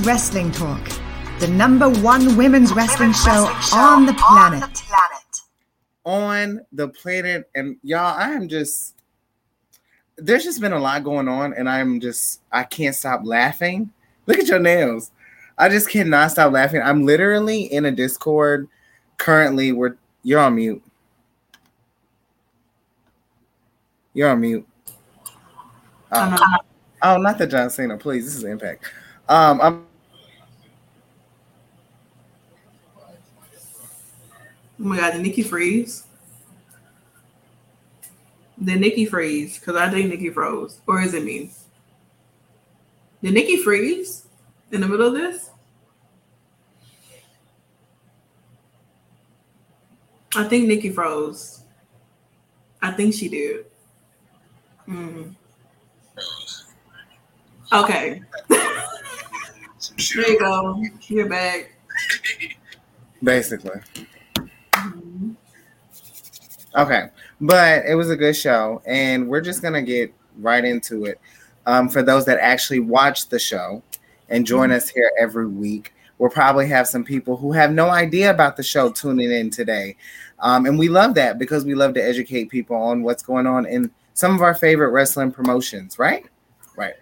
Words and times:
Women's 0.00 0.06
Wrestling 0.06 0.50
Talk, 0.52 0.90
the 1.40 1.48
number 1.48 1.90
one 1.90 2.34
women's 2.34 2.72
wrestling 2.72 3.12
show 3.12 3.52
on 3.74 4.06
the 4.06 4.14
planet. 4.14 4.64
on 6.06 6.64
the 6.72 6.88
planet 6.88 7.50
and 7.54 7.76
y'all 7.82 8.16
i 8.18 8.30
am 8.30 8.48
just 8.48 8.94
there's 10.16 10.42
just 10.42 10.58
been 10.58 10.72
a 10.72 10.78
lot 10.78 11.04
going 11.04 11.28
on 11.28 11.52
and 11.52 11.68
i'm 11.68 12.00
just 12.00 12.40
i 12.50 12.62
can't 12.62 12.94
stop 12.94 13.20
laughing. 13.24 13.92
Look 14.24 14.38
at 14.38 14.48
your 14.48 14.58
nails. 14.58 15.10
I 15.58 15.68
just 15.68 15.90
cannot 15.90 16.30
stop 16.30 16.50
laughing. 16.52 16.80
I'm 16.80 17.04
literally 17.04 17.64
in 17.64 17.84
a 17.84 17.90
discord 17.90 18.68
currently 19.18 19.72
where 19.72 19.98
you're 20.22 20.40
on 20.40 20.54
mute. 20.54 20.82
You're 24.14 24.30
on 24.30 24.40
mute. 24.40 24.66
Oh, 26.10 26.36
oh 27.02 27.16
not 27.18 27.36
the 27.36 27.46
john 27.46 27.68
cena 27.68 27.98
please. 27.98 28.24
This 28.24 28.36
is 28.36 28.44
impact. 28.44 28.86
Um 29.28 29.60
i'm 29.60 29.89
Oh 34.80 34.84
my 34.84 34.96
god, 34.96 35.12
the 35.12 35.18
Nikki 35.18 35.42
freeze. 35.42 36.04
The 38.56 38.76
Nikki 38.76 39.04
freeze, 39.04 39.58
because 39.58 39.76
I 39.76 39.90
think 39.90 40.08
Nikki 40.08 40.30
froze. 40.30 40.80
Or 40.86 41.02
is 41.02 41.12
it 41.12 41.22
me? 41.22 41.50
Did 43.22 43.34
Nikki 43.34 43.58
freeze 43.58 44.26
in 44.70 44.80
the 44.80 44.88
middle 44.88 45.08
of 45.08 45.12
this? 45.12 45.50
I 50.34 50.44
think 50.44 50.66
Nikki 50.66 50.88
froze. 50.88 51.64
I 52.80 52.92
think 52.92 53.12
she 53.12 53.28
did. 53.28 53.66
Mm. 54.88 55.34
Okay. 57.70 58.22
there 58.48 60.30
you 60.30 60.38
go. 60.38 60.82
You're 61.08 61.28
back. 61.28 61.72
basically 63.22 63.80
Okay, 66.76 67.08
but 67.40 67.84
it 67.84 67.94
was 67.94 68.10
a 68.10 68.16
good 68.16 68.36
show, 68.36 68.80
and 68.86 69.28
we're 69.28 69.40
just 69.40 69.62
gonna 69.62 69.82
get 69.82 70.12
right 70.38 70.64
into 70.64 71.04
it. 71.04 71.20
Um, 71.66 71.88
for 71.88 72.02
those 72.02 72.24
that 72.26 72.38
actually 72.38 72.80
watch 72.80 73.28
the 73.28 73.38
show 73.38 73.82
and 74.28 74.46
join 74.46 74.70
us 74.70 74.88
here 74.88 75.10
every 75.18 75.48
week, 75.48 75.92
we'll 76.18 76.30
probably 76.30 76.68
have 76.68 76.86
some 76.86 77.04
people 77.04 77.36
who 77.36 77.52
have 77.52 77.72
no 77.72 77.90
idea 77.90 78.30
about 78.30 78.56
the 78.56 78.62
show 78.62 78.90
tuning 78.90 79.32
in 79.32 79.50
today, 79.50 79.96
um, 80.38 80.66
and 80.66 80.78
we 80.78 80.88
love 80.88 81.14
that 81.14 81.38
because 81.38 81.64
we 81.64 81.74
love 81.74 81.94
to 81.94 82.04
educate 82.04 82.50
people 82.50 82.76
on 82.76 83.02
what's 83.02 83.22
going 83.22 83.46
on 83.46 83.66
in 83.66 83.90
some 84.14 84.34
of 84.34 84.42
our 84.42 84.54
favorite 84.54 84.90
wrestling 84.90 85.32
promotions. 85.32 85.98
Right, 85.98 86.26
right. 86.76 86.94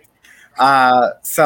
Uh, 0.59 1.11
so 1.23 1.45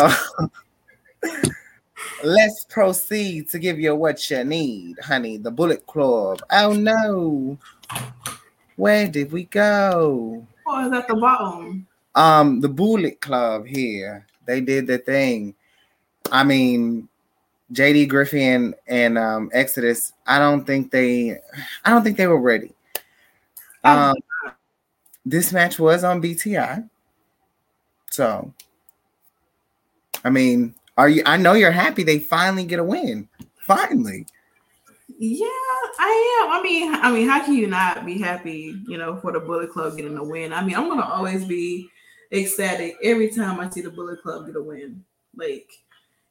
let's 2.23 2.65
proceed 2.67 3.49
to 3.51 3.59
give 3.59 3.81
you 3.81 3.95
what 3.95 4.31
you 4.31 4.45
need, 4.45 4.99
honey. 5.01 5.39
The 5.39 5.51
Bullet 5.51 5.87
Club. 5.87 6.41
Oh 6.51 6.73
no. 6.73 7.59
Where 8.77 9.09
did 9.09 9.33
we 9.33 9.45
go? 9.45 10.47
Oh, 10.67 10.87
is 10.87 10.93
at 10.93 11.09
the 11.09 11.15
bottom. 11.15 11.87
Um, 12.15 12.61
the 12.61 12.69
Bullet 12.69 13.21
Club 13.21 13.67
here. 13.67 14.27
They 14.47 14.61
did 14.61 14.87
the 14.87 14.99
thing. 14.99 15.55
I 16.31 16.45
mean, 16.45 17.09
JD 17.73 18.09
Griffin 18.09 18.75
and 18.87 19.19
um, 19.19 19.51
Exodus. 19.53 20.13
I 20.27 20.39
don't 20.39 20.67
think 20.67 20.91
they. 20.91 21.39
I 21.85 21.91
don't 21.91 22.03
think 22.03 22.17
they 22.17 22.27
were 22.27 22.41
ready. 22.41 22.73
Um, 23.85 24.17
this 25.25 25.53
match 25.53 25.79
was 25.79 26.05
on 26.05 26.23
BTI. 26.23 26.89
So, 28.11 28.53
I 30.25 30.31
mean, 30.31 30.75
are 30.97 31.09
you? 31.09 31.23
I 31.25 31.37
know 31.37 31.55
you're 31.55 31.71
happy. 31.71 32.03
They 32.03 32.19
finally 32.19 32.65
get 32.65 32.79
a 32.79 32.85
win. 32.85 33.29
Finally. 33.59 34.27
Yeah, 35.25 35.47
I 36.01 36.43
am. 36.43 36.53
I 36.53 36.61
mean, 36.65 36.93
I 36.97 37.13
mean, 37.13 37.29
how 37.29 37.45
can 37.45 37.55
you 37.55 37.69
not 37.69 38.05
be 38.05 38.19
happy, 38.19 38.75
you 38.89 38.99
know, 38.99 39.21
for 39.21 39.31
the 39.31 39.39
Bullet 39.39 39.71
Club 39.71 39.97
getting 39.97 40.17
a 40.17 40.25
win? 40.25 40.53
I 40.53 40.65
mean, 40.65 40.75
I'm 40.75 40.89
gonna 40.89 41.07
always 41.07 41.45
be 41.45 41.89
ecstatic 42.33 42.97
every 43.05 43.31
time 43.31 43.61
I 43.61 43.71
see 43.71 43.83
the 43.83 43.91
Bullet 43.91 44.21
Club 44.21 44.47
get 44.47 44.57
a 44.57 44.61
win. 44.61 45.05
Like, 45.37 45.71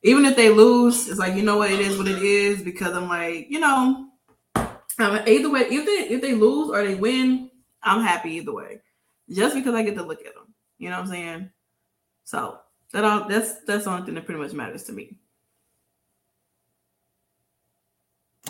even 0.03 0.25
if 0.25 0.35
they 0.35 0.49
lose, 0.49 1.07
it's 1.07 1.19
like 1.19 1.35
you 1.35 1.41
know 1.41 1.55
what 1.55 1.71
it 1.71 1.79
is, 1.79 1.97
what 1.97 2.09
it 2.09 2.21
is, 2.21 2.63
because 2.63 2.93
I'm 2.93 3.07
like, 3.07 3.49
you 3.49 3.61
know, 3.61 4.09
um, 4.55 5.19
either 5.25 5.49
way, 5.49 5.61
if 5.61 5.85
they 5.85 6.13
if 6.13 6.21
they 6.21 6.33
lose 6.33 6.69
or 6.69 6.85
they 6.85 6.95
win, 6.95 7.49
I'm 7.81 8.01
happy 8.01 8.31
either 8.31 8.53
way, 8.53 8.81
just 9.29 9.55
because 9.55 9.73
I 9.73 9.83
get 9.83 9.95
to 9.95 10.03
look 10.03 10.25
at 10.25 10.35
them. 10.35 10.53
You 10.79 10.89
know 10.89 10.97
what 10.97 11.05
I'm 11.05 11.11
saying? 11.11 11.49
So 12.25 12.59
that 12.91 13.05
all 13.05 13.29
that's 13.29 13.63
that's 13.63 13.85
the 13.85 13.91
only 13.91 14.05
thing 14.05 14.15
that 14.15 14.25
pretty 14.25 14.41
much 14.41 14.51
matters 14.51 14.83
to 14.83 14.91
me. 14.91 15.15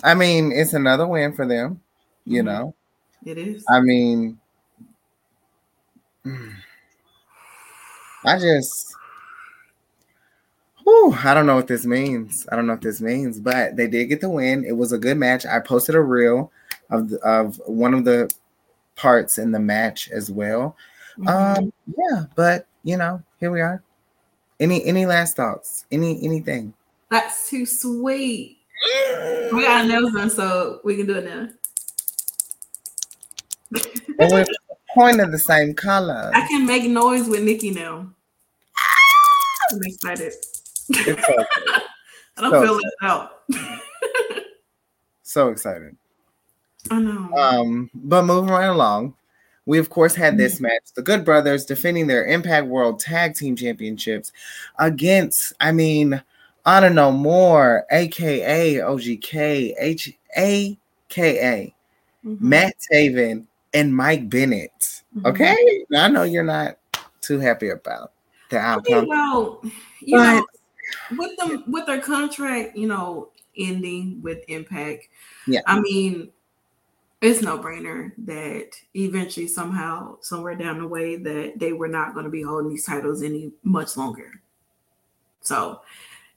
I 0.03 0.13
mean, 0.15 0.51
it's 0.51 0.73
another 0.73 1.07
win 1.07 1.33
for 1.33 1.45
them. 1.45 1.81
You 2.25 2.41
Mhm. 2.41 2.45
know. 2.45 2.75
It 3.25 3.37
is. 3.37 3.63
I 3.69 3.81
mean, 3.81 4.39
I 8.25 8.37
just, 8.37 8.95
whew, 10.83 11.13
I 11.23 11.33
don't 11.33 11.45
know 11.45 11.55
what 11.55 11.67
this 11.67 11.85
means. 11.85 12.47
I 12.51 12.55
don't 12.55 12.67
know 12.67 12.73
what 12.73 12.81
this 12.81 13.01
means, 13.01 13.39
but 13.39 13.75
they 13.75 13.87
did 13.87 14.05
get 14.07 14.21
the 14.21 14.29
win. 14.29 14.63
It 14.65 14.73
was 14.77 14.91
a 14.91 14.97
good 14.97 15.17
match. 15.17 15.45
I 15.45 15.59
posted 15.59 15.95
a 15.95 16.01
reel 16.01 16.51
of 16.89 17.09
the, 17.09 17.17
of 17.19 17.59
one 17.65 17.93
of 17.93 18.05
the 18.05 18.31
parts 18.95 19.37
in 19.37 19.51
the 19.51 19.59
match 19.59 20.09
as 20.11 20.29
well. 20.31 20.75
Um, 21.27 21.73
yeah, 21.87 22.25
but 22.35 22.67
you 22.83 22.97
know, 22.97 23.21
here 23.39 23.51
we 23.51 23.61
are. 23.61 23.83
Any 24.59 24.83
any 24.85 25.05
last 25.05 25.35
thoughts? 25.35 25.85
Any 25.91 26.23
anything? 26.23 26.73
That's 27.09 27.49
too 27.49 27.65
sweet. 27.65 28.59
We 29.53 29.61
got 29.63 29.85
nails 29.87 30.11
done, 30.13 30.29
so 30.29 30.79
we 30.83 30.95
can 30.97 31.05
do 31.07 31.17
it 31.17 31.25
now. 31.25 31.49
And 34.19 34.31
we're 34.31 34.45
pointing 34.93 35.31
the 35.31 35.39
same 35.39 35.73
color. 35.73 36.31
I 36.33 36.47
can 36.47 36.65
make 36.65 36.83
noise 36.89 37.27
with 37.27 37.43
Nikki 37.43 37.71
now. 37.71 38.09
I'm 39.71 39.79
excited. 39.83 40.33
I 40.93 42.41
don't 42.41 42.51
So 42.51 42.61
feel 42.61 42.73
left 42.73 42.95
out. 43.03 43.43
so 45.23 45.49
excited. 45.49 45.95
I 46.89 46.99
know. 46.99 47.29
Um, 47.37 47.89
but 47.93 48.23
moving 48.25 48.49
right 48.49 48.65
along, 48.65 49.13
we 49.65 49.77
of 49.77 49.89
course 49.89 50.15
had 50.15 50.37
this 50.37 50.59
match: 50.59 50.91
the 50.95 51.01
Good 51.03 51.23
Brothers 51.23 51.65
defending 51.65 52.07
their 52.07 52.25
Impact 52.25 52.67
World 52.67 52.99
Tag 52.99 53.35
Team 53.35 53.55
Championships 53.55 54.31
against, 54.79 55.53
I 55.59 55.71
mean, 55.71 56.21
Honor 56.65 56.89
No 56.89 57.11
More, 57.11 57.85
aka 57.91 58.75
OGK, 58.75 59.73
H 59.77 60.13
A 60.37 60.77
K 61.09 61.39
A, 61.39 61.75
Mhm. 62.27 62.41
Matt 62.41 62.75
Taven, 62.91 63.45
and 63.73 63.95
Mike 63.95 64.29
Bennett. 64.29 65.01
Mhm. 65.15 65.29
Okay, 65.29 65.85
now, 65.89 66.05
I 66.05 66.07
know 66.07 66.23
you're 66.23 66.43
not 66.43 66.77
too 67.21 67.39
happy 67.39 67.69
about 67.69 68.11
the 68.49 68.59
outcome, 68.59 69.07
well, 69.07 69.61
you 70.01 70.17
but 70.17 70.23
know, 70.35 70.45
with 71.17 71.37
them 71.37 71.63
with 71.67 71.85
their 71.85 72.01
contract, 72.01 72.75
you 72.77 72.87
know, 72.87 73.29
ending 73.57 74.21
with 74.21 74.43
Impact. 74.47 75.07
Yeah. 75.47 75.61
I 75.65 75.79
mean, 75.79 76.31
it's 77.21 77.41
no 77.41 77.57
brainer 77.57 78.11
that 78.25 78.71
eventually, 78.95 79.47
somehow, 79.47 80.17
somewhere 80.21 80.55
down 80.55 80.79
the 80.79 80.87
way, 80.87 81.15
that 81.17 81.59
they 81.59 81.73
were 81.73 81.87
not 81.87 82.13
going 82.13 82.25
to 82.25 82.31
be 82.31 82.41
holding 82.41 82.69
these 82.71 82.85
titles 82.85 83.23
any 83.23 83.51
much 83.63 83.97
longer. 83.97 84.41
So, 85.41 85.81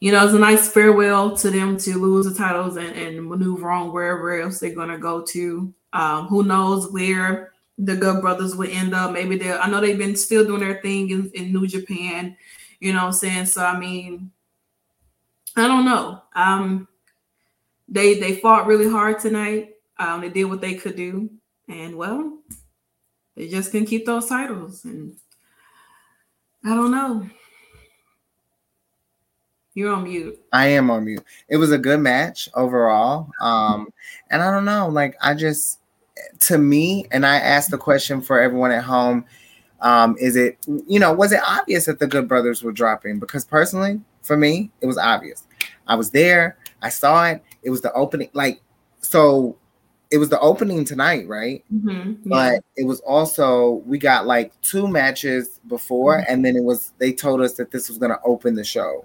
you 0.04 0.12
know, 0.12 0.22
it's 0.22 0.34
a 0.34 0.38
nice 0.38 0.68
farewell 0.68 1.34
to 1.34 1.50
them 1.50 1.78
to 1.78 1.98
lose 1.98 2.26
the 2.26 2.34
titles 2.34 2.76
and, 2.76 2.94
and 2.94 3.26
maneuver 3.26 3.70
on 3.70 3.90
wherever 3.90 4.38
else 4.38 4.60
they're 4.60 4.74
going 4.74 4.90
to 4.90 4.98
go 4.98 5.22
to. 5.22 5.72
Um, 5.94 6.26
who 6.26 6.42
knows 6.42 6.92
where 6.92 7.54
the 7.78 7.96
Good 7.96 8.20
Brothers 8.20 8.54
would 8.54 8.68
end 8.68 8.94
up? 8.94 9.12
Maybe 9.12 9.38
they 9.38 9.50
I 9.50 9.66
know 9.66 9.80
they've 9.80 9.96
been 9.96 10.14
still 10.14 10.44
doing 10.44 10.60
their 10.60 10.82
thing 10.82 11.08
in, 11.08 11.30
in 11.32 11.54
New 11.54 11.66
Japan. 11.66 12.36
You 12.80 12.92
know 12.92 12.98
what 12.98 13.06
I'm 13.06 13.12
saying? 13.14 13.46
So 13.46 13.64
I 13.64 13.78
mean, 13.80 14.30
I 15.56 15.66
don't 15.66 15.86
know. 15.86 16.20
Um, 16.36 16.86
they 17.88 18.20
they 18.20 18.36
fought 18.36 18.66
really 18.66 18.90
hard 18.90 19.20
tonight. 19.20 19.70
Um, 19.98 20.20
they 20.20 20.28
did 20.28 20.44
what 20.44 20.60
they 20.60 20.74
could 20.74 20.96
do, 20.96 21.30
and 21.66 21.96
well, 21.96 22.40
they 23.36 23.48
just 23.48 23.70
can 23.70 23.86
keep 23.86 24.04
those 24.04 24.26
titles. 24.26 24.84
And 24.84 25.16
I 26.62 26.74
don't 26.74 26.90
know. 26.90 27.26
You're 29.74 29.92
on 29.92 30.04
mute. 30.04 30.40
I 30.52 30.68
am 30.68 30.90
on 30.90 31.04
mute. 31.04 31.24
It 31.48 31.56
was 31.56 31.72
a 31.72 31.78
good 31.78 32.00
match 32.00 32.48
overall. 32.54 33.30
Um, 33.40 33.88
and 34.30 34.42
I 34.42 34.50
don't 34.50 34.64
know, 34.64 34.88
like 34.88 35.16
I 35.20 35.34
just 35.34 35.80
to 36.40 36.58
me, 36.58 37.06
and 37.10 37.26
I 37.26 37.36
asked 37.36 37.70
the 37.70 37.78
question 37.78 38.20
for 38.20 38.40
everyone 38.40 38.70
at 38.70 38.84
home. 38.84 39.24
Um, 39.80 40.16
is 40.20 40.36
it 40.36 40.58
you 40.86 41.00
know, 41.00 41.12
was 41.12 41.32
it 41.32 41.40
obvious 41.46 41.86
that 41.86 41.98
the 41.98 42.06
good 42.06 42.28
brothers 42.28 42.62
were 42.62 42.72
dropping? 42.72 43.18
Because 43.18 43.44
personally, 43.44 44.00
for 44.22 44.36
me, 44.36 44.70
it 44.80 44.86
was 44.86 44.96
obvious. 44.96 45.44
I 45.86 45.96
was 45.96 46.10
there, 46.10 46.56
I 46.80 46.88
saw 46.88 47.26
it, 47.26 47.42
it 47.62 47.70
was 47.70 47.80
the 47.80 47.92
opening, 47.92 48.30
like 48.32 48.60
so 49.00 49.56
it 50.10 50.18
was 50.18 50.28
the 50.28 50.38
opening 50.40 50.84
tonight, 50.84 51.26
right? 51.26 51.64
Mhm, 51.74 52.18
yeah. 52.22 52.28
but 52.28 52.64
it 52.76 52.86
was 52.86 53.00
also 53.00 53.82
we 53.86 53.98
got 53.98 54.26
like 54.26 54.58
two 54.62 54.86
matches 54.86 55.60
before 55.66 56.18
Mm-hmm. 56.18 56.32
and 56.32 56.44
then 56.44 56.56
it 56.56 56.62
was 56.62 56.92
they 56.98 57.12
told 57.12 57.40
us 57.40 57.54
that 57.54 57.70
this 57.72 57.88
was 57.88 57.98
going 57.98 58.12
to 58.12 58.20
open 58.24 58.54
the 58.54 58.62
show 58.64 59.04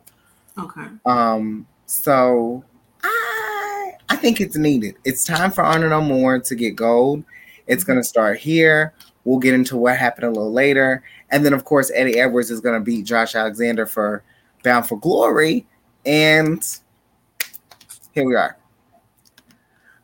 okay. 0.63 0.87
um 1.05 1.65
so 1.85 2.63
i 3.03 3.91
i 4.09 4.15
think 4.15 4.41
it's 4.41 4.57
needed. 4.57 4.95
It's 5.05 5.23
time 5.25 5.51
for 5.51 5.63
honor 5.63 5.89
no 5.89 6.01
more 6.01 6.39
to 6.39 6.55
get 6.55 6.75
gold. 6.75 7.23
It's 7.67 7.83
to 7.97 8.03
start 8.03 8.39
here. 8.39 8.93
We'll 9.23 9.39
get 9.39 9.53
into 9.53 9.77
what 9.77 9.97
happened 9.97 10.25
a 10.25 10.31
little 10.31 10.51
later. 10.51 11.03
And 11.29 11.45
then 11.45 11.53
of 11.53 11.63
course 11.65 11.91
eddie 11.93 12.19
edwards 12.19 12.51
is 12.51 12.61
to 12.75 12.83
beat 12.83 13.05
josh 13.05 13.35
alexander 13.35 13.85
for 13.85 14.23
bound 14.63 14.87
for 14.87 14.99
glory. 14.99 15.65
And 16.05 16.63
here 18.11 18.25
we 18.25 18.35
are. 18.35 18.57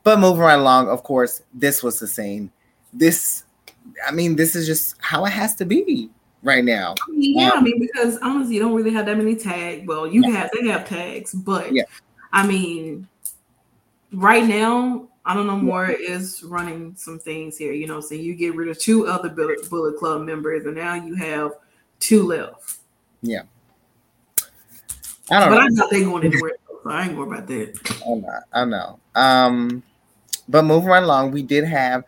But 0.03 0.19
moving 0.19 0.41
right 0.41 0.59
along 0.59 0.89
of 0.89 1.03
course 1.03 1.41
this 1.53 1.81
was 1.81 1.99
the 1.99 2.07
scene. 2.07 2.51
this 2.93 3.43
i 4.07 4.11
mean 4.11 4.35
this 4.35 4.55
is 4.55 4.65
just 4.65 4.95
how 4.99 5.25
it 5.25 5.31
has 5.31 5.55
to 5.55 5.65
be 5.65 6.09
right 6.45 6.63
now 6.63 6.95
I 7.05 7.11
mean, 7.11 7.37
yeah, 7.37 7.49
Um, 7.49 7.59
I 7.59 7.61
mean, 7.61 7.79
because 7.79 8.17
honestly, 8.19 8.55
you 8.55 8.61
don't 8.61 8.73
really 8.73 8.93
have 8.93 9.05
that 9.07 9.17
many 9.17 9.35
tags. 9.35 9.85
Well, 9.85 10.07
you 10.07 10.31
have 10.31 10.49
they 10.53 10.67
have 10.67 10.87
tags, 10.87 11.33
but 11.33 11.73
Yeah. 11.73 11.83
I 12.31 12.45
mean, 12.45 13.07
right 14.11 14.45
now, 14.45 15.07
I 15.25 15.33
don't 15.33 15.47
know 15.47 15.57
more 15.57 15.89
is 15.89 16.43
running 16.43 16.93
some 16.95 17.17
things 17.17 17.57
here. 17.57 17.73
You 17.73 17.87
know, 17.87 17.99
so 17.99 18.13
you 18.15 18.35
get 18.35 18.55
rid 18.55 18.67
of 18.67 18.77
two 18.77 19.07
other 19.07 19.29
Bullet, 19.29 19.69
Bullet 19.69 19.97
Club 19.97 20.21
members, 20.21 20.65
and 20.65 20.75
now 20.75 20.93
you 20.93 21.15
have 21.15 21.53
two 21.99 22.23
left. 22.23 22.77
Yeah. 23.21 23.43
I 25.31 25.39
don't 25.39 25.49
know. 25.49 25.55
But 25.55 25.63
know 25.63 25.65
I 25.65 25.75
thought 25.75 25.89
they 25.89 26.03
going 26.03 26.25
anywhere. 26.25 26.57
So 26.83 26.89
I 26.89 27.07
ain't 27.07 27.17
worried 27.17 27.33
about 27.33 27.47
that. 27.47 28.01
I 28.05 28.13
know, 28.13 28.39
I 28.53 28.65
know. 28.65 28.99
Um, 29.15 29.83
but 30.47 30.63
moving 30.63 30.89
right 30.89 31.01
along, 31.01 31.31
we 31.31 31.41
did 31.41 31.63
have 31.63 32.03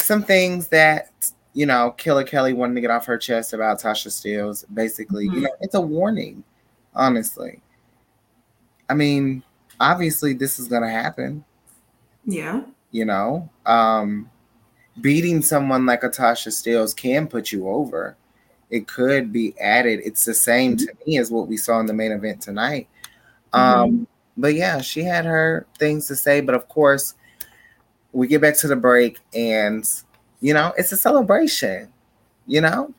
some 0.00 0.24
things 0.24 0.66
that 0.68 1.10
you 1.54 1.66
know 1.66 1.90
Killer 1.98 2.24
Kelly 2.24 2.52
wanted 2.52 2.74
to 2.74 2.80
get 2.80 2.90
off 2.90 3.06
her 3.06 3.18
chest 3.18 3.52
about 3.52 3.80
Tasha 3.80 4.08
Steelz. 4.08 4.64
Basically, 4.72 5.24
you 5.24 5.30
Mhm. 5.32 5.42
know, 5.42 5.56
it's 5.60 5.74
a 5.74 5.80
warning. 5.80 6.42
Honestly, 6.94 7.60
I 8.88 8.94
mean, 8.94 9.42
obviously, 9.80 10.34
this 10.34 10.58
is 10.58 10.68
gonna 10.68 10.90
happen. 10.90 11.44
Yeah, 12.24 12.62
You 12.90 13.04
know, 13.06 13.48
um, 13.66 14.30
beating 15.00 15.40
someone 15.42 15.86
like 15.86 16.04
a 16.04 16.10
Tasha 16.10 16.48
Steelz 16.48 16.94
can 16.94 17.26
put 17.26 17.50
you 17.50 17.68
over. 17.68 18.16
It 18.70 18.86
could 18.86 19.32
be 19.32 19.54
added. 19.58 20.00
It's 20.04 20.24
the 20.24 20.34
same 20.34 20.76
to 20.76 20.92
me 21.06 21.18
as 21.18 21.30
what 21.30 21.48
we 21.48 21.56
saw 21.56 21.80
in 21.80 21.86
the 21.86 21.94
main 21.94 22.12
event 22.12 22.40
tonight. 22.42 22.88
Um, 23.54 24.06
but 24.36 24.54
yeah, 24.54 24.80
she 24.80 25.02
had 25.02 25.24
her 25.24 25.66
things 25.78 26.06
to 26.08 26.16
say. 26.16 26.40
But 26.40 26.54
of 26.54 26.68
course, 26.68 27.14
we 28.12 28.26
get 28.26 28.40
back 28.42 28.56
to 28.58 28.68
the 28.68 28.76
break, 28.76 29.18
and 29.34 29.84
you 30.42 30.52
know, 30.52 30.74
it's 30.76 30.92
a 30.92 30.96
celebration. 30.98 31.90
You 32.46 32.60
know, 32.60 32.92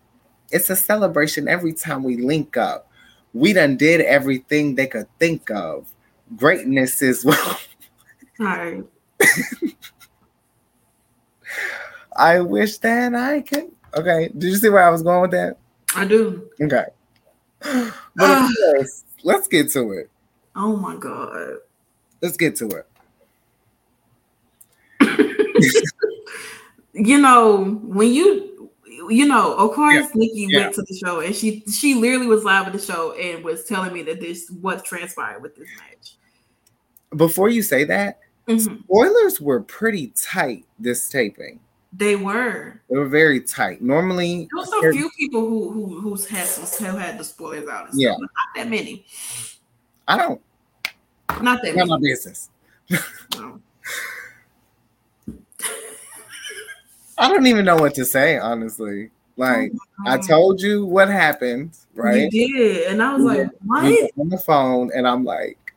it's 0.52 0.72
a 0.72 0.76
celebration 0.76 1.48
every 1.48 1.74
time 1.74 2.02
we 2.04 2.18
link 2.18 2.58
up. 2.58 2.90
We 3.34 3.54
done 3.54 3.78
did 3.78 4.02
everything 4.02 4.74
they 4.76 4.88
could 4.88 5.08
think 5.20 5.52
of. 5.52 5.86
Greatness 6.38 7.02
is 7.02 7.24
well. 7.26 7.60
all 8.40 8.46
right. 8.46 8.84
I 12.16 12.40
wish 12.40 12.78
that 12.78 13.14
I 13.14 13.42
could. 13.42 13.72
Okay, 13.96 14.30
did 14.30 14.44
you 14.44 14.56
see 14.56 14.70
where 14.70 14.84
I 14.84 14.90
was 14.90 15.04
going 15.04 15.22
with 15.22 15.32
that? 15.32 15.58
I 15.96 16.06
do. 16.06 16.50
Okay, 16.62 16.86
but 17.62 17.92
of 18.16 18.50
course, 18.76 19.04
let's 19.24 19.48
get 19.48 19.70
to 19.72 19.92
it. 19.92 20.10
Oh 20.56 20.78
my 20.78 20.96
god. 20.96 21.58
Let's 22.22 22.38
get 22.38 22.56
to 22.58 22.70
it. 22.70 22.88
you 26.94 27.18
know, 27.20 27.80
when 27.84 28.14
you 28.14 28.72
you 29.10 29.26
know, 29.26 29.56
of 29.56 29.72
course 29.72 30.08
Nikki 30.16 30.48
yeah. 30.50 30.60
went 30.62 30.76
to 30.76 30.82
the 30.84 30.96
show 30.96 31.20
and 31.20 31.36
she 31.36 31.64
she 31.72 31.96
literally 31.96 32.28
was 32.28 32.44
live 32.44 32.68
at 32.68 32.74
the 32.74 32.80
show 32.80 33.14
and 33.14 33.44
was 33.44 33.66
telling 33.66 33.94
me 33.94 34.04
that 34.04 34.22
this 34.22 34.50
what 34.62 34.86
transpired 34.86 35.42
with 35.42 35.56
this 35.56 35.68
match. 35.78 36.16
Before 37.18 37.50
you 37.50 37.62
say 37.62 37.84
that, 37.86 38.20
Mhm. 38.48 38.84
spoilers 38.84 39.40
were 39.40 39.62
pretty 39.62 40.14
tight 40.16 40.66
this 40.80 41.10
taping. 41.10 41.60
They 41.96 42.16
were. 42.16 42.82
They 42.90 42.98
were 42.98 43.08
very 43.08 43.40
tight. 43.40 43.82
Normally, 43.82 44.48
There 44.52 44.58
was 44.60 44.74
a 44.74 44.92
few 44.92 45.10
people 45.18 45.42
who 45.48 45.72
who 45.72 46.02
who's 46.02 46.28
had 46.28 46.48
some 46.48 46.88
who 46.88 46.98
had 46.98 47.20
the 47.20 47.24
spoilers 47.24 47.70
out. 47.70 47.90
Yeah. 47.94 48.12
not 48.12 48.30
that 48.56 48.70
many. 48.70 49.06
I 50.08 50.18
don't. 50.18 50.42
Not 51.42 51.62
that 51.62 51.76
Not 51.76 51.88
my 51.88 52.00
business. 52.00 52.50
no. 53.36 53.62
I 57.18 57.30
don't 57.30 57.46
even 57.48 57.66
know 57.66 57.78
what 57.78 57.94
to 57.96 58.06
say, 58.06 58.38
honestly. 58.38 59.12
Like 59.36 59.72
I 60.06 60.18
told 60.18 60.62
you 60.62 60.86
what 60.86 61.10
happened, 61.10 61.76
right? 61.96 62.32
You 62.32 62.48
did, 62.48 62.88
and 62.88 63.02
I 63.02 63.16
was 63.16 63.24
like, 63.24 63.50
"What?" 63.66 64.12
on 64.18 64.30
the 64.30 64.38
phone, 64.38 64.92
and 64.94 65.08
I'm 65.08 65.24
like, 65.24 65.74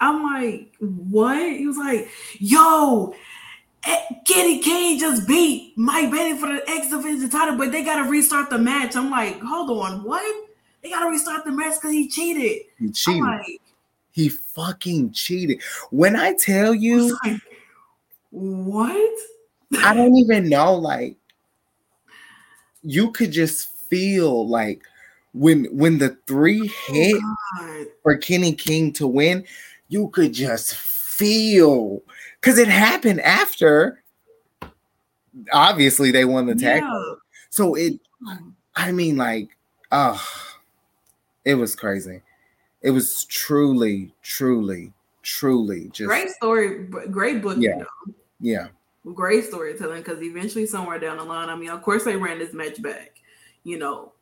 I'm 0.00 0.22
like, 0.24 0.72
"What?" 0.80 1.38
He 1.38 1.66
was 1.66 1.76
like, 1.76 2.08
"Yo, 2.38 3.14
eh, 3.84 4.00
Kenny 4.26 4.58
King 4.60 4.98
just 4.98 5.28
beat 5.28 5.78
Mike 5.78 6.10
Bennett 6.10 6.40
for 6.40 6.52
the 6.52 6.68
X 6.68 6.90
Division 6.90 7.30
title, 7.30 7.56
but 7.56 7.70
they 7.70 7.84
got 7.84 8.02
to 8.02 8.10
restart 8.10 8.50
the 8.50 8.58
match." 8.58 8.96
I'm 8.96 9.10
like, 9.10 9.38
"Hold 9.40 9.70
on, 9.70 10.02
what? 10.02 10.48
They 10.82 10.90
got 10.90 11.04
to 11.04 11.10
restart 11.10 11.44
the 11.44 11.52
match 11.52 11.74
because 11.74 11.92
he 11.92 12.08
cheated." 12.08 12.66
he 12.78 12.86
I'm 12.86 12.92
cheated. 12.92 13.22
like, 13.22 13.60
he 14.10 14.28
fucking 14.28 15.12
cheated. 15.12 15.62
When 15.90 16.16
I 16.16 16.34
tell 16.34 16.72
I 16.72 16.74
you, 16.74 16.96
was 16.96 17.20
like, 17.24 17.40
"What?" 18.30 19.18
I 19.82 19.94
don't 19.94 20.16
even 20.16 20.48
know. 20.48 20.74
Like, 20.74 21.16
you 22.82 23.10
could 23.10 23.32
just 23.32 23.68
feel 23.88 24.48
like 24.48 24.82
when 25.32 25.66
when 25.66 25.98
the 25.98 26.16
three 26.26 26.62
oh 26.62 26.92
hit 26.92 27.20
God. 27.58 27.86
for 28.02 28.16
Kenny 28.16 28.52
King 28.52 28.92
to 28.94 29.06
win, 29.06 29.44
you 29.88 30.08
could 30.08 30.32
just 30.32 30.74
feel 30.74 32.02
because 32.40 32.58
it 32.58 32.68
happened 32.68 33.20
after. 33.20 34.02
Obviously, 35.52 36.10
they 36.10 36.24
won 36.24 36.46
the 36.46 36.54
tag. 36.54 36.82
Yeah. 36.82 37.14
So 37.50 37.74
it, 37.74 38.00
I 38.74 38.90
mean, 38.90 39.16
like, 39.16 39.56
oh, 39.92 40.22
it 41.44 41.54
was 41.54 41.76
crazy. 41.76 42.22
It 42.82 42.90
was 42.90 43.24
truly, 43.24 44.12
truly, 44.22 44.92
truly 45.22 45.88
just 45.90 46.08
Great 46.08 46.30
story, 46.30 46.84
great 46.84 47.42
book. 47.42 47.56
Yeah. 47.58 47.70
You 47.70 47.76
know. 47.78 47.86
Yeah. 48.40 48.68
Great 49.14 49.44
storytelling 49.44 50.02
because 50.02 50.22
eventually, 50.22 50.66
somewhere 50.66 50.98
down 50.98 51.16
the 51.16 51.24
line, 51.24 51.48
I 51.48 51.56
mean, 51.56 51.70
of 51.70 51.82
course, 51.82 52.04
they 52.04 52.16
ran 52.16 52.38
this 52.38 52.52
match 52.52 52.80
back. 52.82 53.20
You 53.64 53.78
know, 53.78 54.12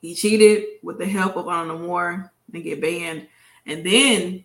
he 0.00 0.14
cheated 0.14 0.64
with 0.82 0.98
the 0.98 1.06
help 1.06 1.36
of 1.36 1.48
Honor 1.48 1.78
Moore 1.78 2.32
and 2.52 2.62
get 2.62 2.80
banned, 2.80 3.26
and 3.66 3.84
then 3.84 4.44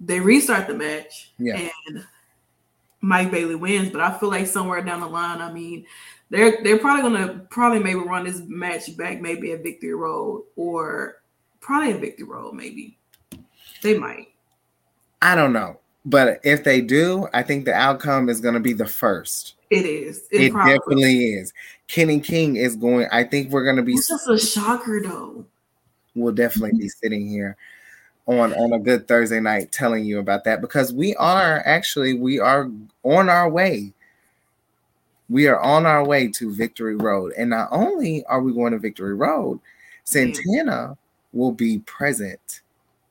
they 0.00 0.20
restart 0.20 0.66
the 0.68 0.74
match. 0.74 1.32
Yeah. 1.38 1.68
And 1.88 2.06
Mike 3.00 3.30
Bailey 3.30 3.54
wins, 3.54 3.90
but 3.90 4.00
I 4.00 4.16
feel 4.18 4.30
like 4.30 4.46
somewhere 4.46 4.82
down 4.82 5.00
the 5.00 5.06
line, 5.06 5.40
I 5.40 5.52
mean, 5.52 5.86
they're 6.30 6.62
they're 6.62 6.78
probably 6.78 7.02
gonna 7.02 7.46
probably 7.50 7.78
maybe 7.80 8.00
run 8.00 8.24
this 8.24 8.40
match 8.46 8.96
back, 8.96 9.20
maybe 9.20 9.52
at 9.52 9.62
Victory 9.62 9.94
Road 9.94 10.44
or 10.56 11.22
probably 11.60 11.92
at 11.92 12.00
Victory 12.00 12.26
Road, 12.26 12.54
maybe. 12.54 12.98
They 13.82 13.98
might. 13.98 14.28
I 15.22 15.34
don't 15.34 15.52
know. 15.52 15.78
But 16.08 16.40
if 16.42 16.64
they 16.64 16.80
do, 16.80 17.28
I 17.34 17.42
think 17.42 17.66
the 17.66 17.74
outcome 17.74 18.30
is 18.30 18.40
going 18.40 18.54
to 18.54 18.60
be 18.60 18.72
the 18.72 18.86
first. 18.86 19.54
It 19.68 19.84
is. 19.84 20.26
It, 20.30 20.52
probably- 20.52 20.72
definitely 20.72 21.24
is. 21.34 21.52
Kenny 21.86 22.18
King 22.18 22.56
is 22.56 22.76
going. 22.76 23.06
I 23.12 23.24
think 23.24 23.50
we're 23.50 23.64
going 23.64 23.76
to 23.76 23.82
be. 23.82 23.92
It's 23.92 24.08
just 24.08 24.28
a 24.28 24.38
shocker 24.38 25.02
though. 25.02 25.44
We'll 26.14 26.32
definitely 26.34 26.78
be 26.78 26.88
sitting 26.88 27.28
here 27.28 27.56
on 28.26 28.54
on 28.54 28.72
a 28.72 28.78
good 28.78 29.06
Thursday 29.06 29.40
night 29.40 29.70
telling 29.70 30.04
you 30.04 30.18
about 30.18 30.44
that 30.44 30.62
because 30.62 30.92
we 30.92 31.14
are 31.16 31.62
actually 31.66 32.14
we 32.14 32.38
are 32.38 32.70
on 33.02 33.28
our 33.28 33.48
way. 33.50 33.92
We 35.28 35.46
are 35.46 35.60
on 35.60 35.84
our 35.84 36.06
way 36.06 36.28
to 36.28 36.50
Victory 36.54 36.96
Road, 36.96 37.34
and 37.36 37.50
not 37.50 37.68
only 37.70 38.24
are 38.24 38.40
we 38.40 38.54
going 38.54 38.72
to 38.72 38.78
Victory 38.78 39.14
Road, 39.14 39.60
Santana 40.04 40.96
will 41.34 41.52
be 41.52 41.80
present 41.80 42.62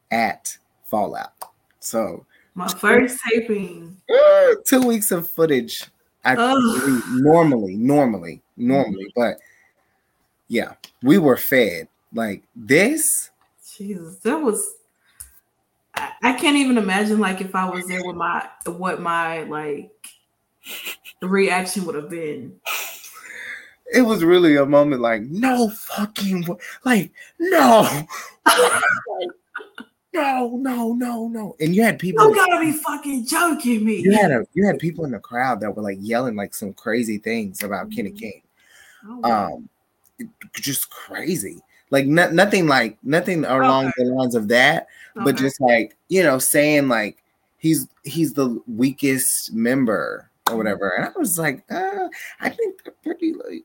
at 0.09 0.57
Fallout. 0.85 1.33
So 1.79 2.25
My 2.57 2.67
first 2.67 3.19
taping. 3.29 3.95
uh, 4.11 4.55
two 4.65 4.81
weeks 4.81 5.11
of 5.11 5.29
footage. 5.29 5.83
I 6.25 6.33
believe, 6.33 7.03
normally, 7.11 7.75
normally, 7.75 8.41
normally, 8.57 9.13
but 9.15 9.37
yeah, 10.47 10.73
we 11.03 11.19
were 11.19 11.37
fed 11.37 11.87
like 12.11 12.41
this. 12.55 13.29
Jesus, 13.77 14.17
that 14.21 14.37
was. 14.41 14.73
I, 15.93 16.13
I 16.23 16.33
can't 16.33 16.57
even 16.57 16.79
imagine 16.79 17.19
like 17.19 17.41
if 17.41 17.53
I 17.53 17.69
was 17.69 17.85
there 17.85 18.03
with 18.03 18.15
my 18.15 18.49
what 18.65 19.01
my 19.01 19.43
like 19.43 19.91
reaction 21.21 21.85
would 21.85 21.93
have 21.93 22.09
been. 22.09 22.59
It 23.93 24.01
was 24.01 24.23
really 24.23 24.55
a 24.55 24.65
moment 24.65 25.01
like 25.03 25.21
no 25.21 25.69
fucking 25.69 26.47
like 26.83 27.11
no, 27.39 27.87
no, 30.13 30.57
no, 30.57 30.93
no, 30.93 31.27
no, 31.27 31.55
and 31.59 31.75
you 31.75 31.83
had 31.83 31.99
people. 31.99 32.27
You 32.29 32.35
gotta 32.35 32.59
be 32.59 32.71
fucking 32.71 33.25
joking 33.25 33.85
me. 33.85 33.97
You 33.97 34.11
had 34.13 34.31
a, 34.31 34.45
you 34.53 34.65
had 34.65 34.79
people 34.79 35.05
in 35.05 35.11
the 35.11 35.19
crowd 35.19 35.59
that 35.61 35.75
were 35.75 35.83
like 35.83 35.97
yelling 36.01 36.35
like 36.35 36.53
some 36.55 36.73
crazy 36.73 37.17
things 37.17 37.61
about 37.63 37.91
Kenny 37.91 38.11
Mhm. 38.11 38.19
King. 38.19 38.41
Oh, 39.07 39.17
wow. 39.19 39.53
um 39.53 39.69
it- 40.19 40.27
just 40.55 40.89
crazy 40.89 41.59
like 41.91 42.07
no, 42.07 42.29
nothing 42.31 42.65
like 42.67 42.97
nothing 43.03 43.45
along 43.45 43.91
the 43.97 44.05
lines 44.05 44.33
of 44.35 44.47
that 44.47 44.87
but 45.23 45.35
just 45.37 45.61
like 45.61 45.95
you 46.09 46.23
know 46.23 46.39
saying 46.39 46.87
like 46.87 47.23
he's 47.59 47.87
he's 48.03 48.33
the 48.33 48.59
weakest 48.67 49.53
member 49.53 50.29
or 50.49 50.57
whatever 50.57 50.89
and 50.89 51.05
i 51.05 51.11
was 51.17 51.37
like 51.37 51.63
uh, 51.71 52.07
i 52.41 52.49
think 52.49 52.83
they're 52.83 52.93
pretty 53.03 53.33
like 53.33 53.63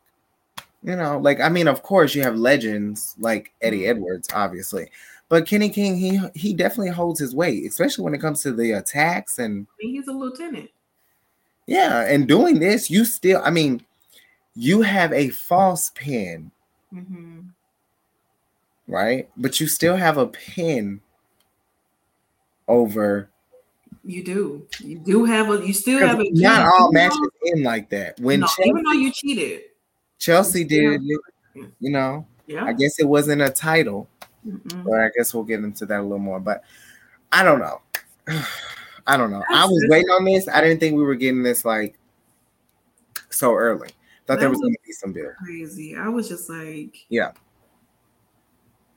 you 0.85 0.95
know 0.95 1.19
like 1.19 1.41
i 1.41 1.49
mean 1.49 1.67
of 1.67 1.83
course 1.83 2.15
you 2.15 2.23
have 2.23 2.37
legends 2.37 3.15
like 3.19 3.53
eddie 3.63 3.87
edwards 3.87 4.29
obviously 4.35 4.91
but 5.33 5.47
kenny 5.47 5.71
king 5.71 5.97
he 5.97 6.21
he 6.35 6.53
definitely 6.53 6.91
holds 6.91 7.19
his 7.19 7.35
weight 7.35 7.65
especially 7.67 8.05
when 8.05 8.15
it 8.15 8.21
comes 8.21 8.43
to 8.43 8.53
the 8.53 8.73
attacks 8.73 9.39
and 9.39 9.67
he's 9.81 10.07
a 10.07 10.13
lieutenant. 10.13 10.69
yeah 11.67 12.03
and 12.07 12.29
doing 12.29 12.59
this 12.61 12.91
you 12.91 13.03
still 13.07 13.41
i 13.43 13.49
mean 13.49 13.83
you 14.55 14.83
have 14.83 15.11
a 15.15 15.31
false 15.31 15.91
pin 15.95 16.51
hmm 16.93 17.41
right? 18.89 19.29
But 19.39 19.59
you 19.61 19.69
still 19.69 19.97
have 19.97 20.19
a 20.19 20.27
pin 20.27 21.01
over. 22.69 23.31
You 24.05 24.23
do. 24.25 24.67
You 24.81 24.99
do 24.99 25.25
have 25.25 25.49
a. 25.51 25.67
You 25.67 25.73
still 25.73 26.07
have 26.07 26.21
a. 26.21 26.25
Not 26.33 26.67
all 26.67 26.93
matches 26.93 27.17
though- 27.19 27.51
end 27.53 27.63
like 27.63 27.89
that. 27.91 28.19
When 28.21 28.41
no, 28.41 28.47
Chelsea, 28.49 28.69
even 28.69 28.83
though 28.83 28.93
you 28.93 29.13
cheated. 29.13 29.63
Chelsea 30.19 30.65
did, 30.65 31.01
you 31.55 31.91
know, 31.91 32.27
Yeah. 32.47 32.65
I 32.65 32.73
guess 32.75 32.99
it 32.99 33.09
wasn't 33.09 33.41
a 33.41 33.51
title, 33.51 34.09
Mm-mm. 34.47 34.85
but 34.85 35.01
I 35.01 35.11
guess 35.17 35.33
we'll 35.35 35.45
get 35.45 35.61
into 35.61 35.87
that 35.87 36.01
a 36.01 36.03
little 36.03 36.19
more. 36.19 36.41
But 36.41 36.65
I 37.31 37.43
don't 37.45 37.59
know. 37.61 37.81
I 39.07 39.17
don't 39.17 39.31
know. 39.31 39.43
I 39.51 39.65
was 39.67 39.85
waiting 39.89 40.11
on 40.11 40.25
this. 40.25 40.49
I 40.49 40.61
didn't 40.61 40.79
think 40.81 40.97
we 40.97 41.03
were 41.03 41.15
getting 41.17 41.43
this 41.43 41.65
like 41.65 41.99
so 43.31 43.55
early. 43.55 43.89
Thought 44.27 44.39
there 44.41 44.49
was 44.49 44.57
was- 44.59 44.63
going 44.63 44.75
to 44.75 44.81
be 44.87 44.93
some 44.93 45.13
build. 45.13 45.35
Crazy. 45.45 45.97
I 45.97 46.09
was 46.09 46.29
just 46.29 46.49
like, 46.49 46.97
Yeah. 47.09 47.33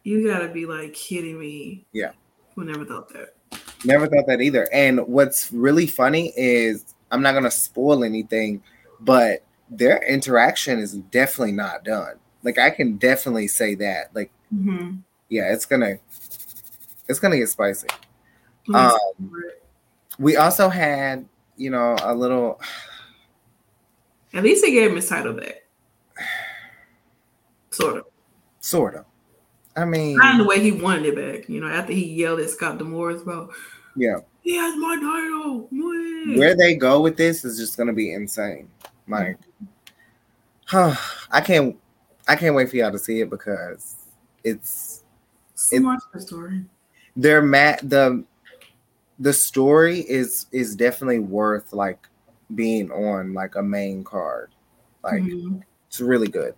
You 0.03 0.27
gotta 0.31 0.49
be 0.49 0.67
like 0.67 0.93
kidding 0.93 1.39
me. 1.39 1.85
Yeah. 1.91 2.11
Who 2.53 2.63
never 2.63 2.85
thought 2.85 3.09
that? 3.13 3.33
Never 3.83 4.05
thought 4.07 4.27
that 4.27 4.39
either. 4.39 4.71
And 4.71 4.99
what's 5.07 5.51
really 5.51 5.87
funny 5.87 6.31
is 6.37 6.93
I'm 7.09 7.23
not 7.23 7.33
gonna 7.33 7.49
spoil 7.49 8.03
anything, 8.03 8.61
but 8.99 9.43
their 9.69 9.97
interaction 10.07 10.77
is 10.77 10.93
definitely 10.93 11.53
not 11.53 11.83
done. 11.83 12.17
Like 12.43 12.59
I 12.59 12.69
can 12.69 12.97
definitely 12.97 13.47
say 13.47 13.73
that. 13.75 14.13
Like, 14.15 14.31
Mm-hmm. 14.53 14.97
Yeah, 15.29 15.51
it's 15.51 15.65
gonna 15.65 15.97
it's 17.07 17.19
gonna 17.19 17.37
get 17.37 17.49
spicy. 17.49 17.87
Um, 18.73 18.97
we 20.17 20.37
also 20.37 20.69
had, 20.69 21.25
you 21.55 21.69
know, 21.69 21.95
a 22.01 22.15
little 22.15 22.59
At 24.33 24.43
least 24.43 24.65
he 24.65 24.71
gave 24.71 24.89
him 24.89 24.95
his 24.95 25.07
title 25.07 25.33
back. 25.33 25.63
Sort 27.71 27.97
of. 27.97 28.05
sort 28.59 28.95
of. 28.95 29.05
I 29.75 29.83
mean, 29.83 30.15
Not 30.15 30.33
in 30.33 30.37
the 30.37 30.45
way 30.45 30.61
he 30.61 30.71
wanted 30.71 31.05
it 31.05 31.15
back. 31.15 31.49
You 31.49 31.59
know, 31.59 31.67
after 31.67 31.91
he 31.91 32.05
yelled 32.05 32.39
at 32.39 32.49
Scott 32.49 32.77
D'Amore 32.77 33.11
about, 33.11 33.51
yeah, 33.97 34.17
he 34.41 34.55
has 34.55 34.75
my 34.77 34.95
title. 34.95 35.67
Wait. 35.71 36.37
where 36.37 36.55
they 36.55 36.75
go 36.75 37.01
with 37.01 37.17
this 37.17 37.43
is 37.43 37.57
just 37.57 37.77
gonna 37.77 37.93
be 37.93 38.13
insane. 38.13 38.69
Like, 39.07 39.37
huh, 40.65 40.95
I 41.31 41.41
can't, 41.41 41.77
I 42.27 42.35
can't 42.35 42.55
wait 42.55 42.69
for 42.69 42.77
y'all 42.77 42.91
to 42.91 42.99
see 42.99 43.19
it 43.19 43.29
because 43.29 43.95
it's 44.43 45.03
so 45.55 45.79
much 45.79 46.01
of 46.05 46.11
the 46.13 46.19
story. 46.21 46.63
their 47.15 47.41
mat 47.41 47.79
the 47.83 48.23
the 49.19 49.33
story 49.33 49.99
is 50.01 50.45
is 50.51 50.75
definitely 50.75 51.19
worth 51.19 51.71
like 51.73 52.07
being 52.53 52.91
on 52.91 53.33
like 53.33 53.55
a 53.55 53.63
main 53.63 54.03
card 54.03 54.51
like 55.03 55.21
Mhm. 55.23 55.63
it's 55.87 55.99
really 56.01 56.27
good 56.27 56.53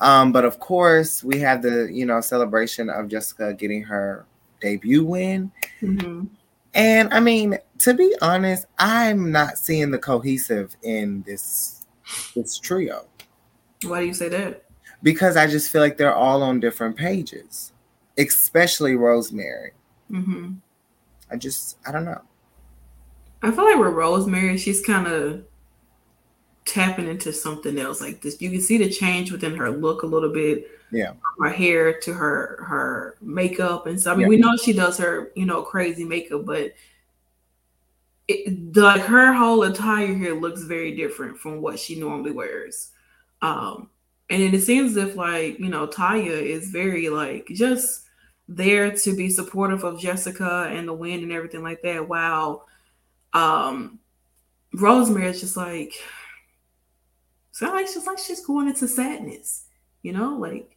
um 0.00 0.30
but 0.32 0.44
of 0.44 0.58
course 0.60 1.24
we 1.24 1.38
have 1.40 1.62
the 1.62 1.88
you 1.90 2.04
know 2.06 2.20
celebration 2.20 2.88
of 2.90 3.06
jessicka 3.08 3.56
getting 3.58 3.82
her 3.82 4.24
debut 4.60 5.04
win 5.04 5.50
Mhm. 5.82 6.28
and 6.74 7.12
i 7.14 7.18
mean 7.20 7.58
to 7.78 7.94
be 7.94 8.14
honest 8.20 8.66
i'm 8.78 9.32
not 9.32 9.56
seeing 9.58 9.90
the 9.90 9.98
cohesive 9.98 10.76
in 10.82 11.22
this 11.26 11.86
this 12.34 12.58
trio 12.58 13.06
Why 13.84 14.00
do 14.00 14.06
you 14.06 14.14
say 14.14 14.28
that? 14.28 14.64
because 15.02 15.36
i 15.36 15.46
just 15.46 15.70
feel 15.70 15.80
like 15.80 15.96
they're 15.96 16.14
all 16.14 16.42
on 16.42 16.60
different 16.60 16.96
pages 16.96 17.72
especially 18.18 18.96
rosemary 18.96 19.72
hmm 20.08 20.54
i 21.30 21.36
just 21.36 21.78
i 21.86 21.92
don't 21.92 22.04
know 22.04 22.20
I 23.42 23.50
feel 23.50 23.64
like 23.64 23.76
with 23.78 23.92
Rosemary, 23.92 24.56
she's 24.58 24.84
kind 24.84 25.06
of 25.06 25.44
tapping 26.64 27.06
into 27.06 27.32
something 27.32 27.78
else. 27.78 28.00
Like 28.00 28.20
this, 28.20 28.40
you 28.40 28.50
can 28.50 28.60
see 28.60 28.78
the 28.78 28.88
change 28.90 29.30
within 29.30 29.54
her 29.56 29.70
look 29.70 30.02
a 30.02 30.06
little 30.06 30.32
bit. 30.32 30.68
Yeah. 30.90 31.12
Her 31.38 31.50
hair 31.50 32.00
to 32.00 32.12
her 32.12 32.64
her 32.66 33.16
makeup 33.20 33.86
and 33.86 34.00
stuff. 34.00 34.14
I 34.14 34.16
mean, 34.16 34.22
Yeah. 34.22 34.28
we 34.30 34.36
know 34.38 34.56
she 34.56 34.72
does 34.72 34.98
her 34.98 35.30
you 35.36 35.46
know 35.46 35.62
crazy 35.62 36.04
makeup, 36.04 36.44
but 36.46 36.72
it, 38.26 38.72
the, 38.74 38.82
like 38.82 39.02
her 39.02 39.32
whole 39.32 39.62
attire 39.62 40.14
here 40.14 40.34
looks 40.34 40.62
very 40.62 40.96
different 40.96 41.38
from 41.38 41.60
what 41.60 41.78
she 41.78 42.00
normally 42.00 42.32
wears. 42.32 42.90
Um, 43.42 43.90
and 44.30 44.42
it 44.42 44.60
seems 44.62 44.96
as 44.96 45.08
if 45.10 45.14
like 45.16 45.60
you 45.60 45.68
know 45.68 45.86
Taya 45.86 46.42
is 46.42 46.70
very 46.70 47.08
like 47.10 47.46
just 47.48 48.05
there 48.48 48.90
to 48.92 49.16
be 49.16 49.28
supportive 49.28 49.84
of 49.84 49.98
Jessicka 49.98 50.70
and 50.76 50.86
the 50.86 50.92
win 50.92 51.22
and 51.22 51.32
everything 51.32 51.62
like 51.62 51.82
that. 51.82 52.08
While 52.08 52.66
um 53.32 53.98
Rosemary 54.74 55.26
is 55.28 55.40
just 55.40 55.56
like 55.56 55.92
sound 57.52 57.72
like 57.74 57.86
she's 57.88 58.06
like 58.06 58.18
she's 58.18 58.44
going 58.44 58.68
into 58.68 58.86
sadness, 58.86 59.64
you 60.02 60.12
know, 60.12 60.36
like 60.36 60.76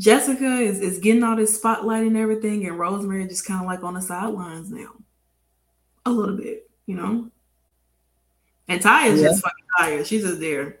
Jessicka 0.00 0.60
is, 0.62 0.80
is 0.80 0.98
getting 0.98 1.22
all 1.22 1.36
this 1.36 1.56
spotlight 1.56 2.06
and 2.06 2.16
everything, 2.16 2.66
and 2.66 2.78
Rosemary 2.78 3.26
just 3.28 3.46
kind 3.46 3.60
of 3.60 3.66
like 3.66 3.84
on 3.84 3.94
the 3.94 4.02
sidelines 4.02 4.70
now. 4.70 4.90
A 6.06 6.10
little 6.10 6.36
bit, 6.36 6.68
you 6.86 6.96
know. 6.96 7.30
And 8.68 8.80
Ty 8.82 9.06
is 9.08 9.20
Yeah. 9.20 9.28
just 9.28 9.42
fucking 9.42 9.64
tired. 9.78 10.06
She's 10.06 10.22
just 10.22 10.40
there. 10.40 10.80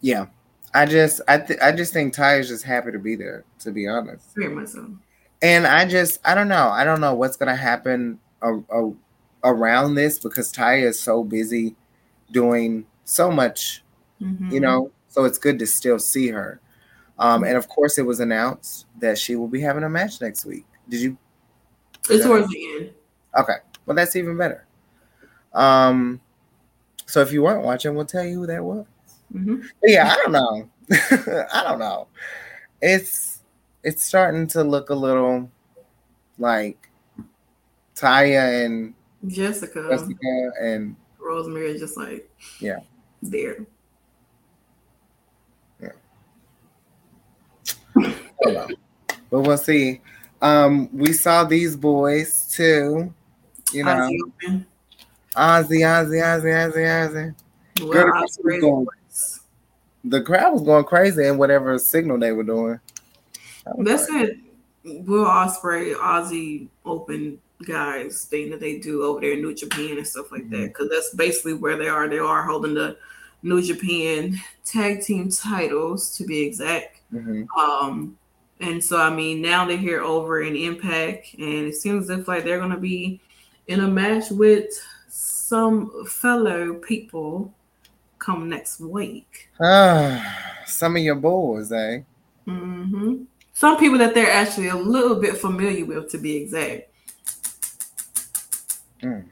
Yeah, 0.00 0.26
I 0.82 0.86
just 0.86 1.20
I 1.28 1.38
th- 1.38 1.58
I 1.60 1.72
just 1.72 1.92
think 1.92 2.12
Ty 2.12 2.36
is 2.38 2.48
just 2.48 2.64
happy 2.64 2.92
to 2.92 2.98
be 2.98 3.16
there. 3.16 3.44
To 3.60 3.70
be 3.72 3.86
honest, 3.88 4.34
Very 4.36 4.54
much 4.54 4.68
so. 4.68 4.90
and 5.42 5.66
I 5.66 5.86
just 5.86 6.20
I 6.24 6.34
don't 6.34 6.48
know 6.48 6.68
I 6.68 6.84
don't 6.84 7.00
know 7.00 7.14
what's 7.14 7.36
gonna 7.36 7.56
happen 7.56 8.18
a, 8.42 8.54
a, 8.70 8.92
around 9.44 9.94
this 9.94 10.18
because 10.18 10.52
Ty 10.52 10.80
is 10.80 10.98
so 11.00 11.24
busy 11.24 11.74
doing 12.30 12.86
so 13.04 13.30
much, 13.30 13.82
Mhm. 14.20 14.52
you 14.52 14.60
know. 14.60 14.90
So 15.08 15.24
it's 15.24 15.38
good 15.38 15.58
to 15.60 15.66
still 15.66 15.98
see 15.98 16.28
her. 16.28 16.60
Um, 17.18 17.44
and 17.44 17.56
of 17.56 17.68
course, 17.68 17.96
it 17.96 18.02
was 18.04 18.20
announced 18.20 18.84
that 19.00 19.16
she 19.16 19.34
will 19.36 19.48
be 19.48 19.62
having 19.62 19.82
a 19.84 19.88
match 19.88 20.20
next 20.20 20.44
week. 20.44 20.66
Did 20.88 21.00
you? 21.00 21.18
it's 22.10 22.24
towards 22.24 22.48
the 22.48 22.76
end. 22.76 22.90
Okay, 23.38 23.56
well, 23.86 23.94
that's 23.96 24.14
even 24.14 24.36
better. 24.36 24.66
Um, 25.54 26.20
so 27.06 27.20
if 27.22 27.32
you 27.32 27.42
weren't 27.42 27.64
watching, 27.64 27.94
we'll 27.94 28.04
tell 28.04 28.24
you 28.24 28.40
who 28.40 28.46
that 28.46 28.62
was. 28.62 28.84
Hmm 29.32 29.56
yeah, 29.82 30.12
I 30.12 30.16
don't 30.16 30.32
know. 30.32 30.68
I 31.52 31.62
don't 31.62 31.78
know. 31.78 32.08
It's 32.80 33.40
it's 33.82 34.02
starting 34.02 34.46
to 34.48 34.64
look 34.64 34.90
a 34.90 34.94
little 34.94 35.50
like 36.38 36.88
Taya 37.94 38.64
and 38.64 38.94
Jessicka, 39.26 39.90
Jessicka 39.90 40.50
and 40.60 40.96
Rosemary 41.18 41.70
is 41.72 41.80
just 41.80 41.96
like 41.96 42.28
Yeah. 42.60 42.80
there. 43.22 43.66
I. 48.44 48.68
But 49.30 49.40
we'll 49.40 49.58
see. 49.58 50.00
Um, 50.40 50.88
we 50.92 51.12
saw 51.12 51.44
these 51.44 51.76
boys 51.76 52.46
too. 52.54 53.12
You 53.72 53.84
know, 53.84 54.10
Ozzy 55.34 55.80
Ozzy, 55.82 56.22
Ozzy, 56.22 56.52
Ozzy, 56.52 56.74
Ozzy. 56.76 57.34
Well, 57.80 57.90
Girl, 57.90 58.26
the 60.10 60.20
was 60.20 60.22
raised 60.22 60.24
going- 60.24 60.24
once. 60.24 60.24
The 60.24 60.24
crowd 60.24 60.52
was 60.52 60.62
going 60.62 60.84
crazy 60.84 61.26
in 61.26 61.38
whatever 61.38 61.78
signal 61.78 62.18
they 62.18 62.32
were 62.32 62.42
doing. 62.44 62.80
That's 63.78 64.06
crazy. 64.06 64.40
it. 64.84 65.06
Will 65.06 65.24
Ospreay, 65.24 65.94
Aussie 65.96 66.68
Open 66.84 67.38
guys 67.66 68.24
thing 68.26 68.50
that 68.50 68.60
they 68.60 68.78
do 68.78 69.02
over 69.02 69.20
there 69.20 69.32
in 69.32 69.42
New 69.42 69.54
Japan 69.54 69.96
and 69.98 70.06
stuff 70.06 70.30
like 70.30 70.42
Mm-hmm. 70.42 70.60
that. 70.62 70.68
Because 70.68 70.88
that's 70.90 71.14
basically 71.14 71.54
where 71.54 71.76
they 71.76 71.88
are. 71.88 72.08
They 72.08 72.18
are 72.18 72.42
holding 72.44 72.74
the 72.74 72.96
New 73.42 73.60
Japan 73.62 74.38
tag 74.64 75.02
team 75.02 75.30
titles 75.30 76.16
to 76.16 76.24
be 76.24 76.40
exact. 76.40 77.00
Mhm. 77.12 77.46
Um, 77.56 78.16
and 78.60 78.82
so 78.82 78.98
I 78.98 79.10
mean 79.10 79.42
now 79.42 79.66
they're 79.66 79.76
here 79.76 80.00
over 80.02 80.42
in 80.42 80.54
Impact, 80.56 81.34
and 81.38 81.66
it 81.66 81.74
seems 81.76 82.08
as 82.10 82.18
if 82.20 82.28
like 82.28 82.44
they're 82.44 82.58
gonna 82.60 82.78
be 82.78 83.20
in 83.66 83.80
a 83.80 83.88
match 83.88 84.30
with 84.30 84.66
some 85.08 86.04
fellow 86.06 86.74
people 86.74 87.52
come 88.26 88.48
next 88.48 88.80
week. 88.80 89.48
Ah, 89.60 90.58
some 90.66 90.96
of 90.96 91.02
your 91.02 91.14
boys, 91.14 91.70
eh? 91.70 92.00
Mm-hmm. 92.46 93.22
Some 93.52 93.78
people 93.78 93.98
that 93.98 94.14
they're 94.14 94.32
actually 94.32 94.66
a 94.68 94.76
little 94.76 95.20
bit 95.20 95.38
familiar 95.38 95.84
with, 95.84 96.10
to 96.10 96.18
be 96.18 96.36
exact. 96.36 96.90
Mm. 99.00 99.26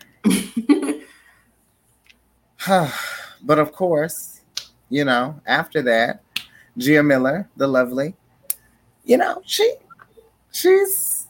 but 3.43 3.59
of 3.59 3.73
course, 3.73 4.41
you 4.89 5.05
know, 5.05 5.41
after 5.45 5.83
that, 5.83 6.23
Gia 6.79 7.03
Miller, 7.03 7.49
the 7.57 7.67
lovely, 7.67 8.15
you 9.05 9.17
know, 9.17 9.43
she 9.45 9.75
she's 10.53 11.27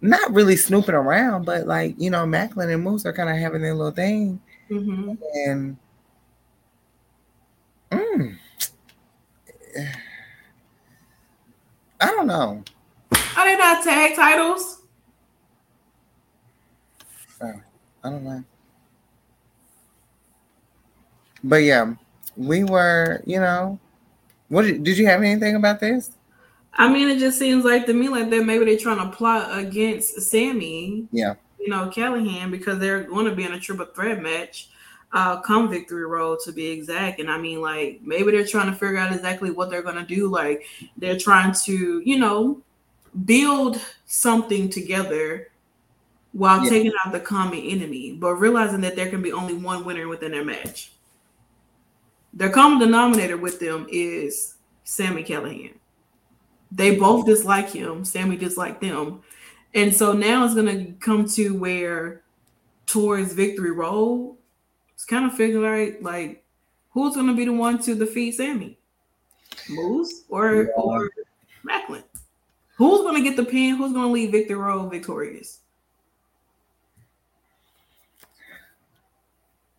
not 0.00 0.32
really 0.32 0.56
snooping 0.56 0.94
around, 0.94 1.44
but 1.44 1.66
like, 1.66 1.96
you 1.98 2.10
know, 2.10 2.24
Maclin 2.24 2.72
and 2.72 2.84
Moose 2.84 3.04
are 3.04 3.12
kind 3.12 3.30
of 3.30 3.36
having 3.36 3.62
their 3.62 3.74
little 3.74 3.90
thing. 3.90 4.40
hmm 4.68 5.14
And 5.46 5.76
mm, 7.98 8.36
I 12.00 12.06
don't 12.06 12.26
know. 12.26 12.62
Are 13.36 13.46
they 13.46 13.56
not 13.56 13.82
tag 13.84 14.14
titles? 14.16 14.82
I 17.40 18.10
don't 18.10 18.24
know. 18.24 18.44
But 21.42 21.56
yeah, 21.56 21.94
we 22.36 22.64
were, 22.64 23.22
you 23.26 23.40
know, 23.40 23.78
what 24.48 24.62
did, 24.62 24.84
did 24.84 24.98
you 24.98 25.06
have 25.06 25.22
anything 25.22 25.56
about 25.56 25.80
this? 25.80 26.10
I 26.74 26.88
mean, 26.92 27.08
it 27.08 27.18
just 27.18 27.38
seems 27.38 27.64
like 27.64 27.86
to 27.86 27.94
me 27.94 28.08
like 28.08 28.30
that 28.30 28.44
maybe 28.44 28.64
they're 28.64 28.78
trying 28.78 28.98
to 28.98 29.16
plot 29.16 29.56
against 29.58 30.20
Sami, 30.22 31.06
Yeah. 31.12 31.34
you 31.58 31.68
know, 31.68 31.88
Callihan 31.88 32.50
because 32.50 32.78
they're 32.78 33.04
going 33.04 33.26
to 33.26 33.34
be 33.34 33.44
in 33.44 33.52
a 33.52 33.60
triple 33.60 33.86
threat 33.86 34.20
match, 34.22 34.70
uh, 35.14 35.40
come 35.40 35.70
victory 35.70 36.04
road 36.04 36.40
to 36.44 36.52
be 36.52 36.66
exact. 36.66 37.20
And 37.20 37.30
I 37.30 37.38
mean, 37.38 37.60
like 37.62 38.00
maybe 38.02 38.32
they're 38.32 38.44
trying 38.46 38.66
to 38.66 38.72
figure 38.76 38.98
out 38.98 39.14
exactly 39.14 39.50
what 39.52 39.70
they're 39.70 39.82
going 39.82 39.96
to 39.96 40.14
do. 40.14 40.28
Like 40.28 40.66
they're 40.98 41.18
trying 41.18 41.54
to, 41.64 42.02
you 42.04 42.18
know, 42.18 42.60
build 43.24 43.80
something 44.06 44.68
together 44.68 45.50
while 46.32 46.64
Yeah. 46.64 46.70
taking 46.70 46.92
out 47.04 47.12
the 47.12 47.20
common 47.20 47.60
enemy, 47.60 48.12
but 48.12 48.34
realizing 48.34 48.80
that 48.80 48.96
there 48.96 49.08
can 49.08 49.22
be 49.22 49.32
only 49.32 49.54
one 49.54 49.84
winner 49.84 50.08
within 50.08 50.32
their 50.32 50.44
match. 50.44 50.90
Their 52.32 52.50
common 52.50 52.80
denominator 52.80 53.36
with 53.36 53.60
them 53.60 53.86
is 53.88 54.56
Sami 54.82 55.22
Callihan. 55.22 55.74
They 56.72 56.96
both 56.96 57.24
dislike 57.24 57.70
him. 57.70 58.04
Sami 58.04 58.36
disliked 58.36 58.80
them. 58.80 59.22
And 59.74 59.94
so 59.94 60.12
now 60.12 60.44
it's 60.44 60.56
gonna 60.56 60.86
come 60.94 61.28
to 61.30 61.56
where 61.56 62.22
towards 62.86 63.32
victory 63.32 63.70
road, 63.70 64.36
it's 64.94 65.04
kind 65.04 65.26
of 65.26 65.36
figuring 65.36 65.96
like 66.02 66.42
who's 66.90 67.14
gonna 67.16 67.34
be 67.34 67.44
the 67.44 67.52
one 67.52 67.78
to 67.82 67.94
defeat 67.94 68.32
Sami? 68.32 68.78
Moose 69.68 70.22
or 70.28 70.64
Yeah. 70.64 70.68
or 70.76 71.10
Maclin? 71.64 72.02
Who's 72.76 73.02
gonna 73.02 73.22
get 73.22 73.36
the 73.36 73.44
pin? 73.44 73.76
Who's 73.76 73.92
gonna 73.92 74.10
leave 74.10 74.32
Victory 74.32 74.56
Road 74.56 74.90
victorious? 74.90 75.60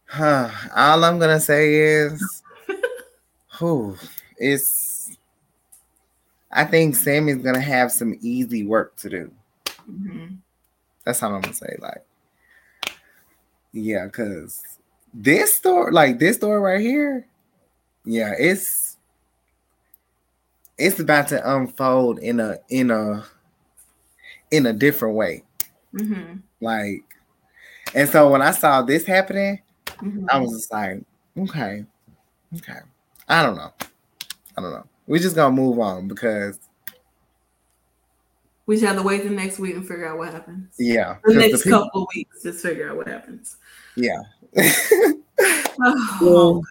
Huh. 0.08 0.50
All 0.76 1.04
I'm 1.04 1.20
gonna 1.20 1.40
say 1.40 1.74
is, 1.76 2.44
who 3.60 3.98
it's. 4.38 5.18
I 6.52 6.64
think 6.64 6.96
Sami's 6.96 7.38
gonna 7.38 7.60
have 7.60 7.92
some 7.92 8.18
easy 8.22 8.66
work 8.66 8.96
to 8.98 9.10
do. 9.10 9.32
Mhm. 9.92 10.38
That's 11.04 11.22
all 11.22 11.36
I'm 11.36 11.42
gonna 11.42 11.54
say. 11.54 11.76
Like, 11.80 12.06
yeah, 13.74 14.06
because 14.06 14.75
this 15.16 15.56
story, 15.56 15.92
like 15.92 16.20
this 16.20 16.36
story 16.36 16.60
right 16.60 16.82
here, 16.82 17.26
yeah, 18.04 18.34
it's 18.38 18.98
it's 20.78 21.00
about 21.00 21.30
to 21.30 21.56
unfold 21.56 22.20
in 22.20 22.40
a 22.40 22.58
in 22.70 22.92
a 22.92 23.24
in 24.52 24.66
a 24.66 24.74
different 24.74 25.16
way. 25.16 25.44
Mhm. 25.94 26.42
Like, 26.60 27.04
and 27.94 28.10
so 28.10 28.30
when 28.30 28.42
I 28.42 28.52
saw 28.52 28.82
this 28.82 29.06
happening, 29.06 29.62
Mhm. 30.02 30.26
I 30.30 30.38
was 30.38 30.52
just 30.52 30.72
like, 30.72 31.02
okay, 31.38 31.86
okay. 32.58 32.80
I 33.30 33.42
don't 33.42 33.56
know. 33.56 33.72
I 34.58 34.62
don't 34.62 34.72
know. 34.72 34.86
We're 35.08 35.20
just 35.20 35.36
gonna 35.36 35.56
move 35.56 35.80
on 35.80 36.08
because 36.08 36.60
We 38.68 38.76
just 38.76 38.86
have 38.88 38.96
to 38.98 39.04
wait 39.04 39.24
the 39.24 39.30
next 39.30 39.60
week 39.60 39.76
and 39.76 39.88
figure 39.88 40.08
out 40.08 40.18
what 40.18 40.34
happens. 40.34 40.74
yeah, 40.80 41.18
The 41.24 41.34
next 41.36 41.64
people- 41.64 41.84
couple 41.86 42.02
of 42.04 42.08
weeks, 42.16 42.42
just 42.44 42.62
figure 42.62 42.90
out 42.90 42.98
what 42.98 43.08
happens. 43.08 43.58
yeah. 43.96 44.22
Oh, 46.22 46.64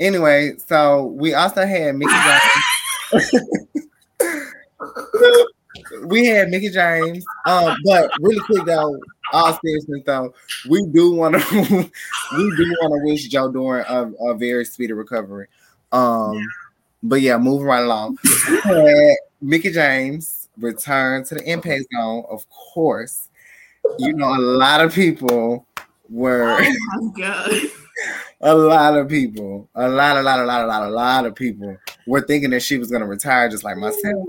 anyway, 0.00 0.54
so 0.66 1.06
we 1.06 1.34
also 1.34 1.64
had 1.66 1.94
Mickie 1.96 2.12
James. 3.12 3.32
we 6.06 6.26
had 6.26 6.48
Mickie 6.48 6.70
James. 6.70 7.24
Um, 7.46 7.76
but 7.84 8.10
really 8.20 8.40
quick 8.40 8.64
though, 8.64 8.98
all 9.32 9.58
seriousness 9.64 10.02
though, 10.06 10.34
we 10.68 10.84
do 10.86 11.12
want 11.12 11.34
to 11.40 11.40
we 12.36 12.56
do 12.56 12.76
want 12.80 12.92
to 12.94 13.00
wish 13.04 13.28
Joe 13.28 13.50
Doering 13.52 13.84
a, 13.88 14.10
a 14.30 14.34
very 14.34 14.64
speedy 14.64 14.92
recovery. 14.92 15.46
Um, 15.92 16.44
but 17.02 17.20
yeah, 17.20 17.36
moving 17.38 17.66
right 17.66 17.82
along. 17.84 18.18
We 18.48 18.56
had 18.60 19.16
Mickie 19.40 19.72
James 19.72 20.39
return 20.60 21.24
to 21.24 21.34
the 21.34 21.50
impact 21.50 21.84
zone, 21.94 22.24
of 22.30 22.46
course. 22.50 23.28
You 23.98 24.12
know, 24.12 24.28
a 24.28 24.38
lot 24.38 24.80
of 24.80 24.94
people 24.94 25.66
were 26.08 26.58
oh 26.60 27.12
a 28.40 28.54
lot 28.54 28.96
of 28.96 29.08
people, 29.08 29.68
a 29.74 29.88
lot, 29.88 30.16
a 30.16 30.22
lot, 30.22 30.40
a 30.40 30.44
lot, 30.44 30.64
a 30.64 30.66
lot, 30.66 30.82
a 30.86 30.90
lot 30.90 31.26
of 31.26 31.34
people 31.34 31.76
were 32.06 32.22
thinking 32.22 32.50
that 32.50 32.62
she 32.62 32.78
was 32.78 32.90
gonna 32.90 33.06
retire 33.06 33.48
just 33.48 33.64
like 33.64 33.76
myself. 33.76 34.26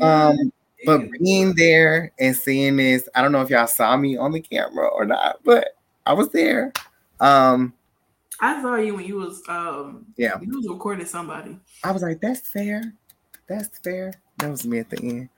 Oh. 0.00 0.06
Um, 0.06 0.52
but 0.86 1.00
being 1.22 1.54
there 1.56 2.12
and 2.18 2.36
seeing 2.36 2.76
this, 2.76 3.08
I 3.14 3.22
don't 3.22 3.32
know 3.32 3.40
if 3.40 3.50
y'all 3.50 3.66
saw 3.66 3.96
me 3.96 4.16
on 4.16 4.32
the 4.32 4.40
camera 4.40 4.86
or 4.88 5.04
not, 5.04 5.40
but 5.44 5.76
I 6.06 6.12
was 6.12 6.28
there. 6.30 6.72
Um, 7.20 7.72
I 8.40 8.60
saw 8.60 8.76
you 8.76 8.94
when 8.96 9.06
you 9.06 9.16
was 9.16 9.42
um 9.48 10.06
Yeah. 10.16 10.38
you 10.40 10.56
was 10.56 10.68
recording 10.68 11.06
somebody. 11.06 11.58
I 11.82 11.92
was 11.92 12.02
like, 12.02 12.20
that's 12.20 12.48
fair. 12.48 12.92
That's 13.48 13.78
fair. 13.78 14.12
That 14.38 14.50
was 14.50 14.66
me 14.66 14.80
at 14.80 14.90
the 14.90 14.98
end. 15.02 15.28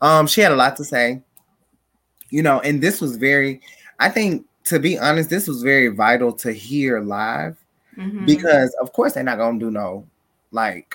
Um, 0.00 0.26
she 0.26 0.40
had 0.40 0.52
a 0.52 0.56
lot 0.56 0.76
to 0.76 0.84
say, 0.84 1.22
you 2.30 2.42
know, 2.42 2.60
and 2.60 2.80
this 2.82 3.00
was 3.00 3.16
very, 3.16 3.60
I 3.98 4.08
think, 4.08 4.46
to 4.64 4.78
be 4.78 4.98
honest, 4.98 5.30
this 5.30 5.48
was 5.48 5.62
very 5.62 5.88
vital 5.88 6.32
to 6.34 6.52
hear 6.52 7.00
live 7.00 7.56
Mhm. 7.96 8.24
because, 8.26 8.74
of 8.80 8.92
course, 8.92 9.14
they're 9.14 9.24
not 9.24 9.38
gonna 9.38 9.58
do 9.58 9.70
no 9.70 10.06
like 10.52 10.94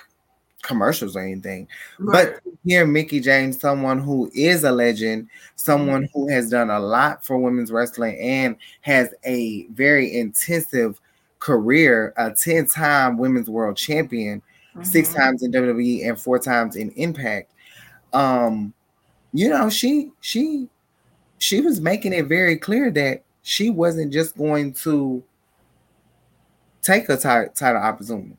commercials 0.62 1.14
or 1.16 1.20
anything. 1.20 1.68
Right. 1.98 2.28
But 2.42 2.52
here, 2.64 2.86
Mickie 2.86 3.20
James, 3.20 3.60
someone 3.60 4.00
who 4.00 4.30
is 4.34 4.64
a 4.64 4.72
legend, 4.72 5.28
someone 5.54 6.08
who 6.12 6.28
has 6.28 6.50
done 6.50 6.70
a 6.70 6.80
lot 6.80 7.24
for 7.24 7.38
women's 7.38 7.70
wrestling 7.70 8.18
and 8.18 8.56
has 8.80 9.14
a 9.24 9.66
very 9.68 10.16
intensive 10.18 11.00
career, 11.38 12.12
a 12.16 12.32
10 12.32 12.66
time 12.66 13.16
women's 13.18 13.48
world 13.48 13.76
champion, 13.76 14.42
six 14.82 15.10
Mhm. 15.10 15.16
times 15.16 15.42
in 15.42 15.50
WWE 15.52 16.02
and 16.04 16.18
four 16.18 16.38
times 16.38 16.76
in 16.76 16.90
Impact. 16.92 17.50
Um, 18.16 18.72
you 19.32 19.48
know, 19.48 19.68
she 19.70 20.12
she 20.20 20.68
she 21.38 21.60
was 21.60 21.80
making 21.80 22.12
it 22.14 22.26
very 22.26 22.56
clear 22.56 22.90
that 22.92 23.22
she 23.42 23.70
wasn't 23.70 24.12
just 24.12 24.36
going 24.36 24.72
to 24.74 25.22
take 26.82 27.08
a 27.08 27.16
ti- 27.16 27.52
title 27.54 27.82
opportunity. 27.82 28.36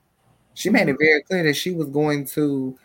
She 0.54 0.70
made 0.70 0.90
it 0.90 0.98
very 1.00 1.22
clear 1.24 1.44
that 1.44 1.56
she 1.56 1.72
was 1.72 1.88
going 1.90 2.26
to 2.28 2.78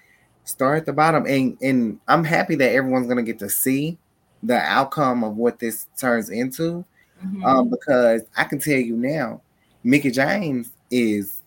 start 0.44 0.78
at 0.78 0.86
the 0.86 0.92
bottom, 0.92 1.26
and 1.26 1.56
and 1.62 2.00
I'm 2.08 2.24
happy 2.24 2.54
that 2.56 2.72
everyone's 2.72 3.08
gonna 3.08 3.22
get 3.22 3.38
to 3.40 3.48
see 3.50 3.98
the 4.42 4.58
outcome 4.58 5.24
of 5.24 5.36
what 5.36 5.58
this 5.58 5.86
turns 5.96 6.30
into, 6.30 6.84
Mhm. 7.24 7.44
um, 7.46 7.70
because 7.70 8.22
I 8.36 8.44
can 8.44 8.58
tell 8.58 8.78
you 8.78 8.96
now, 8.96 9.40
Mickie 9.84 10.10
James 10.10 10.72
is 10.90 11.40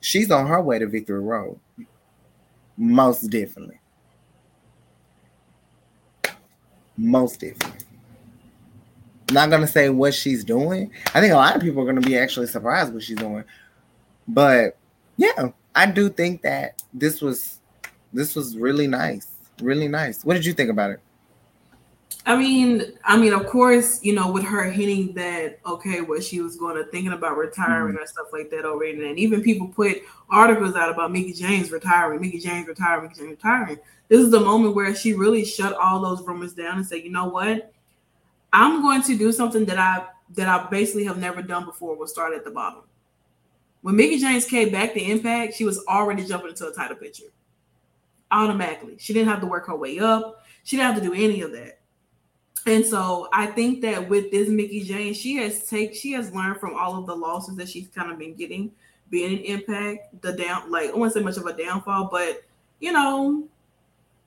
she's 0.00 0.30
on 0.30 0.46
her 0.48 0.62
way 0.62 0.78
to 0.78 0.86
victory 0.86 1.20
road, 1.20 1.58
most 2.76 3.28
definitely, 3.30 3.78
most 7.02 7.40
definitely. 7.40 7.86
Not 9.30 9.50
gonna 9.50 9.66
say 9.66 9.88
what 9.88 10.14
she's 10.14 10.44
doing. 10.44 10.90
I 11.14 11.20
think 11.20 11.32
a 11.32 11.36
lot 11.36 11.56
of 11.56 11.62
people 11.62 11.82
are 11.82 11.86
gonna 11.86 12.00
be 12.00 12.16
actually 12.18 12.46
surprised 12.46 12.92
what 12.92 13.02
she's 13.02 13.16
doing, 13.16 13.44
but 14.28 14.78
yeah, 15.16 15.48
I 15.74 15.86
do 15.86 16.08
think 16.08 16.42
that 16.42 16.82
this 16.92 17.20
was 17.20 17.58
this 18.12 18.36
was 18.36 18.56
really 18.56 18.86
nice, 18.86 19.28
really 19.60 19.88
nice. 19.88 20.24
What 20.24 20.34
did 20.34 20.44
you 20.44 20.52
think 20.52 20.70
about 20.70 20.90
it? 20.90 21.00
I 22.24 22.36
mean, 22.36 22.98
I 23.04 23.16
mean, 23.16 23.32
of 23.32 23.46
course, 23.46 24.02
you 24.04 24.14
know, 24.14 24.30
with 24.30 24.44
her 24.44 24.70
hinting 24.70 25.12
that 25.14 25.58
okay, 25.66 26.00
what 26.00 26.22
she 26.22 26.40
was 26.40 26.56
going 26.56 26.76
to 26.76 26.84
thinking 26.90 27.12
about 27.12 27.36
retiring 27.36 27.94
mm-hmm. 27.94 28.02
or 28.02 28.06
stuff 28.06 28.28
like 28.32 28.48
that 28.50 28.64
already, 28.64 29.04
and 29.04 29.18
even 29.18 29.42
people 29.42 29.66
put 29.68 30.02
articles 30.30 30.76
out 30.76 30.90
about 30.90 31.10
Mickie 31.10 31.32
James 31.32 31.72
retiring, 31.72 32.20
Mickie 32.20 32.38
James 32.38 32.68
retiring, 32.68 33.04
Mickie 33.04 33.20
James 33.20 33.30
retiring. 33.30 33.78
This 34.08 34.20
is 34.20 34.30
the 34.30 34.40
moment 34.40 34.76
where 34.76 34.94
she 34.94 35.14
really 35.14 35.44
shut 35.44 35.74
all 35.74 36.00
those 36.00 36.22
rumors 36.22 36.52
down 36.52 36.76
and 36.76 36.86
said, 36.86 37.02
you 37.02 37.10
know 37.10 37.26
what, 37.26 37.72
I'm 38.52 38.82
going 38.82 39.02
to 39.02 39.18
do 39.18 39.32
something 39.32 39.64
that 39.64 39.78
I 39.78 40.06
that 40.34 40.48
I 40.48 40.68
basically 40.70 41.04
have 41.04 41.18
never 41.18 41.42
done 41.42 41.64
before. 41.64 41.96
Will 41.96 42.06
start 42.06 42.34
at 42.34 42.44
the 42.44 42.50
bottom. 42.50 42.82
When 43.80 43.96
Mickie 43.96 44.18
James 44.18 44.44
came 44.44 44.70
back 44.70 44.94
to 44.94 45.00
Impact, 45.02 45.54
she 45.54 45.64
was 45.64 45.84
already 45.88 46.24
jumping 46.24 46.50
into 46.50 46.68
a 46.68 46.72
title 46.72 46.96
picture 46.96 47.24
automatically. 48.30 48.96
She 48.98 49.12
didn't 49.12 49.28
have 49.28 49.40
to 49.40 49.46
work 49.46 49.66
her 49.66 49.76
way 49.76 49.98
up. 49.98 50.44
She 50.62 50.76
didn't 50.76 50.94
have 50.94 51.02
to 51.02 51.08
do 51.08 51.14
any 51.14 51.42
of 51.42 51.52
that. 51.52 51.80
And 52.66 52.86
so 52.86 53.28
I 53.32 53.46
think 53.46 53.80
that 53.82 54.08
with 54.08 54.30
this 54.30 54.48
Mickie 54.48 54.82
James, 54.84 55.16
she 55.16 55.36
has 55.36 55.66
take 55.66 55.94
she 55.94 56.12
has 56.12 56.32
learned 56.32 56.60
from 56.60 56.74
all 56.74 56.96
of 56.96 57.06
the 57.06 57.14
losses 57.14 57.56
that 57.56 57.68
she's 57.68 57.88
kind 57.88 58.10
of 58.10 58.18
been 58.18 58.34
getting, 58.34 58.70
being 59.10 59.38
an 59.38 59.44
impact, 59.44 60.20
the 60.22 60.32
down 60.32 60.70
like 60.70 60.90
I 60.90 60.92
won't 60.92 61.12
say 61.12 61.20
much 61.20 61.36
of 61.36 61.46
a 61.46 61.56
downfall, 61.56 62.08
but 62.10 62.42
you 62.78 62.92
know, 62.92 63.48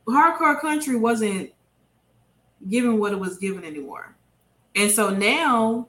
hardcore 0.06 0.60
country 0.60 0.96
wasn't 0.96 1.52
given 2.68 3.00
what 3.00 3.14
it 3.14 3.20
was 3.20 3.38
given 3.38 3.64
anymore. 3.64 4.16
And 4.76 4.92
so 4.92 5.10
now 5.10 5.88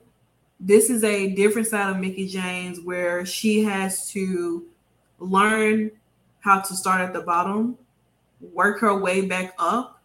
this 0.59 0.89
is 0.89 1.03
a 1.03 1.31
different 1.31 1.67
side 1.67 1.89
of 1.89 1.97
Mickie 1.97 2.27
James 2.27 2.79
where 2.79 3.25
she 3.25 3.63
has 3.63 4.09
to 4.11 4.65
learn 5.19 5.91
how 6.39 6.61
to 6.61 6.75
start 6.75 7.01
at 7.01 7.13
the 7.13 7.21
bottom, 7.21 7.77
work 8.53 8.79
her 8.79 8.97
way 8.97 9.25
back 9.25 9.53
up. 9.59 10.01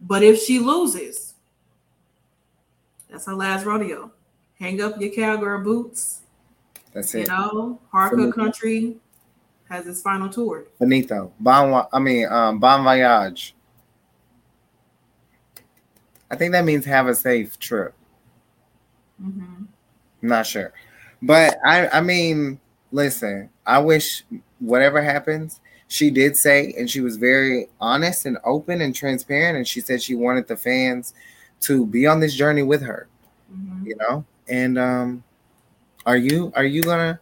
But 0.00 0.22
if 0.22 0.42
she 0.42 0.58
loses, 0.58 1.33
that's 3.14 3.26
her 3.26 3.34
last 3.34 3.64
rodeo. 3.64 4.10
Hang 4.58 4.80
up 4.80 5.00
your 5.00 5.10
cowgirl 5.10 5.62
boots. 5.62 6.22
That's 6.92 7.14
it. 7.14 7.20
You 7.20 7.26
know, 7.26 7.80
hardcore 7.92 8.34
country 8.34 8.96
has 9.68 9.86
its 9.86 10.02
final 10.02 10.28
tour. 10.28 10.64
Finito. 10.80 11.32
Bon, 11.38 11.86
I 11.92 11.98
mean, 12.00 12.26
um, 12.26 12.58
bon 12.58 12.82
voyage. 12.82 13.54
I 16.28 16.34
think 16.34 16.50
that 16.52 16.64
means 16.64 16.84
have 16.86 17.06
a 17.06 17.14
safe 17.14 17.56
trip. 17.60 17.94
Mhm. 19.22 19.66
I'm 20.22 20.28
not 20.28 20.44
sure, 20.44 20.72
but 21.22 21.56
I, 21.64 21.86
I 21.86 22.00
mean, 22.00 22.58
listen. 22.90 23.48
I 23.64 23.78
wish 23.78 24.24
whatever 24.58 25.00
happens, 25.00 25.60
she 25.86 26.10
did 26.10 26.36
say, 26.36 26.74
and 26.76 26.90
she 26.90 27.00
was 27.00 27.16
very 27.16 27.68
honest 27.80 28.26
and 28.26 28.38
open 28.42 28.80
and 28.80 28.92
transparent, 28.92 29.56
and 29.56 29.68
she 29.68 29.80
said 29.80 30.02
she 30.02 30.16
wanted 30.16 30.48
the 30.48 30.56
fans 30.56 31.14
to 31.64 31.86
be 31.86 32.06
on 32.06 32.20
this 32.20 32.34
journey 32.34 32.62
with 32.62 32.82
her. 32.82 33.06
Mhm. 33.52 33.86
You 33.86 33.96
know, 33.96 34.24
and 34.48 34.78
um, 34.78 35.24
are 36.06 36.16
you 36.16 36.52
are 36.54 36.64
you 36.64 36.82
gonna 36.82 37.20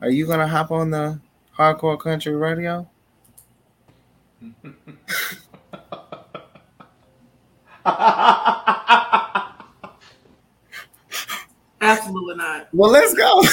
are 0.00 0.10
you 0.10 0.26
gonna 0.26 0.46
hop 0.48 0.70
on 0.70 0.90
the 0.90 1.20
hardcore 1.56 1.98
country 1.98 2.34
radio? 2.34 2.88
Absolutely 11.80 12.36
not. 12.36 12.68
Well, 12.72 12.90
let's 12.90 13.14
go. 13.14 13.42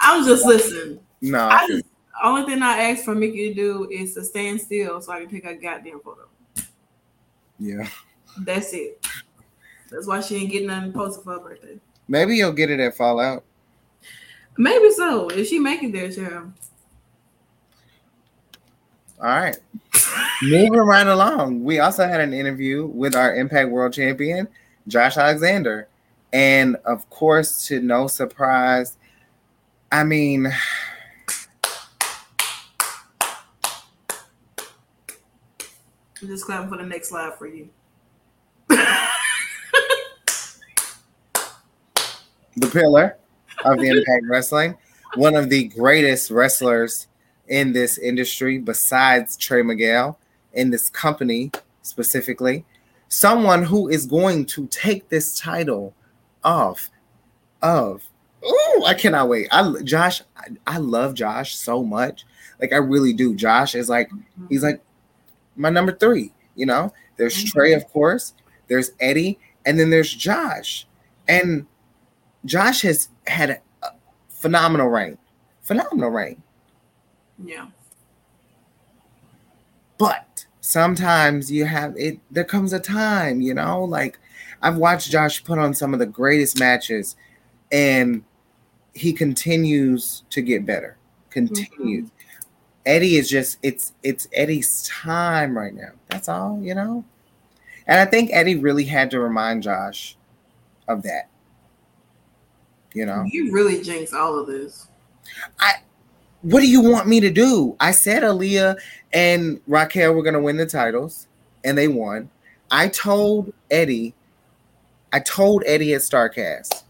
I'm 0.00 0.24
just 0.24 0.44
listening. 0.46 1.00
no, 1.20 1.46
I 1.48 1.66
just 1.66 1.84
only 2.22 2.44
thing 2.46 2.62
I 2.62 2.90
ask 2.90 3.04
for 3.04 3.14
Mickie 3.14 3.48
to 3.50 3.54
do 3.54 3.88
is 3.90 4.14
to 4.14 4.24
stand 4.24 4.60
still 4.60 5.00
so 5.02 5.12
I 5.12 5.20
can 5.20 5.28
take 5.28 5.44
a 5.44 5.54
goddamn 5.54 6.00
photo. 6.00 6.26
yeah. 7.58 7.86
That's 8.40 8.72
it. 8.72 9.06
That's 9.90 10.06
why 10.06 10.20
she 10.20 10.36
ain't 10.36 10.50
getting 10.50 10.68
nothing 10.68 10.92
posted 10.92 11.24
for 11.24 11.34
her 11.34 11.40
birthday. 11.40 11.78
Maybe 12.08 12.36
you'll 12.36 12.52
get 12.52 12.70
it 12.70 12.80
at 12.80 12.96
Fallout. 12.96 13.44
Maybe 14.58 14.90
so. 14.90 15.28
If 15.28 15.48
she 15.48 15.58
make 15.58 15.82
it 15.82 15.92
there, 15.92 16.10
child. 16.10 16.52
All 19.20 19.28
right. 19.28 19.56
Moving 20.42 20.72
right 20.72 21.06
along. 21.06 21.64
We 21.64 21.78
also 21.78 22.06
had 22.06 22.20
an 22.20 22.32
interview 22.32 22.86
with 22.86 23.14
our 23.14 23.34
Impact 23.34 23.70
World 23.70 23.92
Champion, 23.92 24.48
Josh 24.88 25.16
Alexander. 25.16 25.88
And 26.32 26.76
of 26.84 27.08
course, 27.08 27.66
to 27.68 27.80
no 27.80 28.08
surprise, 28.08 28.98
I 29.90 30.04
mean, 30.04 30.46
I'm 36.20 36.28
just 36.28 36.44
clapping 36.44 36.68
for 36.68 36.76
the 36.76 36.84
next 36.84 37.08
slide 37.08 37.34
for 37.38 37.46
you. 37.46 37.68
The 42.56 42.66
pillar 42.68 43.16
of 43.64 43.78
the 43.78 43.88
Impact 43.88 44.24
Wrestling, 44.28 44.76
one 45.14 45.36
of 45.36 45.48
the 45.50 45.64
greatest 45.68 46.30
wrestlers 46.30 47.08
in 47.48 47.72
this 47.72 47.98
industry, 47.98 48.58
besides 48.58 49.36
Trey 49.36 49.62
Miguel, 49.62 50.18
in 50.54 50.70
this 50.70 50.88
company 50.90 51.50
specifically, 51.82 52.64
someone 53.08 53.62
who 53.62 53.88
is 53.88 54.06
going 54.06 54.46
to 54.46 54.66
take 54.68 55.08
this 55.08 55.38
title 55.38 55.94
off 56.42 56.90
of. 57.62 58.02
Oh, 58.44 58.84
I 58.86 58.94
cannot 58.94 59.28
wait. 59.28 59.48
I 59.50 59.72
Josh, 59.82 60.22
I, 60.36 60.48
I 60.66 60.78
love 60.78 61.14
Josh 61.14 61.56
so 61.56 61.82
much. 61.82 62.24
Like 62.60 62.72
I 62.72 62.76
really 62.76 63.12
do. 63.12 63.34
Josh 63.34 63.74
is 63.74 63.88
like 63.88 64.10
he's 64.48 64.62
like 64.62 64.80
my 65.56 65.70
number 65.70 65.92
three. 65.92 66.32
You 66.54 66.66
know, 66.66 66.92
there's 67.16 67.36
Mhm. 67.36 67.52
Trey, 67.52 67.72
of 67.74 67.86
course. 67.88 68.34
There's 68.68 68.92
Eddie, 69.00 69.38
and 69.64 69.78
then 69.78 69.90
there's 69.90 70.12
Josh. 70.12 70.86
And 71.28 71.66
Josh 72.46 72.82
has 72.82 73.08
had 73.26 73.50
a 73.82 73.88
phenomenal 74.28 74.88
reign, 74.88 75.18
phenomenal 75.62 76.10
reign. 76.10 76.42
Yeah. 77.44 77.66
But 79.98 80.46
sometimes 80.60 81.50
you 81.50 81.64
have 81.64 81.94
it. 81.96 82.18
There 82.30 82.44
comes 82.44 82.72
a 82.72 82.80
time, 82.80 83.40
you 83.40 83.54
know. 83.54 83.84
Like 83.84 84.18
I've 84.62 84.76
watched 84.76 85.10
Josh 85.10 85.42
put 85.44 85.58
on 85.58 85.74
some 85.74 85.92
of 85.92 85.98
the 85.98 86.06
greatest 86.06 86.58
matches, 86.58 87.16
and 87.70 88.22
he 88.94 89.12
continues 89.12 90.24
to 90.30 90.40
get 90.40 90.64
better. 90.64 90.96
Continues. 91.30 92.06
Mm-hmm. 92.06 92.16
Eddie 92.86 93.16
is 93.16 93.28
just 93.28 93.58
it's 93.62 93.92
it's 94.02 94.28
Eddie's 94.32 94.86
time 94.88 95.56
right 95.56 95.74
now. 95.74 95.90
That's 96.08 96.28
all, 96.28 96.60
you 96.62 96.74
know. 96.74 97.04
And 97.86 98.00
I 98.00 98.04
think 98.04 98.30
Eddie 98.32 98.56
really 98.56 98.84
had 98.84 99.10
to 99.10 99.20
remind 99.20 99.62
Josh 99.62 100.16
of 100.88 101.02
that. 101.02 101.28
You 102.96 103.04
know. 103.04 103.26
You 103.30 103.52
really 103.52 103.82
jinx 103.82 104.14
all 104.14 104.38
of 104.38 104.46
this. 104.46 104.88
I. 105.60 105.74
What 106.40 106.60
do 106.60 106.66
you 106.68 106.80
want 106.80 107.06
me 107.06 107.20
to 107.20 107.30
do? 107.30 107.76
I 107.78 107.90
said 107.90 108.22
Aliyah 108.22 108.78
and 109.12 109.60
Raquel 109.66 110.14
were 110.14 110.22
gonna 110.22 110.40
win 110.40 110.56
the 110.56 110.64
titles, 110.64 111.26
and 111.62 111.76
they 111.76 111.88
won. 111.88 112.30
I 112.70 112.88
told 112.88 113.52
Eddie, 113.70 114.14
I 115.12 115.20
told 115.20 115.62
Eddie 115.66 115.92
at 115.92 116.00
Starcast, 116.00 116.84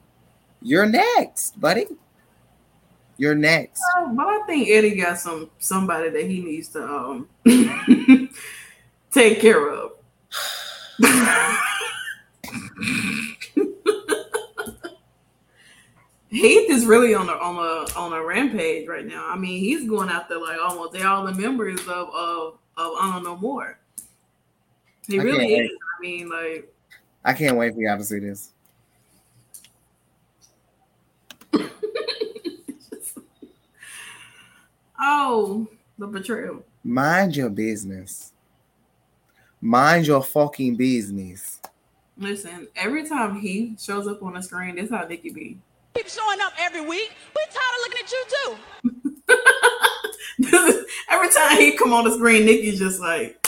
you're 0.62 0.87
next, 0.87 1.61
buddy. 1.61 1.87
You're 3.19 3.35
next. 3.35 3.83
Uh, 3.97 4.07
but 4.07 4.27
I 4.27 4.42
think 4.47 4.69
Eddie 4.69 4.95
got 4.95 5.19
some 5.19 5.51
somebody 5.59 6.11
that 6.11 6.25
he 6.25 6.40
needs 6.40 6.69
to 6.69 6.85
um 6.85 7.29
take 9.11 9.40
care 9.40 9.71
of. 9.71 9.90
Heath 16.37 16.70
is 16.70 16.85
really 16.85 17.14
on 17.14 17.31
a 17.31 17.33
on 17.33 17.57
a 17.57 17.87
on 17.99 18.12
a 18.12 18.22
rampage 18.22 18.87
right 18.87 19.07
now. 19.07 19.27
I 19.27 19.37
mean, 19.37 19.59
he's 19.59 19.88
going 19.88 20.11
out 20.11 20.29
there 20.29 20.38
like 20.38 20.59
almost 20.61 20.92
they 20.92 21.03
all 21.03 21.25
the 21.25 21.33
members 21.33 21.81
of 21.87 22.11
of 22.14 22.59
don't 22.77 23.25
know 23.25 23.37
More. 23.37 23.79
He 25.07 25.18
I 25.18 25.22
really 25.22 25.55
is. 25.55 25.70
wait. 25.70 25.70
I 25.70 26.01
mean, 26.03 26.29
like 26.29 26.70
I 27.25 27.33
can't 27.33 27.57
wait 27.57 27.72
for 27.75 27.81
y'all 27.81 27.96
to 27.96 28.05
see 28.05 28.18
this. 28.18 28.53
oh, 35.01 35.66
the 35.96 36.07
betrayal. 36.07 36.62
Mind 36.85 37.35
your 37.35 37.49
business. 37.49 38.33
Mind 39.62 40.07
your 40.07 40.22
fucking 40.22 40.77
business. 40.77 41.62
Listen, 42.18 42.68
every 42.77 43.09
time 43.09 43.40
he 43.40 43.75
shows 43.79 44.07
up 44.07 44.22
on 44.22 44.35
the 44.35 44.42
screen, 44.42 44.77
that's 44.77 44.90
how 44.90 45.07
Nikki 45.07 45.31
be. 45.31 45.59
Keep 45.97 46.09
showing 46.09 46.41
up 46.41 46.53
every 46.59 46.83
week. 46.83 47.13
We 47.35 47.43
tired 47.51 47.75
of 47.75 47.81
looking 47.83 48.01
at 48.05 48.13
you 48.13 48.25
too. 50.69 50.85
every 51.11 51.29
time 51.31 51.57
he 51.59 51.77
come 51.77 51.93
on 51.93 52.05
the 52.05 52.13
screen, 52.13 52.45
Nikki's 52.45 52.79
just 52.79 53.01
like, 53.01 53.45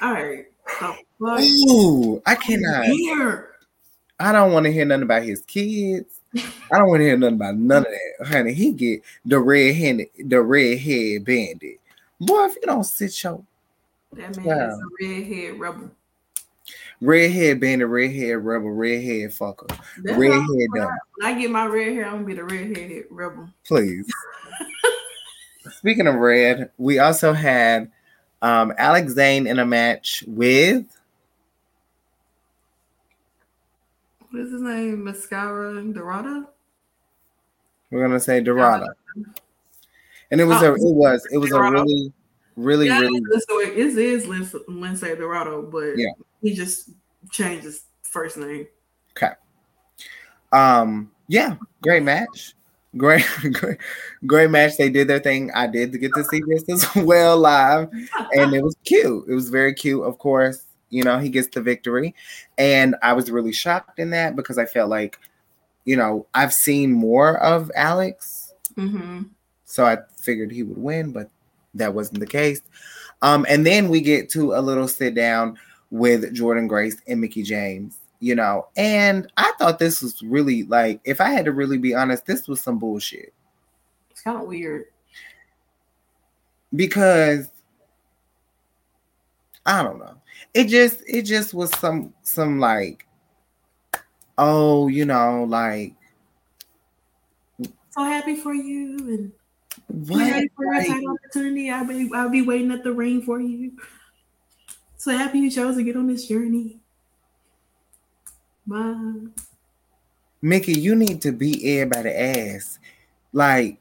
all 0.00 0.12
right, 0.12 0.46
the 0.80 0.96
Ooh, 1.40 2.22
I 2.24 2.34
cannot. 2.36 2.84
here. 2.86 3.52
I 4.20 4.32
don't 4.32 4.52
want 4.52 4.66
to 4.66 4.72
hear 4.72 4.84
nothing 4.84 5.02
about 5.04 5.22
his 5.22 5.42
kids. 5.42 6.20
I 6.72 6.78
don't 6.78 6.88
want 6.88 7.00
to 7.00 7.04
hear 7.04 7.16
nothing 7.16 7.36
about 7.36 7.56
none 7.56 7.84
of 7.86 7.92
that, 7.92 8.26
honey. 8.26 8.52
He 8.52 8.72
get 8.72 9.02
the 9.24 9.38
red 9.40 9.74
handed, 9.74 10.08
the 10.24 10.42
red 10.42 10.78
head 10.78 11.24
bandit. 11.24 11.80
Boy, 12.20 12.44
if 12.46 12.56
you 12.56 12.62
don't 12.62 12.84
sit 12.84 13.22
your 13.22 13.42
That 14.14 14.36
man 14.36 14.46
Wow. 14.46 14.68
is 14.68 14.78
a 14.78 15.06
redhead 15.06 15.58
rebel. 15.60 15.90
Red 17.00 17.30
head 17.30 17.60
bandit, 17.60 17.88
red 17.88 18.10
head 18.10 18.44
rebel, 18.44 18.70
red 18.70 19.02
head 19.02 19.30
fucker, 19.30 19.68
That's 20.02 20.18
red 20.18 20.30
why 20.30 20.46
when 20.48 20.68
I, 20.74 20.78
dumb, 20.80 20.98
when 21.16 21.26
I 21.36 21.40
get 21.40 21.50
my 21.50 21.66
red 21.66 21.92
hair, 21.92 22.06
I'm 22.06 22.24
gonna 22.24 22.24
be 22.24 22.34
the 22.34 22.44
redheaded 22.44 23.04
rebel. 23.10 23.48
please. 23.64 24.12
Speaking 25.76 26.08
of 26.08 26.16
red, 26.16 26.70
we 26.76 26.98
also 26.98 27.32
had 27.32 27.92
um, 28.42 28.72
Alex 28.78 29.12
Zayne 29.12 29.46
in 29.46 29.60
a 29.60 29.66
match 29.66 30.24
with 30.26 30.86
What 34.30 34.42
is 34.42 34.52
his 34.52 34.62
name? 34.62 35.04
Mascara 35.04 35.80
Dorado? 35.92 36.48
we're 37.90 38.02
gonna 38.02 38.18
say 38.20 38.40
Dorado, 38.40 38.88
and 40.32 40.40
it 40.40 40.44
was 40.44 40.62
a 40.62 40.74
it 40.74 40.80
was 40.82 41.26
it 41.30 41.38
was 41.38 41.52
a 41.52 41.62
really 41.62 42.12
really 42.56 42.86
Yeah, 42.88 42.98
really 42.98 43.20
so 43.46 43.60
it 43.60 43.78
is, 43.78 44.26
Lince 44.26 45.16
Dorado, 45.16 45.62
but 45.62 45.96
Yeah. 45.96 46.10
He 46.42 46.54
just 46.54 46.90
changed 47.30 47.64
his 47.64 47.82
first 48.02 48.36
name. 48.36 48.66
Okay. 49.16 49.34
Um, 50.52 51.10
yeah, 51.28 51.56
great 51.82 52.02
match. 52.02 52.54
Great, 52.96 53.26
great, 53.52 53.78
great 54.26 54.50
match. 54.50 54.76
They 54.76 54.90
did 54.90 55.08
their 55.08 55.20
thing. 55.20 55.50
I 55.54 55.66
did 55.66 56.00
get 56.00 56.14
to 56.14 56.24
see 56.24 56.40
this 56.46 56.64
as 56.68 56.96
well 57.04 57.38
live, 57.38 57.90
and 58.32 58.54
it 58.54 58.62
was 58.62 58.76
cute. 58.84 59.26
It 59.28 59.34
was 59.34 59.50
very 59.50 59.74
cute, 59.74 60.02
of 60.02 60.18
course. 60.18 60.64
You 60.90 61.04
know, 61.04 61.18
he 61.18 61.28
gets 61.28 61.48
the 61.48 61.60
victory. 61.60 62.14
And 62.56 62.96
I 63.02 63.12
was 63.12 63.30
really 63.30 63.52
shocked 63.52 63.98
in 63.98 64.10
that 64.10 64.36
because 64.36 64.58
I 64.58 64.64
felt 64.64 64.90
like, 64.90 65.18
you 65.84 65.96
know, 65.96 66.26
I've 66.34 66.52
seen 66.52 66.92
more 66.92 67.38
of 67.38 67.70
Alex. 67.74 68.54
Mm-hmm. 68.76 69.24
So 69.64 69.84
I 69.84 69.98
figured 70.16 70.50
he 70.50 70.62
would 70.62 70.78
win, 70.78 71.12
but 71.12 71.28
that 71.74 71.94
wasn't 71.94 72.20
the 72.20 72.26
case. 72.26 72.62
Um, 73.20 73.44
and 73.48 73.66
then 73.66 73.88
we 73.88 74.00
get 74.00 74.30
to 74.30 74.54
a 74.54 74.60
little 74.62 74.88
sit 74.88 75.14
down 75.14 75.58
with 75.90 76.34
Jordynne 76.36 76.68
Grace 76.68 77.00
and 77.06 77.20
Mickie 77.20 77.42
James, 77.42 77.98
you 78.20 78.34
know, 78.34 78.68
and 78.76 79.30
I 79.36 79.52
thought 79.58 79.78
this 79.78 80.02
was 80.02 80.22
really 80.22 80.64
like, 80.64 81.00
if 81.04 81.20
I 81.20 81.30
had 81.30 81.44
to 81.46 81.52
really 81.52 81.78
be 81.78 81.94
honest, 81.94 82.26
this 82.26 82.46
was 82.48 82.60
some 82.60 82.78
bullshit 82.78 83.32
It's 84.10 84.20
kind 84.20 84.40
of 84.40 84.46
weird. 84.48 84.86
because 86.74 87.50
I 89.66 89.82
don't 89.82 89.98
know. 89.98 90.14
It 90.54 90.64
just, 90.64 91.02
it 91.06 91.22
just 91.22 91.54
was 91.54 91.70
some, 91.78 92.12
some 92.22 92.58
like, 92.58 93.06
oh, 94.38 94.88
you 94.88 95.04
know, 95.04 95.44
like 95.44 95.94
So 97.90 98.04
happy 98.04 98.36
for 98.36 98.54
you 98.54 98.96
and 98.98 99.32
what? 100.08 100.30
ready 100.30 100.48
for 100.56 100.66
Like, 100.74 100.90
opportunity. 101.08 101.70
I'll 101.70 101.86
be 101.86 102.10
I'll 102.14 102.28
be 102.30 102.42
waiting 102.42 102.70
at 102.72 102.84
the 102.84 102.92
ring 102.92 103.22
for 103.22 103.40
you. 103.40 103.72
So 105.08 105.16
happy 105.16 105.38
you 105.38 105.50
chose 105.50 105.76
to 105.76 105.82
get 105.82 105.96
on 105.96 106.06
this 106.06 106.28
journey. 106.28 106.76
Bye. 108.66 109.28
Mickie, 110.42 110.78
you 110.78 110.94
need 110.94 111.22
to 111.22 111.32
beat 111.32 111.64
everybody 111.64 112.10
ass. 112.10 112.78
Like, 113.32 113.78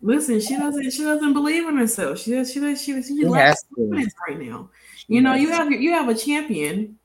Listen, 0.00 0.40
she 0.40 0.56
doesn't 0.56 0.90
she 0.90 1.04
doesn't 1.04 1.32
believe 1.32 1.68
in 1.68 1.76
herself. 1.76 2.18
She 2.18 2.32
does 2.32 2.52
she 2.52 2.58
does 2.58 2.82
she, 2.82 3.00
she 3.02 3.18
She 3.18 3.24
lacks 3.24 3.64
confidence 3.72 4.12
right 4.26 4.40
now. 4.40 4.68
You 5.06 5.20
know, 5.20 5.34
you 5.34 5.52
have 5.52 5.70
you 5.70 5.92
have 5.92 6.08
a 6.08 6.14
champion 6.16 6.98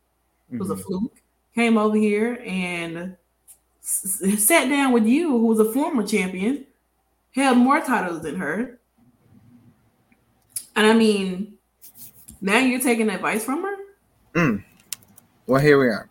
who 0.50 0.58
was 0.58 0.72
a 0.72 0.74
mm-hmm. 0.74 0.82
fluke, 0.82 1.22
came 1.54 1.78
over 1.78 1.96
here 1.96 2.42
and 2.44 3.16
s- 3.84 4.44
sat 4.44 4.68
down 4.68 4.94
with 4.94 5.06
you, 5.06 5.30
who 5.30 5.46
was 5.46 5.60
a 5.60 5.72
former 5.72 6.08
champion, 6.08 6.66
held 7.36 7.60
more 7.60 7.82
titles 7.82 8.24
than 8.24 8.38
her. 8.38 8.80
And 10.76 10.88
I 10.88 10.94
mean, 10.94 11.57
now 12.42 12.58
you're 12.60 12.80
taking 12.80 13.10
advice 13.10 13.44
from 13.44 13.64
her? 13.64 13.76
Mm. 14.34 14.64
Well, 15.46 15.62
here 15.62 15.80
we 15.80 15.88
are. 15.88 16.10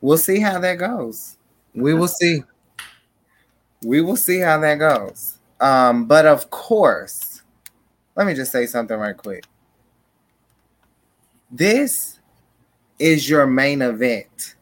We'll 0.00 0.18
see 0.18 0.40
how 0.40 0.58
that 0.60 0.76
goes. 0.76 1.36
We 1.74 1.94
will 1.94 2.08
see. 2.08 2.44
We 3.82 4.00
will 4.00 4.16
see 4.16 4.38
how 4.38 4.58
that 4.60 4.76
goes. 4.76 5.38
Um, 5.60 6.06
but 6.06 6.26
of 6.26 6.50
course, 6.50 7.42
let 8.16 8.26
me 8.26 8.34
just 8.34 8.52
say 8.52 8.66
something 8.66 8.96
right 8.96 9.16
quick. 9.16 9.44
This 11.50 12.18
is 12.98 13.28
your 13.28 13.46
main 13.46 13.82
event. 13.82 14.54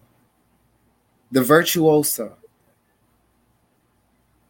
The 1.32 1.42
Virtuosa. 1.42 2.32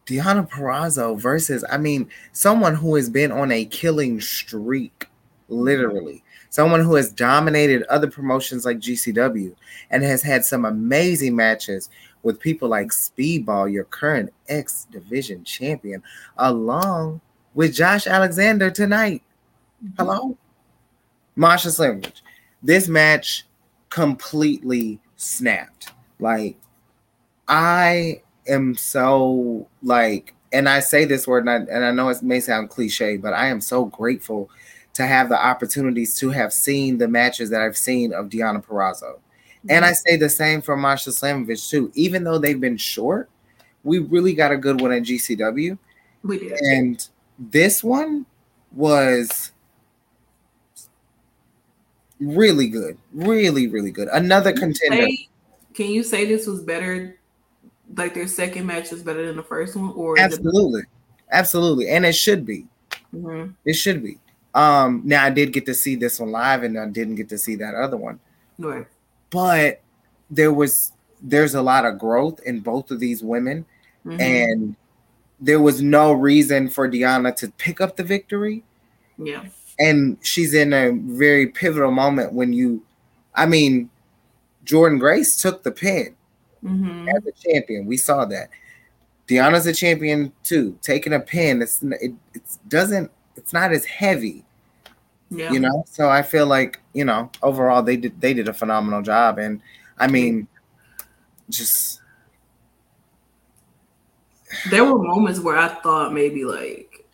Deonna 0.05 0.49
Purrazzo 0.49 1.19
versus, 1.19 1.65
I 1.69 1.77
mean, 1.77 2.09
someone 2.31 2.75
who 2.75 2.95
has 2.95 3.09
been 3.09 3.31
on 3.31 3.51
a 3.51 3.65
killing 3.65 4.21
streak, 4.21 5.07
literally. 5.49 6.23
Someone 6.49 6.81
who 6.81 6.95
has 6.95 7.11
dominated 7.11 7.83
other 7.83 8.09
promotions 8.09 8.65
like 8.65 8.79
GCW 8.79 9.53
and 9.91 10.03
has 10.03 10.21
had 10.21 10.45
some 10.45 10.65
amazing 10.65 11.35
matches 11.35 11.89
with 12.23 12.39
people 12.39 12.69
like 12.69 12.87
Speedball, 12.87 13.71
your 13.71 13.85
current 13.85 14.33
X 14.49 14.87
Division 14.91 15.43
champion, 15.43 16.01
along 16.37 17.21
with 17.53 17.73
Josh 17.73 18.07
Alexander 18.07 18.69
tonight. 18.69 19.21
Hello? 19.97 20.37
Masha 21.35 21.69
Slamovich. 21.69 22.21
This 22.63 22.87
match 22.87 23.45
completely 23.89 24.99
snapped. 25.15 25.91
Like, 26.19 26.57
I 27.47 28.21
am 28.47 28.75
so 28.75 29.67
like, 29.83 30.33
and 30.51 30.67
I 30.67 30.79
say 30.79 31.05
this 31.05 31.27
word, 31.27 31.47
and 31.47 31.49
I, 31.49 31.73
and 31.73 31.85
I 31.85 31.91
know 31.91 32.09
it 32.09 32.23
may 32.23 32.39
sound 32.39 32.69
cliche, 32.69 33.17
but 33.17 33.33
I 33.33 33.47
am 33.47 33.61
so 33.61 33.85
grateful 33.85 34.49
to 34.97 35.05
have 35.05 35.29
the 35.29 35.37
opportunities 35.39 36.17
to 36.17 36.31
have 36.31 36.51
seen 36.51 36.97
the 36.97 37.07
matches 37.07 37.51
that 37.51 37.61
I've 37.61 37.77
seen 37.77 38.13
of 38.13 38.29
Deonna 38.29 38.63
Purrazzo. 38.65 39.19
And 39.69 39.85
I 39.85 39.91
say 39.93 40.15
the 40.15 40.29
same 40.29 40.61
for 40.61 40.75
Masha 40.75 41.11
Slamovich 41.11 41.69
too. 41.69 41.91
Even 41.93 42.23
though 42.23 42.39
they've 42.39 42.59
been 42.59 42.77
short, 42.77 43.29
we 43.83 43.99
really 43.99 44.33
got 44.33 44.51
a 44.51 44.57
good 44.57 44.81
one 44.81 44.91
at 44.91 45.03
GCW. 45.03 45.77
we 46.23 46.39
did. 46.39 46.59
And 46.61 47.07
this 47.37 47.83
one 47.83 48.25
was 48.71 49.51
really 52.19 52.67
good. 52.67 52.97
Really, 53.13 53.67
really 53.67 53.91
good. 53.91 54.07
Another 54.11 54.51
contender. 54.51 55.03
Say- 55.03 55.29
can 55.73 55.91
you 55.91 56.01
say 56.01 56.25
this 56.25 56.47
was 56.47 56.61
better? 56.61 57.19
Like 57.95 58.15
their 58.15 58.27
second 58.27 58.65
match 58.65 58.91
is 58.91 59.03
better 59.03 59.27
than 59.27 59.35
the 59.35 59.43
first 59.43 59.75
one, 59.75 59.93
or 59.95 60.19
Absolutely. 60.19 60.81
Absolutely. 61.31 61.89
And 61.89 62.03
it 62.05 62.13
should 62.13 62.45
be. 62.47 62.65
Mhm. 63.13 63.53
It 63.63 63.73
should 63.73 64.01
be. 64.01 64.17
Um, 64.53 65.01
now 65.05 65.23
I 65.23 65.29
did 65.29 65.53
get 65.53 65.65
to 65.67 65.73
see 65.73 65.95
this 65.95 66.19
one 66.19 66.31
live 66.31 66.63
and 66.63 66.79
I 66.79 66.87
didn't 66.87 67.15
get 67.15 67.29
to 67.29 67.37
see 67.37 67.55
that 67.57 67.75
other 67.75 67.97
one. 67.97 68.19
Right. 68.57 68.87
But 69.29 69.81
there 70.31 70.53
was 70.53 70.91
there's 71.21 71.55
a 71.55 71.61
lot 71.61 71.85
of 71.85 71.97
growth 71.99 72.39
in 72.45 72.59
both 72.59 72.91
of 72.91 72.99
these 72.99 73.23
women. 73.23 73.65
Mhm. 74.05 74.21
and 74.21 74.75
there 75.39 75.59
was 75.59 75.81
no 75.81 76.13
reason 76.13 76.69
for 76.69 76.89
Deonna 76.89 77.35
to 77.37 77.49
pick 77.57 77.81
up 77.81 77.95
the 77.97 78.03
victory. 78.03 78.63
yeah. 79.17 79.43
And 79.79 80.17
she's 80.21 80.53
in 80.55 80.73
a 80.73 80.91
very 80.91 81.47
pivotal 81.47 81.91
moment 81.91 82.33
when 82.33 82.51
you, 82.53 82.81
I 83.35 83.45
mean, 83.45 83.89
Jordynne 84.65 84.99
Grace 84.99 85.39
took 85.41 85.61
the 85.63 85.71
pin 85.71 86.15
hmm 86.61 87.07
as 87.09 87.23
a 87.27 87.31
champion. 87.33 87.85
We 87.85 87.97
saw 87.97 88.25
that. 88.25 88.49
Deonna's 89.27 89.67
a 89.67 89.73
champion 89.73 90.31
too. 90.43 90.77
Taking 90.81 91.13
a 91.13 91.19
pin, 91.19 91.61
it's 91.61 91.83
it, 91.83 92.13
it 92.33 92.41
doesn't 92.69 93.11
it's 93.37 93.53
not 93.53 93.71
as 93.71 93.85
heavy, 93.85 94.43
Yeah. 95.29 95.51
you 95.51 95.59
know. 95.59 95.83
So 95.87 96.09
I 96.09 96.21
feel 96.21 96.45
like 96.47 96.81
you 96.93 97.05
know 97.05 97.29
overall 97.41 97.81
they 97.83 97.97
did 97.97 98.19
they 98.19 98.33
did 98.33 98.47
a 98.49 98.53
phenomenal 98.53 99.01
job, 99.01 99.37
and 99.39 99.61
I 99.97 100.07
mean, 100.07 100.47
just 101.49 102.01
There 104.69 104.83
were 104.85 105.01
moments 105.01 105.39
where 105.39 105.57
I 105.57 105.67
thought 105.67 106.13
maybe 106.13 106.45
like 106.45 107.05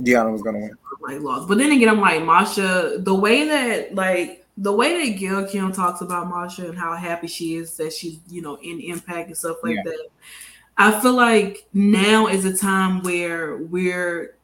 Deonna 0.00 0.32
was 0.32 0.42
gonna 0.42 0.58
win. 0.58 0.76
like 1.00 1.20
lost. 1.20 1.48
But 1.48 1.58
then 1.58 1.72
again, 1.72 1.88
I'm 1.88 2.00
like 2.00 2.22
Masha. 2.24 2.96
The 2.98 3.14
way 3.14 3.44
that 3.48 3.94
like 3.94 4.44
the 4.58 4.72
way 4.72 5.10
that 5.10 5.18
Gail 5.18 5.46
Kim 5.46 5.72
talks 5.72 6.00
about 6.00 6.28
Masha 6.28 6.68
and 6.68 6.78
how 6.78 6.94
happy 6.94 7.26
she 7.26 7.56
is 7.56 7.76
that 7.76 7.92
she's 7.92 8.20
you 8.28 8.40
know 8.42 8.56
in 8.62 8.80
Impact 8.80 9.28
and 9.28 9.36
stuff 9.36 9.56
like 9.62 9.76
Yeah. 9.76 9.82
that. 9.84 10.08
I 10.78 11.00
feel 11.00 11.14
like 11.14 11.66
now 11.72 12.26
is 12.26 12.44
a 12.44 12.54
time 12.54 13.02
where 13.02 13.56
we're, 13.56 14.35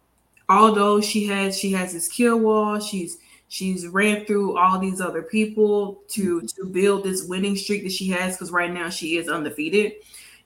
although 0.52 1.00
she 1.00 1.26
has 1.26 1.58
she 1.58 1.72
has 1.72 1.92
this 1.92 2.08
kill 2.08 2.38
wall, 2.38 2.78
she's 2.80 3.18
she's 3.48 3.86
ran 3.86 4.24
through 4.24 4.56
all 4.56 4.78
these 4.78 5.00
other 5.00 5.22
people 5.22 6.02
to 6.08 6.38
mm-hmm. 6.38 6.46
to 6.46 6.66
build 6.66 7.04
this 7.04 7.26
winning 7.26 7.56
streak 7.56 7.82
that 7.84 7.92
she 7.92 8.08
has 8.08 8.34
because 8.34 8.50
right 8.50 8.72
now 8.72 8.88
she 8.88 9.16
is 9.16 9.28
undefeated. 9.28 9.94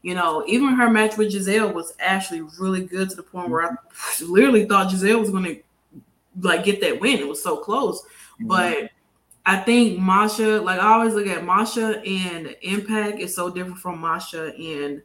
You 0.03 0.15
know, 0.15 0.45
even 0.47 0.75
her 0.75 0.89
match 0.89 1.17
with 1.17 1.33
Gisele 1.33 1.73
was 1.73 1.95
actually 1.99 2.43
really 2.61 2.85
good 2.85 3.11
to 3.11 3.17
the 3.17 3.23
point 3.23 3.51
where 3.51 3.63
I 3.63 3.69
mm-hmm. 3.71 4.33
literally 4.33 4.65
thought 4.67 4.91
Gisele 4.91 5.21
was 5.21 5.31
going 5.31 5.45
to 5.45 5.61
like 6.41 6.65
get 6.65 6.81
that 6.83 7.01
win. 7.01 7.19
It 7.19 7.29
was 7.29 7.43
so 7.43 7.57
close, 7.57 8.03
mm-hmm. 8.03 8.47
but 8.47 8.91
I 9.45 9.57
think 9.59 9.99
Masha, 9.99 10.61
like 10.61 10.81
I 10.81 10.95
always 10.95 11.15
look 11.15 11.27
at 11.27 11.45
Masha 11.45 12.03
and 12.05 12.55
Impact 12.63 13.21
is 13.21 13.35
so 13.35 13.51
different 13.51 13.79
from 13.79 14.01
Masha 14.01 14.53
and 14.55 15.03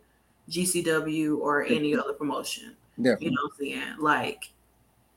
GCW 0.50 1.38
or 1.40 1.64
any 1.64 1.96
other 1.96 2.14
promotion. 2.14 2.76
Definitely. 2.98 3.26
You 3.26 3.32
know 3.32 3.42
what 3.44 3.52
I'm 3.52 3.58
saying? 3.60 3.96
Like 4.00 4.52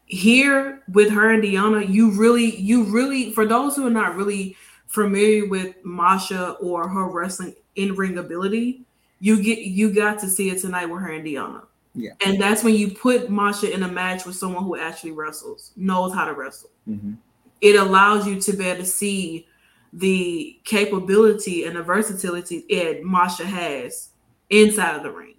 here 0.06 0.82
with 0.92 1.10
her 1.10 1.30
and 1.32 1.42
Deonna, 1.42 1.88
you 1.88 2.10
really, 2.10 2.56
you 2.56 2.84
really, 2.84 3.32
for 3.32 3.46
those 3.46 3.76
who 3.76 3.86
are 3.86 3.90
not 3.90 4.16
really 4.16 4.56
familiar 4.86 5.46
with 5.48 5.74
Masha 5.84 6.52
or 6.60 6.88
her 6.88 7.08
wrestling 7.08 7.54
in 7.76 7.94
ring 7.94 8.18
ability, 8.18 8.84
you 9.20 9.42
get 9.42 9.60
you 9.60 9.92
got 9.92 10.18
to 10.20 10.28
see 10.28 10.50
it 10.50 10.60
tonight 10.60 10.86
with 10.86 11.00
her 11.00 11.10
and 11.12 11.24
Deonna. 11.24 11.62
Yeah. 11.94 12.12
And 12.24 12.40
that's 12.40 12.62
when 12.62 12.74
you 12.74 12.90
put 12.90 13.30
Masha 13.30 13.72
in 13.72 13.84
a 13.84 13.88
match 13.88 14.26
with 14.26 14.36
someone 14.36 14.64
who 14.64 14.76
actually 14.76 15.12
wrestles, 15.12 15.72
knows 15.76 16.12
how 16.12 16.24
to 16.24 16.32
wrestle 16.34 16.70
Mhm. 16.88 17.16
it 17.60 17.76
allows 17.76 18.26
you 18.26 18.38
to 18.40 18.52
be 18.52 18.64
able 18.66 18.80
to 18.80 18.86
see 18.86 19.46
the 19.92 20.58
capability 20.64 21.64
and 21.64 21.76
the 21.76 21.82
versatility 21.82 22.64
Ed 22.68 23.02
Masha 23.04 23.46
has 23.46 24.10
inside 24.50 24.96
of 24.96 25.02
the 25.04 25.10
ring 25.10 25.36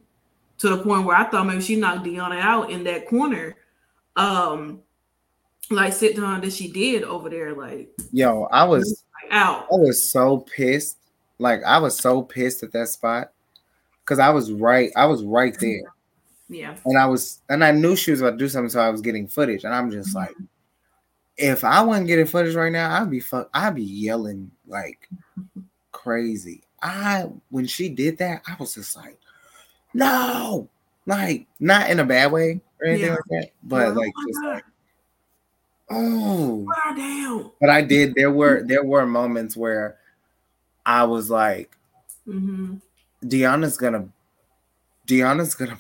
to 0.57 0.69
the 0.69 0.77
point 0.77 1.05
where 1.05 1.15
I 1.17 1.25
thought 1.25 1.45
maybe 1.45 1.61
she 1.61 1.75
knocked 1.75 2.05
Deonna 2.05 2.39
out 2.39 2.71
in 2.71 2.83
that 2.85 3.07
corner. 3.07 3.57
Um 4.15 4.81
like 5.71 5.93
sit 5.93 6.15
down 6.15 6.41
that 6.41 6.53
she 6.53 6.67
did 6.71 7.03
over 7.03 7.29
there, 7.29 7.53
like, 7.55 7.89
Yo, 8.11 8.43
I 8.51 8.63
was 8.63 9.03
like 9.23 9.33
out. 9.33 9.65
I 9.71 9.75
was 9.75 10.11
so 10.11 10.39
pissed. 10.39 10.97
Like 11.39 11.63
I 11.63 11.79
was 11.79 11.97
so 11.97 12.21
pissed 12.21 12.63
at 12.63 12.71
that 12.73 12.87
spot 12.89 13.31
because 14.03 14.19
I 14.19 14.29
was 14.29 14.51
right. 14.51 14.91
I 14.95 15.05
was 15.05 15.23
right 15.23 15.55
there, 15.59 15.81
Yeah. 16.47 16.75
and 16.85 16.97
I 16.97 17.07
was, 17.07 17.41
and 17.49 17.63
I 17.63 17.71
knew 17.71 17.95
she 17.95 18.11
was 18.11 18.21
about 18.21 18.31
to 18.31 18.37
do 18.37 18.47
something, 18.47 18.69
so 18.69 18.79
I 18.79 18.89
was 18.89 19.01
getting 19.01 19.27
footage, 19.27 19.63
and 19.63 19.73
I'm 19.73 19.89
just 19.91 20.15
like, 20.15 20.33
if 21.37 21.63
I 21.63 21.81
wasn't 21.81 22.07
getting 22.07 22.27
footage 22.27 22.55
right 22.55 22.71
now, 22.71 23.01
I'd 23.01 23.09
be 23.09 23.19
fuck. 23.19 23.49
I'd 23.53 23.75
be 23.75 23.83
yelling 23.83 24.51
like 24.67 25.09
crazy. 25.91 26.61
I 26.81 27.25
when 27.49 27.65
she 27.65 27.89
did 27.89 28.19
that, 28.19 28.43
I 28.47 28.55
was 28.59 28.75
just 28.75 28.95
like, 28.95 29.19
no, 29.93 30.69
like 31.05 31.47
not 31.59 31.89
in 31.89 31.99
a 31.99 32.05
bad 32.05 32.31
way 32.31 32.61
or 32.81 32.87
anything 32.87 33.07
Yeah. 33.09 33.15
like 33.15 33.25
that, 33.29 33.49
but 33.63 33.87
Oh 33.87 33.91
like 33.93 34.13
just 34.27 34.43
like, 34.43 34.63
oh. 35.91 36.65
But 37.61 37.69
I 37.69 37.81
did. 37.81 38.15
There 38.15 38.31
were 38.31 38.63
there 38.63 38.83
were 38.83 39.05
moments 39.05 39.55
where 39.55 39.97
I 40.85 41.03
was 41.05 41.29
like, 41.29 41.75
hmm 42.25 42.75
Deonna's 43.23 43.77
gonna, 43.77 44.07
Deonna's 45.07 45.55
gonna. 45.55 45.77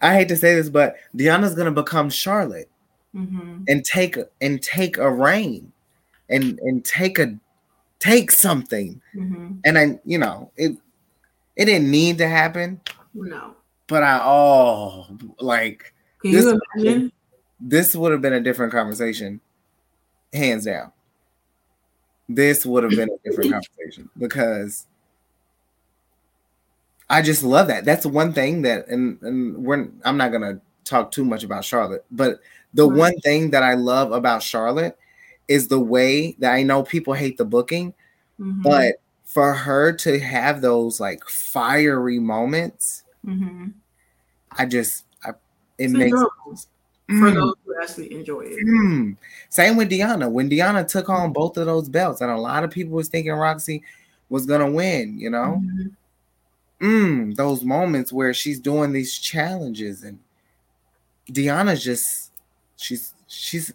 I 0.00 0.14
hate 0.14 0.28
to 0.28 0.36
say 0.36 0.54
this, 0.54 0.68
but 0.68 0.96
Deonna's 1.16 1.54
gonna 1.54 1.72
become 1.72 2.10
Charlotte 2.10 2.68
hmm 3.12 3.62
and 3.68 3.84
take 3.84 4.16
and 4.40 4.62
take 4.62 4.98
a 4.98 5.10
reign, 5.10 5.72
and 6.28 6.58
and 6.60 6.84
take 6.84 7.18
a 7.18 7.36
take 7.98 8.30
something. 8.30 9.00
hmm 9.14 9.52
And 9.64 9.78
I, 9.78 9.98
you 10.04 10.18
know, 10.18 10.50
it 10.56 10.76
it 11.56 11.66
didn't 11.66 11.90
need 11.90 12.18
to 12.18 12.28
happen, 12.28 12.80
No. 13.14 13.54
But 13.88 14.02
I 14.02 14.20
oh 14.22 15.06
like 15.40 15.92
Can 16.22 16.32
This- 16.32 16.44
you 16.44 16.60
imagine? 16.76 17.12
this 17.60 17.94
would 17.96 18.12
have 18.12 18.20
been 18.20 18.32
a 18.34 18.40
different 18.40 18.72
conversation, 18.72 19.40
hands 20.32 20.64
down. 20.66 20.92
This 22.28 22.66
would 22.66 22.82
have 22.82 22.92
been 22.92 23.08
a 23.10 23.28
different 23.28 23.52
conversation 23.52 24.08
because 24.18 24.86
I 27.08 27.22
just 27.22 27.42
love 27.42 27.68
that. 27.68 27.84
That's 27.84 28.04
one 28.04 28.32
thing 28.32 28.62
that, 28.62 28.88
and 28.88 29.18
and 29.22 29.56
we're 29.64 29.88
I'm 30.04 30.16
not 30.16 30.32
gonna 30.32 30.60
talk 30.84 31.10
too 31.12 31.24
much 31.24 31.44
about 31.44 31.64
Charlotte, 31.64 32.04
but 32.10 32.40
the 32.74 32.88
Right. 32.88 32.98
one 32.98 33.20
thing 33.20 33.50
that 33.50 33.62
I 33.62 33.74
love 33.74 34.12
about 34.12 34.42
Charlotte 34.42 34.98
is 35.48 35.68
the 35.68 35.78
way 35.80 36.32
that 36.40 36.52
I 36.52 36.62
know 36.64 36.82
people 36.82 37.14
hate 37.14 37.38
the 37.38 37.44
booking, 37.44 37.94
Mhm. 38.40 38.62
but 38.62 38.96
for 39.24 39.52
her 39.54 39.92
to 39.92 40.18
have 40.18 40.60
those 40.60 40.98
like 41.00 41.24
fiery 41.28 42.18
moments, 42.18 43.04
Mhm. 43.26 43.72
I 44.52 44.66
just 44.66 45.04
I, 45.24 45.30
it 45.30 45.34
It's 45.78 45.92
makes 45.92 46.12
enjoyable 46.12 46.30
for 47.08 47.12
Mm. 47.12 47.34
those 47.34 47.54
who 47.64 47.74
actually 47.82 48.12
enjoy 48.12 48.40
it. 48.42 48.66
Mm. 48.66 49.16
Same 49.48 49.76
with 49.76 49.90
Deonna. 49.90 50.30
When 50.30 50.50
Deonna 50.50 50.86
took 50.88 51.08
on 51.08 51.32
both 51.32 51.56
of 51.56 51.66
those 51.66 51.88
belts, 51.88 52.20
and 52.20 52.30
a 52.30 52.36
lot 52.36 52.64
of 52.64 52.70
people 52.70 52.94
was 52.94 53.08
thinking 53.08 53.32
Roxy 53.32 53.82
was 54.28 54.44
gonna 54.46 54.70
win, 54.70 55.18
you 55.18 55.30
know. 55.30 55.62
Mhm. 55.64 55.96
Mm, 56.80 57.36
those 57.36 57.64
moments 57.64 58.12
where 58.12 58.34
she's 58.34 58.60
doing 58.60 58.92
these 58.92 59.18
challenges 59.18 60.02
and 60.04 60.18
Deonna's 61.30 61.82
just 61.82 62.32
she's 62.76 63.14
she's 63.28 63.72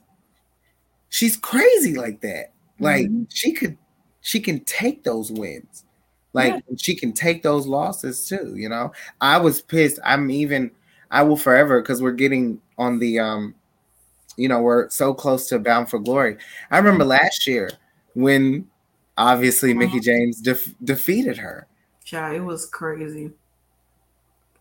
she's 1.10 1.36
crazy 1.38 1.96
like 1.96 2.22
that. 2.22 2.52
Like 2.80 3.08
Mhm. 3.08 3.28
she 3.30 3.52
could 3.54 3.78
she 4.22 4.40
can 4.40 4.60
take 4.66 5.04
those 5.04 5.32
wins. 5.32 5.86
Like 6.34 6.54
Yeah. 6.54 6.76
she 6.78 6.96
can 6.96 7.12
take 7.14 7.44
those 7.44 7.68
losses 7.68 8.26
too, 8.28 8.54
you 8.56 8.70
know. 8.70 8.92
I 9.20 9.38
was 9.38 9.62
pissed. 9.62 10.00
I'm 10.04 10.30
even 10.32 10.72
I 11.12 11.24
will 11.24 11.38
forever 11.38 11.82
because 11.82 12.02
we're 12.02 12.12
getting 12.14 12.62
on 12.78 13.00
the 13.00 13.20
um 13.20 13.56
you 14.38 14.48
know, 14.48 14.62
we're 14.62 14.90
so 14.90 15.14
close 15.14 15.48
to 15.50 15.60
Bound 15.60 15.90
for 15.90 16.00
Glory. 16.00 16.38
I 16.72 16.78
remember 16.78 17.04
last 17.04 17.46
year 17.46 17.70
when 18.14 18.66
obviously 19.18 19.74
Mickie 19.74 20.00
James 20.00 20.40
def- 20.42 20.74
defeated 20.84 21.38
her. 21.38 21.68
Child, 22.06 22.36
it 22.38 22.40
was 22.40 22.66
crazy. 22.66 23.32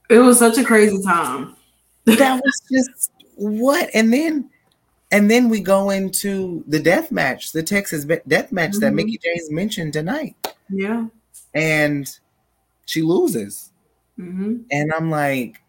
It 0.09 0.19
was 0.19 0.39
such 0.41 0.59
a 0.59 0.65
crazy 0.65 1.01
time. 1.03 1.55
that 2.05 2.43
was 2.45 2.63
just 2.73 3.13
what 3.37 3.89
and 3.95 4.13
then 4.13 4.51
and 5.13 5.31
then 5.31 5.49
we 5.49 5.61
go 5.61 5.91
into 5.91 6.65
the 6.67 6.79
death 6.81 7.11
match 7.13 7.53
the 7.53 7.63
texas 7.63 8.05
death 8.27 8.51
match 8.53 8.73
that 8.77 8.93
Mhm. 8.93 8.97
Mickie 8.97 9.19
James 9.23 9.51
mentioned 9.51 9.93
tonight 9.93 10.35
Yeah. 10.69 11.07
And 11.55 12.09
she 12.87 13.03
loses. 13.03 13.73
Hmm 14.17 14.57
and 14.71 14.93
i'm 14.93 15.11
like 15.11 15.63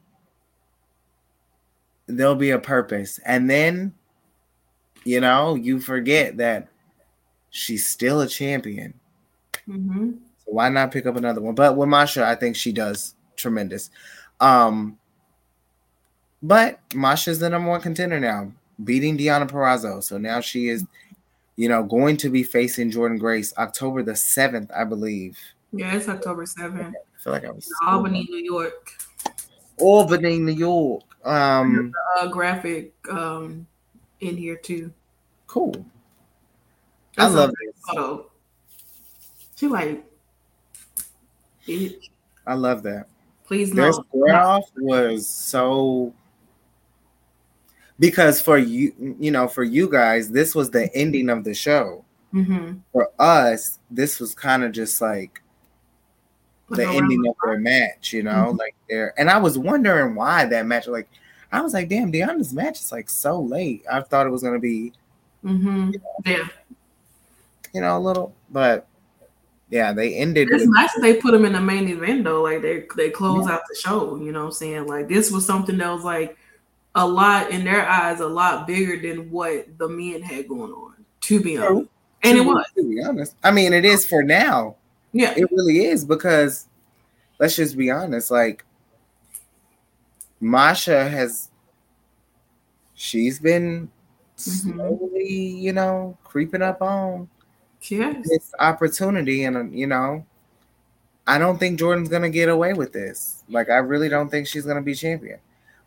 there'll 2.07 2.35
be 2.35 2.51
a 2.51 2.59
purpose. 2.59 3.19
And 3.25 3.49
then 3.49 3.93
you 5.03 5.21
know 5.21 5.55
you 5.55 5.79
forget 5.79 6.37
that 6.37 6.67
she's 7.49 7.87
still 7.87 8.21
a 8.21 8.27
champion. 8.27 8.93
Hmm 9.65 10.11
so 10.37 10.51
why 10.53 10.69
not 10.69 10.91
pick 10.91 11.05
up 11.05 11.15
another 11.15 11.41
one? 11.41 11.55
But 11.55 11.77
with 11.77 11.89
masha 11.89 12.25
i 12.25 12.35
think 12.35 12.55
she 12.55 12.71
does 12.71 13.15
tremendous. 13.35 13.89
Um 14.39 14.97
but 16.43 16.79
masha's 16.93 17.39
the 17.39 17.49
number 17.49 17.69
one 17.69 17.81
contender 17.81 18.19
now 18.19 18.51
beating 18.83 19.17
Deonna 19.17 19.49
Purrazzo. 19.49 20.03
So 20.03 20.17
now 20.17 20.41
she 20.41 20.69
is, 20.69 20.85
you 21.55 21.69
know, 21.69 21.83
going 21.83 22.17
to 22.17 22.29
be 22.29 22.43
facing 22.43 22.91
Jordynne 22.91 23.19
Grace 23.19 23.53
October 23.57 24.03
the 24.03 24.13
7th, 24.13 24.69
I 24.75 24.83
believe. 24.83 25.37
Yeah, 25.71 25.95
it's 25.95 26.09
October 26.09 26.45
7th. 26.45 26.93
I 26.93 27.23
feel 27.23 27.33
like 27.33 27.45
I 27.45 27.51
was 27.51 27.69
Albany, 27.85 28.27
New 28.29 28.43
York. 28.43 28.91
Albany, 29.77 30.37
New 30.39 30.51
York. 30.53 31.03
Um, 31.25 31.93
Uh, 32.19 32.27
graphic 32.27 32.93
um 33.09 33.65
in 34.21 34.35
here 34.37 34.55
too. 34.55 34.91
cool. 35.47 35.73
I 37.17 37.23
That's 37.23 37.33
a 37.33 37.37
love 37.37 37.49
this. 37.51 37.75
photo. 37.87 38.31
She 39.55 39.67
like, 39.67 40.03
bitch, 41.67 42.09
I 42.47 42.55
love 42.55 42.81
that. 42.83 43.07
please 43.45 43.73
no. 43.73 43.91
square 43.91 44.35
off 44.41 44.65
was 44.77 45.27
so 45.27 46.13
because 47.99 48.41
for 48.41 48.57
you, 48.57 49.15
you 49.19 49.29
know, 49.29 49.47
for 49.47 49.63
you 49.63 49.87
guys, 49.89 50.31
this 50.31 50.55
was 50.55 50.71
the 50.71 50.93
ending 50.95 51.29
of 51.29 51.43
the 51.43 51.53
show. 51.53 52.03
hmm 52.31 52.73
For 52.91 53.09
us, 53.19 53.77
this 53.91 54.19
was 54.19 54.33
kind 54.33 54.63
of 54.63 54.71
just 54.71 54.99
like 55.01 55.40
the 56.71 56.87
ending 56.87 57.27
of 57.27 57.35
their 57.43 57.57
match, 57.59 58.13
you 58.13 58.23
know, 58.23 58.53
Mhm. 58.53 58.59
like 58.59 58.75
there. 58.89 59.13
And 59.17 59.29
I 59.29 59.37
was 59.37 59.57
wondering 59.57 60.15
why 60.15 60.45
that 60.45 60.65
match, 60.65 60.87
like, 60.87 61.07
I 61.51 61.61
was 61.61 61.73
like, 61.73 61.89
damn, 61.89 62.11
Deonna's 62.11 62.53
match 62.53 62.79
is 62.79 62.91
like 62.91 63.09
so 63.09 63.39
late. 63.39 63.83
I 63.91 64.01
thought 64.01 64.25
it 64.25 64.31
was 64.31 64.43
gonna 64.43 64.59
be, 64.59 64.93
mm-hmm. 65.43 65.91
Yeah, 66.25 66.47
you 67.73 67.81
know, 67.81 67.97
a 67.97 67.99
little, 67.99 68.33
but 68.49 68.87
yeah, 69.69 69.93
they 69.93 70.15
ended. 70.15 70.49
it's 70.51 70.65
nice 70.65 70.93
they 71.01 71.15
put 71.15 71.31
them 71.31 71.45
in 71.45 71.53
the 71.53 71.61
main 71.61 71.87
event 71.87 72.23
though. 72.23 72.41
Like 72.43 72.61
they 72.61 72.85
they 72.97 73.09
close 73.09 73.47
out 73.47 73.61
the 73.69 73.75
show. 73.75 74.17
You 74.17 74.31
know 74.31 74.41
what 74.41 74.45
I'm 74.47 74.51
saying? 74.51 74.87
Like 74.87 75.07
this 75.07 75.31
was 75.31 75.45
something 75.45 75.77
that 75.77 75.89
was 75.91 76.03
like 76.03 76.37
a 76.95 77.07
lot 77.07 77.51
in 77.51 77.63
their 77.63 77.87
eyes, 77.87 78.19
a 78.19 78.27
lot 78.27 78.67
bigger 78.67 78.99
than 78.99 79.31
what 79.31 79.77
the 79.77 79.87
men 79.87 80.21
had 80.21 80.47
going 80.47 80.73
on. 80.73 80.95
To 81.21 81.39
be 81.39 81.57
honest, 81.57 81.89
and 82.23 82.37
it 82.37 82.41
was. 82.41 82.65
To 82.75 82.83
be 82.83 83.01
honest, 83.01 83.35
I 83.43 83.51
mean, 83.51 83.71
it 83.73 83.85
is 83.85 84.05
for 84.05 84.23
now. 84.23 84.75
Yeah, 85.13 85.33
It 85.35 85.51
really 85.51 85.85
is 85.85 86.05
because 86.05 86.67
let's 87.39 87.55
just 87.55 87.75
be 87.77 87.91
honest, 87.91 88.31
like 88.31 88.63
Masha 90.39 91.07
has 91.09 91.49
she's 92.93 93.39
been 93.39 93.89
Mhm. 94.37 94.73
slowly, 94.73 95.33
you 95.33 95.73
know, 95.73 96.17
creeping 96.23 96.61
up 96.61 96.81
on 96.81 97.29
yes. 97.81 98.27
this 98.27 98.51
opportunity 98.59 99.43
and 99.43 99.77
you 99.77 99.87
know, 99.87 100.25
I 101.27 101.37
don't 101.37 101.57
think 101.59 101.79
Jordynne's 101.79 102.09
to 102.23 102.29
get 102.29 102.49
away 102.49 102.73
with 102.73 102.93
this. 102.93 103.43
Like 103.49 103.69
I 103.69 103.77
really 103.77 104.09
don't 104.09 104.29
think 104.29 104.47
she's 104.47 104.65
to 104.77 104.81
be 104.81 104.95
champion. 104.95 105.39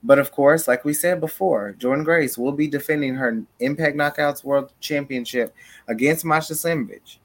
But 0.03 0.19
of 0.19 0.33
course, 0.33 0.69
like 0.69 0.85
we 0.85 0.93
said 0.93 1.19
before, 1.19 1.75
Jordynne 1.79 2.05
Grace 2.05 2.37
will 2.37 2.53
be 2.53 2.67
defending 2.69 3.15
her 3.15 3.43
Impact 3.61 3.97
Knockouts 3.97 4.45
World 4.45 4.73
Championship 4.79 5.55
against 5.89 6.27
Masha 6.27 6.53
Slamovich, 6.53 7.17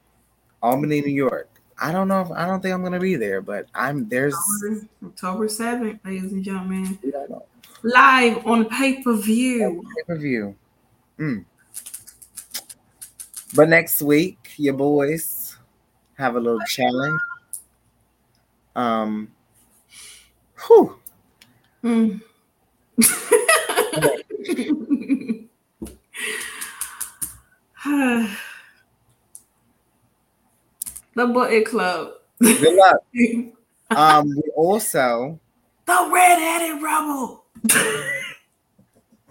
Albany, 0.63 1.01
New 1.01 1.11
York. 1.11 1.49
I 1.81 1.91
don't 1.91 2.07
know 2.07 2.21
if 2.21 2.31
I 2.31 2.45
don't 2.45 2.61
think 2.61 2.73
I'm 2.73 2.83
gonna 2.83 2.99
be 2.99 3.15
there, 3.15 3.41
but 3.41 3.67
I'm 3.73 4.07
there's 4.09 4.35
October, 5.05 5.47
7th, 5.47 5.99
ladies 6.05 6.33
and 6.33 6.43
gentlemen. 6.43 6.99
Live 7.83 8.45
on 8.45 8.65
pay 8.65 9.01
per 9.01 9.15
view. 9.15 9.83
pay-per-view. 9.95 10.55
Mm. 11.17 11.45
But 13.55 13.69
next 13.69 14.01
week, 14.01 14.51
your 14.57 14.73
boys 14.73 15.57
have 16.17 16.35
a 16.35 16.39
little 16.39 16.59
challenge. 16.67 17.21
Um, 18.75 19.31
whew, 20.67 20.99
Mm. 21.83 22.21
The 31.19 31.27
Button 31.27 31.65
Club. 31.65 32.13
good 32.39 32.75
luck. 32.75 33.03
Um, 33.91 34.29
we 34.29 34.43
also 34.55 35.39
the 35.87 36.09
Redheaded 36.13 36.79
Rebel. 36.83 37.43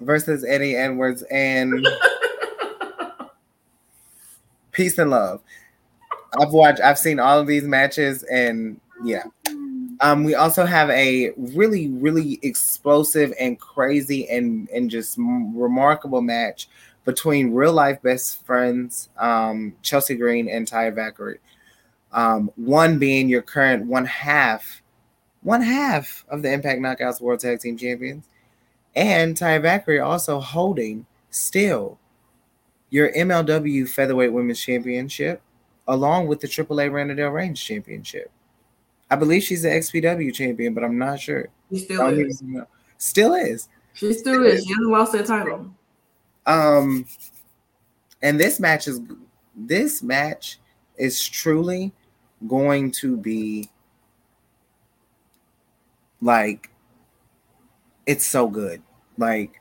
versus 0.01 0.45
Eddie 0.45 0.75
Edwards 0.75 1.23
and 1.31 1.87
peace 4.73 4.99
and 4.99 5.11
love. 5.11 5.41
I've 6.41 6.51
watched, 6.51 6.81
I've 6.81 6.99
seen 6.99 7.21
all 7.21 7.39
of 7.39 7.47
these 7.47 7.63
matches, 7.63 8.25
and 8.25 8.81
yeah. 9.05 9.23
Um, 10.01 10.25
we 10.25 10.35
also 10.35 10.67
have 10.67 10.91
a 10.91 11.31
really, 11.37 11.87
really 11.89 12.41
explosive 12.43 13.33
and 13.39 13.61
crazy 13.61 14.29
and 14.29 14.69
and 14.71 14.91
just 14.91 15.17
remarkable 15.19 16.21
match 16.21 16.69
between 17.05 17.55
real 17.55 17.73
life 17.73 18.03
best 18.03 18.45
friends, 18.45 19.09
um, 19.17 19.75
Chelsea 19.83 20.17
Green 20.17 20.49
and 20.49 20.67
Taya 20.67 20.93
Valkyrie. 20.93 21.39
Um, 22.13 22.51
one 22.57 22.99
being 22.99 23.29
your 23.29 23.43
current 23.43 23.87
one 23.87 24.07
half, 24.07 24.83
one 25.43 25.63
half 25.63 26.25
of 26.29 26.43
the 26.43 26.53
Impact 26.53 26.81
Knockouts 26.81 27.21
World 27.21 27.41
Tag 27.41 27.61
Team 27.61 27.77
Champions, 27.77 28.25
and 28.95 29.37
Taya 29.37 29.61
Valkyrie 29.61 30.01
also 30.01 30.41
holding 30.41 31.07
still 31.31 31.99
your 32.91 33.13
MLW 33.13 33.89
Featherweight 33.89 34.33
Women's 34.33 34.61
Championship, 34.61 35.43
along 35.87 36.27
with 36.27 36.41
the 36.41 36.49
AAA 36.49 36.91
Reina 36.91 37.15
de 37.15 37.23
Reinas 37.23 37.57
Championship. 37.57 38.31
I 39.11 39.17
believe 39.17 39.43
she's 39.43 39.63
the 39.63 39.69
XPW 39.69 40.35
champion, 40.35 40.75
but 40.75 40.85
I'm 40.85 40.99
not 40.99 41.21
sure. 41.21 41.49
She 41.71 41.79
still 41.79 42.07
is. 42.09 42.43
Still 42.99 43.35
is. 43.35 43.69
She 43.95 44.13
still 44.13 44.45
is. 44.45 44.65
She 44.65 44.71
hasn't 44.71 44.91
lost 44.91 45.13
that 45.13 45.27
title. 45.27 45.71
Um, 46.47 47.07
and 48.23 48.39
this 48.39 48.61
match 48.61 48.87
is 48.89 49.01
this 49.55 50.03
match 50.03 50.59
is 50.97 51.27
truly 51.27 51.93
going 52.47 52.91
to 52.93 53.17
be 53.17 53.69
like 56.21 56.71
it's 58.07 58.27
so 58.27 58.49
good. 58.49 58.83
Like 59.17 59.61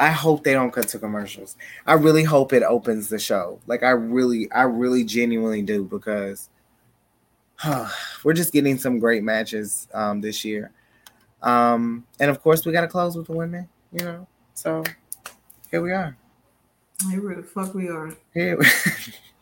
I 0.00 0.10
hope 0.10 0.42
they 0.42 0.52
don't 0.52 0.72
cut 0.72 0.88
to 0.88 0.98
commercials. 0.98 1.56
I 1.86 1.94
really 1.94 2.24
hope 2.24 2.52
it 2.52 2.62
opens 2.62 3.08
the 3.08 3.18
show. 3.18 3.60
Like 3.66 3.82
I 3.82 3.90
really, 3.90 4.50
I 4.50 4.62
really 4.62 5.04
genuinely 5.04 5.62
do 5.62 5.84
because 5.84 6.50
we're 8.24 8.32
just 8.32 8.52
getting 8.52 8.76
some 8.76 8.98
great 8.98 9.22
matches 9.22 9.88
um, 9.94 10.20
this 10.20 10.44
year. 10.44 10.72
Um, 11.42 12.04
and 12.18 12.30
of 12.30 12.42
course, 12.42 12.66
we 12.66 12.72
got 12.72 12.80
to 12.80 12.88
close 12.88 13.16
with 13.16 13.26
the 13.26 13.32
women, 13.32 13.68
you 13.92 14.04
know. 14.04 14.26
So 14.54 14.82
here 15.70 15.80
we 15.80 15.92
are. 15.92 16.16
Hey, 17.08 17.18
where 17.18 17.36
the 17.36 17.42
fuck 17.42 17.74
we 17.74 17.88
are? 17.88 18.12
Here. 18.32 18.58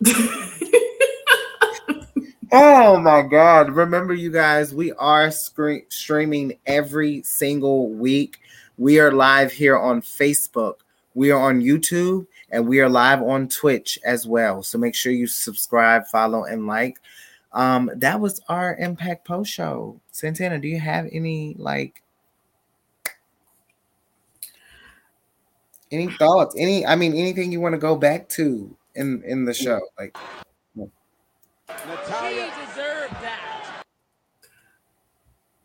oh 2.53 2.98
my 2.98 3.22
God! 3.22 3.70
Remember, 3.70 4.14
you 4.14 4.30
guys, 4.30 4.74
we 4.74 4.92
are 4.92 5.30
scre- 5.30 5.86
streaming 5.88 6.59
every 6.66 7.22
single 7.22 7.90
week. 7.90 8.38
We 8.78 9.00
are 9.00 9.11
live 9.11 9.53
here 9.53 9.78
on 9.78 10.03
Facebook. 10.03 10.76
We 11.14 11.30
are 11.30 11.40
on 11.40 11.61
YouTube, 11.61 12.26
and 12.50 12.68
we 12.68 12.80
are 12.80 12.88
live 12.88 13.22
on 13.22 13.48
Twitch 13.48 13.98
as 14.05 14.26
well. 14.26 14.62
So 14.62 14.78
make 14.78 14.94
sure 14.94 15.12
you 15.12 15.26
subscribe, 15.26 16.07
follow, 16.07 16.44
and 16.44 16.66
like. 16.66 16.98
Um, 17.53 17.90
that 17.96 18.18
was 18.18 18.40
our 18.48 18.76
Impact 18.76 19.26
Post 19.26 19.53
show. 19.53 20.00
Santana, 20.11 20.59
do 20.59 20.68
you 20.68 20.80
have 20.80 21.07
any 21.12 21.55
like 21.59 22.03
any 25.90 26.11
thoughts? 26.11 26.55
Any, 26.59 26.86
I 26.86 26.96
mean, 26.96 27.14
anything 27.14 27.53
you 27.53 27.61
want 27.61 27.74
to 27.74 27.78
go 27.78 27.94
back 27.96 28.28
to 28.30 28.74
in 28.94 29.22
in 29.24 29.44
the 29.44 29.53
show? 29.53 29.80
Like, 29.98 30.16
She 32.20 32.50
deserved 32.66 33.14
that. 33.22 33.84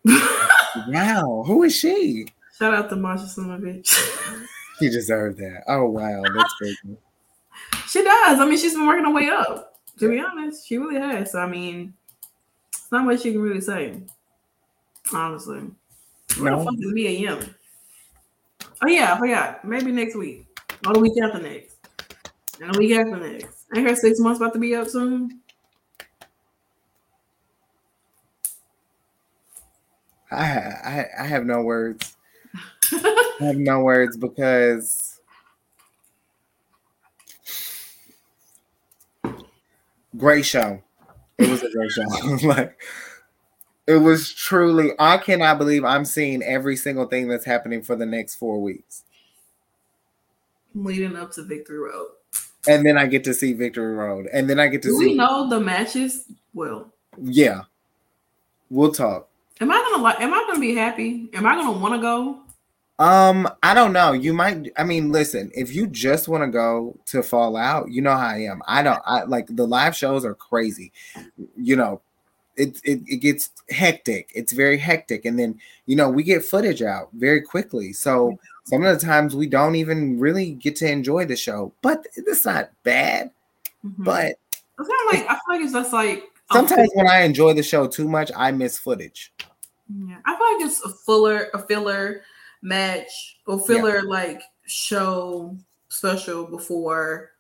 wow, 0.88 1.44
who 1.46 1.64
is 1.64 1.76
she? 1.76 2.28
Shout 2.58 2.74
out 2.74 2.90
to 2.90 2.96
Masha 2.96 3.26
Slamovich. 3.26 3.88
She 4.80 4.90
deserved 4.90 5.38
that. 5.40 5.64
Oh 5.68 5.86
wow, 5.90 6.24
that's 6.36 6.54
crazy. 6.54 6.98
she 7.88 8.04
does. 8.04 8.40
I 8.40 8.46
mean, 8.46 8.58
she's 8.58 8.74
been 8.74 8.88
working 8.88 9.06
her 9.06 9.14
way 9.14 9.30
up. 9.30 9.80
To 10.00 10.10
be 10.10 10.20
honest, 10.20 10.68
she 10.68 10.78
really 10.78 11.00
has. 11.00 11.32
So, 11.32 11.40
I 11.40 11.48
mean, 11.48 11.94
it's 12.72 12.92
not 12.92 13.06
much 13.06 13.26
you 13.26 13.32
can 13.34 13.42
really 13.42 13.62
say. 13.62 14.00
Honestly. 15.14 15.62
Where 16.38 16.52
No. 16.52 16.60
the 16.60 16.66
fuck 16.66 16.74
is 16.76 16.94
Mia 16.94 17.10
Yim? 17.12 17.56
Oh 18.84 18.88
yeah, 18.88 19.14
I 19.14 19.18
forgot. 19.18 19.66
Maybe 19.66 19.92
next 19.92 20.16
week. 20.16 20.46
Or 20.86 20.94
the 20.94 21.00
week 21.00 21.14
after 21.24 21.40
next. 21.42 21.76
And 22.62 22.74
the 22.74 22.78
week 22.80 22.92
after 22.92 23.18
next. 23.18 23.66
Ain't 23.76 23.88
her 23.90 23.96
six 23.96 24.20
months 24.20 24.40
about 24.40 24.54
to 24.54 24.60
be 24.60 24.76
up 24.76 24.88
soon? 24.88 25.42
I 30.38 31.06
I 31.20 31.24
I 31.24 31.28
have 31.28 31.46
no 31.46 31.62
words. 31.62 32.16
I 32.94 33.36
have 33.42 33.58
no 33.58 33.82
words 33.82 34.18
because 34.18 35.20
great 40.18 40.46
show. 40.46 40.82
It 41.38 41.50
was 41.50 41.62
a 41.64 41.70
great 41.72 41.92
show. 41.92 42.48
like 42.48 42.82
it 43.86 43.96
was 43.98 44.34
truly. 44.34 44.92
I 45.00 45.18
cannot 45.18 45.58
believe 45.58 45.84
I'm 45.86 46.06
seeing 46.06 46.42
every 46.44 46.76
single 46.76 47.06
thing 47.06 47.28
that's 47.28 47.46
happening 47.46 47.82
for 47.84 47.96
the 47.96 48.06
next 48.06 48.36
four 48.36 48.62
weeks, 48.62 49.04
Leading 50.74 51.16
up 51.16 51.32
to 51.34 51.44
Victory 51.44 51.80
Road. 51.80 52.08
and 52.68 52.86
then 52.86 52.98
I 52.98 53.06
get 53.08 53.24
to 53.26 53.34
see 53.34 53.54
Victory 53.54 53.94
Road, 53.96 54.28
and 54.34 54.50
then 54.50 54.60
I 54.60 54.68
get 54.68 54.82
to 54.84 54.90
Do 54.90 54.98
see. 54.98 55.06
we 55.08 55.16
know 55.16 55.50
the 55.50 55.60
matches? 55.60 56.26
Well, 56.54 56.92
Yeah, 57.22 57.64
we'll 58.70 58.92
talk. 58.92 59.30
Am 59.60 59.72
I 59.72 59.78
gonna 59.78 60.04
like 60.04 60.22
am 60.22 60.34
I 60.34 60.44
gonna 60.48 60.60
be 60.60 60.76
happy? 60.76 61.30
Am 61.34 61.46
I 61.46 61.56
gonna 61.56 61.78
wanna 61.80 62.00
go? 62.00 62.40
Um, 63.00 63.48
I 63.62 63.76
don't 63.76 63.94
know. 63.94 64.14
You 64.14 64.34
might. 64.34 64.72
I 64.76 64.84
mean, 64.84 65.12
listen. 65.12 65.52
If 65.54 65.74
you 65.76 65.86
just 65.86 66.28
want 66.28 66.44
to 66.44 66.48
go 66.48 66.98
to 67.08 67.22
Fallout, 67.22 67.92
you 67.92 68.02
know 68.02 68.16
how 68.16 68.28
I 68.28 68.40
am. 68.40 68.62
I 68.66 68.82
don't. 68.82 69.02
I 69.06 69.24
like 69.24 69.46
the 69.48 69.68
live 69.68 69.96
shows 69.96 70.26
are 70.26 70.34
crazy. 70.34 70.92
You 71.56 71.76
know, 71.76 72.02
it 72.56 72.80
it, 72.84 73.02
it 73.08 73.18
gets 73.18 73.52
hectic. 73.70 74.32
It's 74.34 74.52
very 74.52 74.80
hectic, 74.80 75.26
and 75.26 75.38
then 75.38 75.60
you 75.86 75.96
know 75.96 76.10
we 76.10 76.24
get 76.24 76.44
footage 76.44 76.82
out 76.82 77.10
very 77.14 77.42
quickly. 77.42 77.94
So 77.94 78.40
some 78.64 78.84
of 78.84 79.00
the 79.00 79.06
times 79.06 79.36
we 79.36 79.46
don't 79.46 79.76
even 79.76 80.20
really 80.20 80.54
get 80.54 80.76
to 80.78 80.92
enjoy 80.92 81.26
the 81.26 81.36
show. 81.36 81.72
But 81.84 82.08
it's 82.16 82.46
not 82.46 82.72
bad. 82.84 83.30
Mhm. 83.86 84.04
But 84.04 84.40
It's 84.80 84.90
not 84.90 85.14
like 85.14 85.30
I 85.30 85.34
feel 85.34 85.40
like 85.50 85.62
it's 85.62 85.74
just 85.74 85.94
like 85.94 86.24
Sometimes 86.52 86.90
when 86.94 87.08
I 87.08 87.22
enjoy 87.22 87.54
the 87.54 87.64
show 87.64 87.88
too 87.88 88.08
much, 88.08 88.32
I 88.36 88.52
miss 88.52 88.78
footage. 88.78 89.34
Yeah, 89.90 90.18
I 90.26 90.38
feel 90.38 90.58
like 90.58 90.66
it's 90.66 90.82
a 90.86 90.90
fuller, 90.90 91.50
a 91.54 91.60
filler 91.60 92.22
match 92.62 93.38
or 93.46 93.60
filler 93.60 94.04
like 94.04 94.42
show 94.66 95.58
special 95.90 96.46
before 96.46 97.32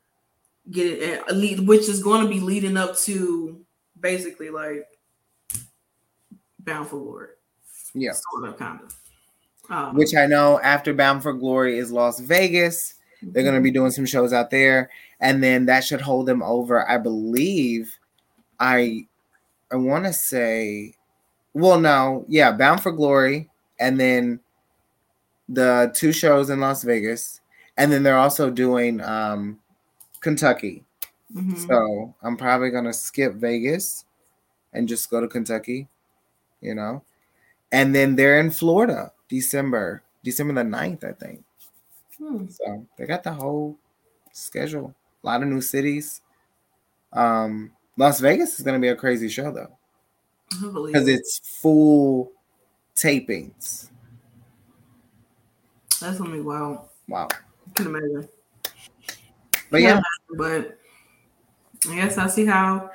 getting 0.72 1.20
a 1.30 1.34
lead, 1.34 1.68
which 1.68 1.88
is 1.90 2.02
going 2.04 2.24
to 2.24 2.30
be 2.30 2.40
leading 2.40 2.78
up 2.78 2.98
to 3.00 3.62
basically 4.00 4.50
like 4.50 4.86
Bound 6.60 6.88
for 6.88 7.00
Glory, 7.00 7.28
Yeah. 7.94 8.12
sort 8.14 8.50
of, 8.50 8.58
kind 8.58 8.80
of. 8.82 8.96
Um, 9.70 9.96
Which 9.96 10.16
I 10.16 10.26
know 10.26 10.60
after 10.62 10.94
Bound 10.94 11.24
for 11.24 11.34
Glory 11.34 11.78
is 11.78 11.92
Las 11.92 12.20
Vegas. 12.20 12.94
They're 13.22 13.44
going 13.44 13.56
to 13.56 13.62
be 13.62 13.72
doing 13.72 13.92
some 13.92 14.06
shows 14.06 14.32
out 14.32 14.50
there, 14.52 14.90
and 15.20 15.44
then 15.44 15.66
that 15.66 15.84
should 15.84 16.02
hold 16.02 16.26
them 16.28 16.42
over. 16.44 16.88
I 16.90 16.98
believe. 16.98 17.94
I 18.60 19.08
I 19.72 19.78
want 19.78 20.06
to 20.06 20.14
say, 20.14 20.96
well, 21.54 21.80
no, 21.80 22.26
yeah, 22.30 22.52
Bound 22.54 22.82
for 22.82 22.92
Glory, 22.92 23.50
and 23.80 24.00
then 24.00 24.40
the 25.50 25.92
two 25.96 26.12
shows 26.12 26.50
in 26.50 26.60
Las 26.60 26.84
Vegas, 26.84 27.42
and 27.78 27.92
then 27.92 28.04
they're 28.04 28.18
also 28.18 28.50
doing 28.50 29.02
um, 29.02 29.60
Kentucky. 30.22 30.86
mhm. 31.36 31.58
So 31.68 32.16
I'm 32.22 32.38
probably 32.38 32.72
gonna 32.72 32.94
skip 32.94 33.36
Vegas 33.36 34.06
and 34.74 34.88
just 34.88 35.10
go 35.10 35.22
to 35.22 35.28
Kentucky, 35.28 35.88
you 36.62 36.76
know. 36.76 37.04
And 37.72 37.96
then 37.96 38.16
they're 38.16 38.40
in 38.40 38.52
Florida, 38.52 39.14
December, 39.30 40.04
December 40.24 40.54
the 40.54 40.64
9th, 40.70 41.04
I 41.04 41.14
think. 41.14 41.44
Hmm. 42.18 42.48
So 42.50 42.86
they 42.98 43.06
got 43.06 43.24
the 43.24 43.34
whole 43.34 43.78
schedule. 44.34 44.96
A 45.24 45.28
lot 45.28 45.44
of 45.44 45.50
new 45.50 45.62
cities. 45.62 46.22
Um, 47.14 47.72
Las 47.98 48.20
Vegas 48.20 48.60
is 48.60 48.66
gonna 48.66 48.80
be 48.80 48.90
a 48.90 48.96
crazy 48.96 49.28
show 49.28 49.52
though, 49.52 49.76
because 50.50 51.08
it's 51.08 51.40
full 51.62 52.32
tapings. 52.96 53.90
That's 56.00 56.20
gonna 56.20 56.32
be 56.32 56.42
wild. 56.42 56.80
Wow. 57.08 57.28
I 57.32 57.72
can 57.74 57.88
imagine. 57.88 58.30
But 59.72 59.82
yeah, 59.82 60.00
but 60.38 60.78
I 61.90 61.96
guess 61.96 62.18
I 62.18 62.28
see 62.28 62.46
how 62.46 62.92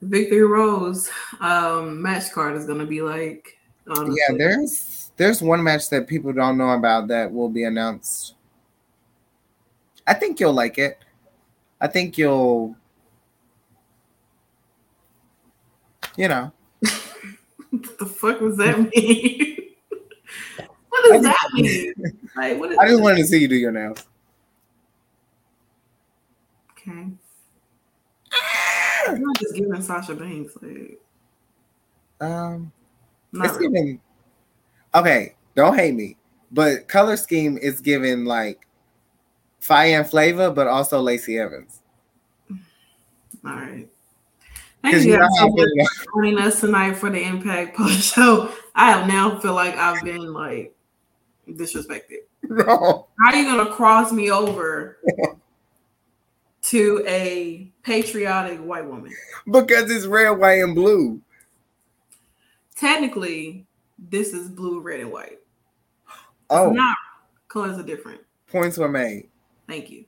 Victory 0.00 0.44
Road's 0.44 1.10
um 1.40 2.00
match 2.00 2.30
card 2.32 2.56
is 2.56 2.66
gonna 2.66 2.86
be 2.86 3.02
like. 3.02 3.58
honestly. 3.88 4.16
yeah, 4.28 4.36
there's 4.36 5.10
there's 5.16 5.42
one 5.42 5.62
match 5.62 5.90
that 5.90 6.06
people 6.06 6.32
don't 6.32 6.56
know 6.56 6.70
about 6.70 7.08
that 7.08 7.32
will 7.32 7.48
be 7.48 7.64
announced. 7.64 8.34
I 10.06 10.14
think 10.14 10.38
you'll 10.38 10.52
like 10.52 10.78
it. 10.78 10.98
I 11.80 11.88
think 11.88 12.16
you'll 12.16 12.76
you 16.16 16.28
know. 16.28 16.52
What 17.70 17.98
the 17.98 18.06
fuck 18.06 18.38
does 18.40 18.56
that 18.56 18.78
mean? 18.78 19.56
what 20.88 21.12
does 21.12 21.22
that 21.22 21.50
mean? 21.54 21.92
Like, 22.36 22.58
what 22.58 22.72
is 22.72 22.78
I 22.78 22.88
just 22.88 23.02
wanted 23.02 23.18
to 23.18 23.24
see 23.26 23.38
you 23.38 23.48
do 23.48 23.56
your 23.56 23.72
nails. 23.72 24.04
okay? 26.72 27.06
I'm 29.08 29.20
not 29.20 29.38
just 29.38 29.54
giving 29.54 29.82
Sasha 29.82 30.14
Banks 30.14 30.56
like 30.62 31.00
Um 32.20 32.72
not 33.32 33.46
it's 33.46 33.54
really. 33.56 33.68
giving 33.68 34.00
okay, 34.94 35.34
don't 35.54 35.76
hate 35.76 35.94
me, 35.94 36.16
but 36.50 36.88
color 36.88 37.16
scheme 37.16 37.58
is 37.58 37.80
giving 37.80 38.24
like 38.24 38.66
fire 39.60 39.98
and 40.00 40.08
flavor, 40.08 40.50
but 40.50 40.66
also 40.66 41.00
Lacey 41.00 41.38
Evans. 41.38 41.80
all 42.50 42.56
right. 43.52 43.88
Thank 44.92 45.04
you 45.04 45.12
you 45.12 45.18
guys 45.18 45.28
how 45.38 45.46
so 45.48 45.54
much 45.56 45.68
for 45.96 46.04
joining 46.22 46.38
us 46.38 46.60
tonight 46.60 46.94
for 46.96 47.10
the 47.10 47.22
Impact 47.22 47.76
Post 47.76 48.14
Show. 48.14 48.50
I 48.74 48.90
have 48.92 49.06
now 49.08 49.38
feel 49.40 49.54
like 49.54 49.76
I've 49.76 50.02
been 50.04 50.32
like 50.32 50.74
disrespected. 51.48 52.18
no. 52.42 53.06
How 53.24 53.32
are 53.32 53.36
you 53.36 53.44
gonna 53.44 53.72
cross 53.72 54.12
me 54.12 54.30
over 54.30 54.98
to 56.62 57.04
a 57.06 57.70
patriotic 57.82 58.58
white 58.60 58.86
woman? 58.86 59.12
Because 59.50 59.90
it's 59.90 60.06
red, 60.06 60.30
white, 60.30 60.62
and 60.62 60.74
blue. 60.74 61.20
Technically, 62.76 63.66
this 63.98 64.32
is 64.32 64.48
blue, 64.48 64.80
red, 64.80 65.00
and 65.00 65.10
white. 65.12 65.38
Oh, 66.50 66.68
It's 66.68 66.76
not 66.76 66.96
colors 67.48 67.78
are 67.78 67.82
different. 67.82 68.20
points 68.48 68.76
were 68.78 68.88
made. 68.88 69.28
Thank 69.66 69.90
you. 69.90 70.04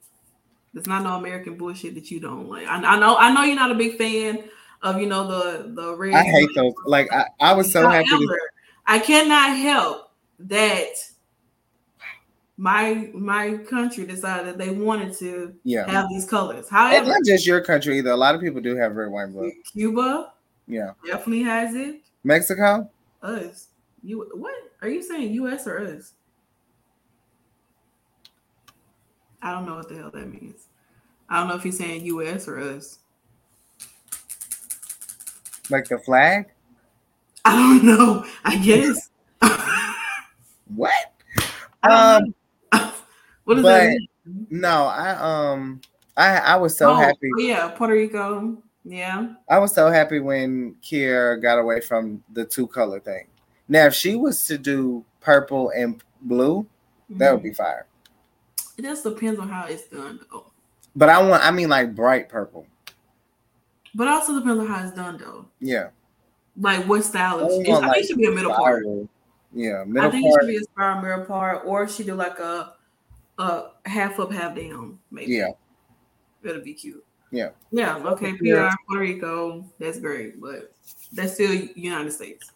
It's 0.74 0.86
not 0.86 1.02
no 1.02 1.16
American 1.16 1.56
bullshit 1.56 1.94
that 1.94 2.10
you 2.10 2.20
don't 2.20 2.48
like. 2.48 2.66
I, 2.68 2.76
I 2.76 2.98
know. 3.00 3.16
I 3.16 3.32
know 3.32 3.42
you're 3.42 3.56
not 3.56 3.70
a 3.72 3.74
big 3.74 3.96
fan 3.96 4.44
of 4.82 5.00
you 5.00 5.06
know 5.06 5.26
the 5.26 5.72
the 5.74 5.94
red. 5.94 6.14
I 6.14 6.22
hate 6.22 6.50
those. 6.54 6.74
Like 6.86 7.12
I, 7.12 7.26
I 7.40 7.52
was 7.54 7.70
so 7.72 7.88
happy. 7.88 8.08
However, 8.08 8.26
To, 8.26 8.38
I 8.86 8.98
cannot 8.98 9.56
help 9.56 10.10
that 10.40 10.92
my 12.56 13.10
my 13.14 13.56
country 13.68 14.04
decided 14.04 14.46
that 14.46 14.58
they 14.58 14.70
wanted 14.70 15.14
to 15.18 15.54
yeah, 15.64 15.88
have 15.88 16.08
these 16.08 16.28
colors. 16.28 16.60
it's 16.60 16.70
However, 16.70 17.06
not 17.06 17.24
just 17.24 17.46
your 17.46 17.60
country 17.60 17.98
either. 17.98 18.10
A 18.10 18.16
lot 18.16 18.34
of 18.34 18.40
people 18.40 18.60
do 18.60 18.76
have 18.76 18.94
red, 18.96 19.10
white, 19.10 19.32
blue. 19.32 19.52
Cuba 19.72 20.32
Yeah, 20.66 20.92
definitely 21.06 21.44
has 21.44 21.74
it. 21.74 22.02
Mexico. 22.24 22.90
Us. 23.22 23.68
You 24.02 24.28
what? 24.34 24.54
Are 24.82 24.88
you 24.88 25.02
saying 25.02 25.32
US 25.34 25.66
or 25.66 25.78
us? 25.78 26.12
I 29.40 29.52
don't 29.52 29.66
know 29.66 29.76
what 29.76 29.88
the 29.88 29.96
hell 29.96 30.10
that 30.10 30.26
means. 30.28 30.66
I 31.28 31.38
don't 31.38 31.48
know 31.48 31.56
if 31.56 31.62
he's 31.62 31.78
saying 31.78 32.04
US 32.06 32.48
or 32.48 32.58
us. 32.58 32.98
Like 35.70 35.88
the 35.88 35.98
flag. 35.98 36.46
I 37.44 37.56
don't 37.56 37.84
know. 37.84 38.24
I 38.44 38.56
guess. 38.56 39.10
What? 40.74 40.92
Um, 41.82 42.34
what 43.44 43.54
does 43.54 43.64
that 43.64 43.88
mean? 43.88 44.46
no, 44.50 44.84
I 44.86 45.10
um, 45.52 45.80
I 46.16 46.36
I 46.36 46.56
was 46.56 46.76
so 46.76 46.90
oh, 46.90 46.94
happy. 46.94 47.30
oh, 47.36 47.40
yeah, 47.40 47.68
Puerto 47.68 47.94
Rico. 47.94 48.58
Yeah. 48.84 49.34
I 49.48 49.58
was 49.58 49.74
so 49.74 49.90
happy 49.90 50.20
when 50.20 50.74
Kier 50.82 51.40
got 51.42 51.58
away 51.58 51.80
from 51.80 52.22
the 52.32 52.44
two 52.44 52.66
color 52.66 53.00
thing. 53.00 53.26
Now, 53.68 53.86
if 53.86 53.94
she 53.94 54.14
was 54.14 54.46
to 54.46 54.56
do 54.56 55.04
purple 55.20 55.70
and 55.70 56.02
blue, 56.22 56.66
that 57.10 57.32
would 57.32 57.42
be 57.42 57.52
fire. 57.52 57.86
It 58.78 58.82
just 58.82 59.04
depends 59.04 59.38
on 59.40 59.48
how 59.48 59.66
it's 59.66 59.88
done, 59.88 60.20
though. 60.30 60.50
But 60.96 61.10
I 61.10 61.22
want, 61.22 61.44
I 61.44 61.50
mean, 61.50 61.68
like 61.68 61.94
bright 61.94 62.30
purple. 62.30 62.66
But 63.98 64.06
also 64.06 64.38
depends 64.38 64.60
on 64.60 64.66
how 64.68 64.84
it's 64.86 64.94
done, 64.94 65.18
though. 65.18 65.46
Yeah, 65.58 65.88
Like 66.56 66.86
what 66.86 67.04
style 67.04 67.40
I 67.40 67.46
is 67.48 67.68
want, 67.68 67.84
I 67.84 67.88
like, 67.88 67.94
think 67.96 68.04
it 68.04 68.08
should 68.08 68.18
be 68.18 68.26
a 68.26 68.30
middle 68.30 68.54
part. 68.54 68.84
Yeah, 69.52 69.80
I 69.80 69.84
middle 69.84 70.10
think 70.12 70.24
it 70.24 70.32
should 70.40 70.46
be 70.48 70.56
a 70.56 70.62
spiral 70.62 71.02
middle 71.02 71.24
part, 71.24 71.62
or 71.66 71.88
she 71.88 72.04
do 72.04 72.14
like 72.14 72.38
a 72.38 72.74
a 73.38 73.62
half 73.86 74.20
up, 74.20 74.32
half 74.32 74.54
down, 74.56 74.98
maybe. 75.10 75.32
Yeah, 75.32 75.48
It'll 76.44 76.62
be 76.62 76.74
cute. 76.74 77.04
Yeah. 77.32 77.50
Yeah. 77.72 77.96
Okay. 77.98 78.34
PR 78.34 78.44
Yeah. 78.44 78.74
Puerto 78.86 79.00
Rico. 79.02 79.64
That's 79.80 79.98
great, 79.98 80.40
but 80.40 80.72
that's 81.12 81.34
still 81.34 81.52
United 81.52 82.12
States. 82.12 82.52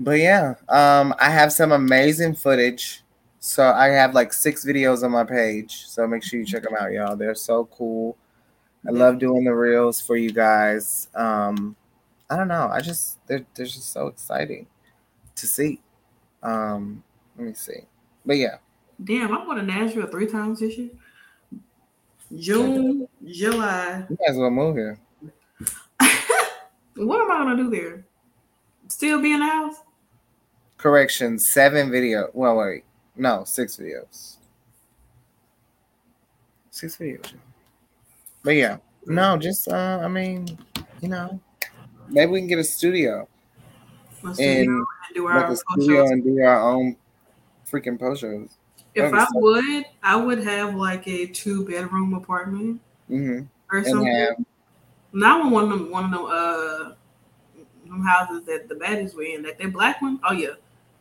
but 0.00 0.18
yeah, 0.18 0.54
um, 0.68 1.14
I 1.20 1.30
have 1.30 1.52
some 1.52 1.70
amazing 1.70 2.34
footage. 2.34 3.02
So 3.38 3.64
I 3.64 3.86
have 3.90 4.12
like 4.12 4.32
six 4.32 4.64
videos 4.64 5.04
on 5.04 5.12
my 5.12 5.22
page. 5.22 5.86
So 5.86 6.04
make 6.08 6.24
sure 6.24 6.40
you 6.40 6.44
check 6.46 6.64
them 6.64 6.74
out, 6.78 6.90
y'all. 6.90 7.14
They're 7.14 7.36
so 7.36 7.66
cool. 7.66 8.16
I 8.86 8.90
love 8.90 9.18
doing 9.18 9.44
the 9.44 9.54
reels 9.54 10.00
for 10.00 10.16
you 10.16 10.30
guys. 10.30 11.08
Um, 11.14 11.74
I 12.30 12.36
don't 12.36 12.48
know. 12.48 12.68
I 12.72 12.80
just 12.80 13.24
they're 13.26 13.44
they're 13.54 13.66
just 13.66 13.92
so 13.92 14.06
exciting 14.08 14.66
to 15.34 15.46
see. 15.46 15.80
Um, 16.42 17.02
let 17.36 17.48
me 17.48 17.54
see. 17.54 17.80
But 18.24 18.36
yeah, 18.36 18.56
Damn, 19.02 19.36
I 19.36 19.46
went 19.46 19.60
to 19.60 19.66
Nashville 19.66 20.06
three 20.06 20.26
times 20.26 20.60
this 20.60 20.78
year. 20.78 20.90
June, 22.34 23.06
July. 23.24 24.06
you 24.08 24.18
as 24.28 24.36
well 24.36 24.50
move 24.50 24.76
here. 24.76 24.98
What 26.96 27.20
am 27.20 27.30
I 27.30 27.36
gonna 27.44 27.56
do 27.56 27.68
there? 27.68 28.06
Still 28.88 29.20
be 29.20 29.32
in 29.34 29.40
the 29.40 29.46
house? 29.46 29.76
Correction, 30.78 31.38
seven 31.38 31.90
video. 31.90 32.30
Well, 32.32 32.56
wait, 32.56 32.84
no, 33.16 33.44
six 33.44 33.76
videos. 33.76 34.36
Six 36.70 36.96
videos. 36.96 37.34
But 38.46 38.54
yeah, 38.54 38.76
no, 39.06 39.36
just 39.36 39.66
uh, 39.66 39.98
I 40.04 40.06
mean, 40.06 40.46
you 41.00 41.08
know, 41.08 41.40
maybe 42.08 42.30
we 42.30 42.38
can 42.38 42.46
get 42.46 42.60
a 42.60 42.64
studio 42.64 43.28
Let's 44.22 44.38
and 44.38 44.66
do, 44.66 44.86
do 45.16 45.24
like 45.26 45.46
our 45.46 45.52
a 45.52 45.56
studio 45.56 46.02
shows. 46.04 46.10
and 46.12 46.22
do 46.22 46.40
our 46.42 46.62
own 46.70 46.96
freaking 47.68 47.98
post 47.98 48.20
shows. 48.20 48.48
If 48.94 49.12
I 49.12 49.24
so- 49.24 49.40
would, 49.40 49.84
I 50.04 50.14
would 50.14 50.44
have 50.44 50.76
like 50.76 51.08
a 51.08 51.26
two 51.26 51.66
bedroom 51.66 52.14
apartment 52.14 52.80
hmm 53.08 53.40
or 53.72 53.78
And 53.78 53.86
something. 53.88 54.14
have 54.14 54.36
Now 55.12 55.50
one 55.50 55.64
of 55.64 55.70
them, 55.80 55.90
one 55.90 56.04
of 56.04 56.10
them, 56.12 56.24
uh, 56.26 56.92
them 57.88 58.02
houses 58.04 58.44
that 58.46 58.68
the 58.68 58.76
baddies 58.76 59.12
were 59.16 59.24
in. 59.24 59.42
That 59.42 59.58
that 59.58 59.72
black 59.72 60.00
one. 60.00 60.20
Oh 60.22 60.32
yeah, 60.34 60.50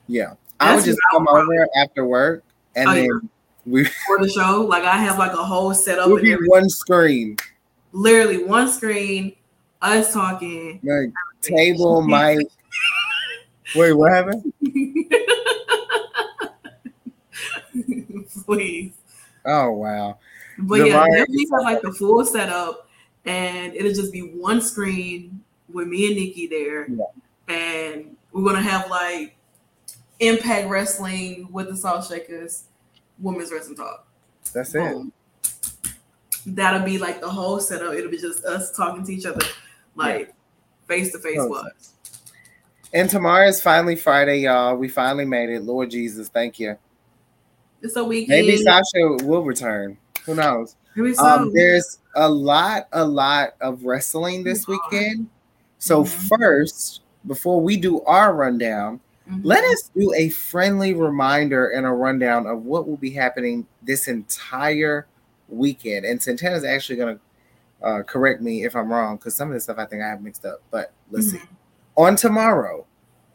yeah, 0.07 0.33
I 0.59 0.75
would 0.75 0.83
just 0.83 0.97
what 1.11 1.11
I 1.11 1.15
come 1.15 1.27
would 1.31 1.41
over 1.43 1.67
after 1.77 2.05
work 2.07 2.43
and 2.75 2.89
Oh, 2.89 2.93
yeah. 2.93 3.19
We 3.66 3.86
for 3.86 4.20
the 4.20 4.30
show. 4.30 4.61
Like 4.61 4.84
I 4.84 4.97
have 4.97 5.18
like 5.18 5.34
a 5.34 5.43
whole 5.43 5.74
setup 5.74 6.07
and 6.07 6.22
be 6.22 6.36
one 6.45 6.70
screen. 6.70 7.38
Literally 7.91 8.43
one 8.43 8.70
screen, 8.70 9.36
us 9.82 10.13
talking. 10.13 10.80
Like 10.84 11.11
table, 11.41 12.01
mic. 12.01 12.47
Wait, 13.76 13.93
what 13.93 14.11
happened? 14.11 14.53
Please. 18.45 18.93
Oh 19.45 19.72
wow. 19.72 20.20
But 20.59 20.80
The 20.80 20.88
yeah, 20.88 21.05
definitely 21.07 21.47
have 21.51 21.61
like 21.63 21.82
the 21.82 21.91
full 21.91 22.24
setup, 22.26 22.89
and 23.26 23.74
it'll 23.74 23.93
just 23.93 24.13
be 24.13 24.22
one 24.22 24.61
screen 24.61 25.41
with 25.72 25.88
me 25.88 26.07
and 26.07 26.16
Nickie 26.16 26.49
there, 26.49 26.88
Yeah. 26.89 27.05
and 27.53 28.16
we're 28.32 28.43
gonna 28.43 28.61
have 28.61 28.89
like 28.89 29.36
Impact 30.20 30.70
Wrestling 30.70 31.49
with 31.51 31.70
the 31.70 31.76
Salt 31.76 32.05
Shakers, 32.05 32.63
Women's 33.20 33.51
Wrestling 33.51 33.78
Talk. 33.78 34.07
That's 34.53 34.76
it. 34.76 34.95
That'll 36.45 36.86
be 36.86 36.97
like 36.97 37.22
the 37.22 37.30
whole 37.30 37.59
setup. 37.59 37.93
It'll 37.93 38.11
be 38.11 38.18
just 38.18 38.45
us 38.45 38.76
talking 38.76 39.03
to 39.05 39.13
each 39.13 39.26
other, 39.26 39.45
like 39.95 40.34
face 40.88 41.11
to 41.13 41.20
face. 41.20 41.38
Was 41.38 41.93
And 42.93 43.09
tomorrow 43.09 43.47
is 43.47 43.61
finally 43.61 43.95
Friday, 43.95 44.41
y'all. 44.41 44.76
We 44.76 44.88
finally 44.88 45.26
made 45.26 45.49
it. 45.49 45.63
Lord 45.63 45.89
Jesus, 45.89 46.30
thank 46.30 46.59
you. 46.59 46.78
it's 47.82 47.95
a 47.95 48.03
weekend. 48.03 48.47
Maybe 48.47 48.57
Sasha 48.57 49.18
will 49.24 49.43
return. 49.43 49.97
Who 50.26 50.36
knows? 50.36 50.76
So. 50.95 51.26
Um, 51.26 51.51
there's 51.53 51.99
a 52.16 52.30
lot, 52.30 52.88
a 52.93 53.03
lot 53.03 53.55
of 53.59 53.84
wrestling 53.84 54.43
this 54.43 54.68
weekend. 54.68 55.30
So 55.78 56.03
Mhm. 56.03 56.30
first, 56.39 57.01
before 57.28 57.61
we 57.61 57.78
do 57.78 58.01
our 58.03 58.34
rundown, 58.34 59.01
Mhm. 59.30 59.41
let 59.43 59.63
us 59.65 59.89
do 59.95 60.13
a 60.15 60.30
friendly 60.30 60.93
reminder 60.93 61.69
and 61.69 61.86
a 61.86 61.89
rundown 61.91 62.45
of 62.45 62.63
what 62.65 62.88
will 62.88 62.97
be 62.97 63.09
happening 63.09 63.65
this 63.82 64.07
entire 64.07 65.07
weekend. 65.49 66.05
And 66.05 66.21
Santana's 66.21 66.63
actually 66.63 66.95
going 66.97 67.15
to 67.15 67.21
uh, 67.86 68.03
correct 68.03 68.41
me 68.41 68.63
if 68.65 68.76
I'm 68.76 68.91
wrong 68.91 69.17
because 69.17 69.36
some 69.36 69.49
of 69.49 69.53
the 69.53 69.59
stuff 69.59 69.78
I 69.78 69.86
think 69.86 70.01
I 70.01 70.07
have 70.07 70.21
mixed 70.21 70.45
up. 70.45 70.61
But 70.71 70.91
let's 71.11 71.32
see. 71.32 71.38
Mhm. 71.38 71.47
On 71.97 72.15
tomorrow, 72.15 72.86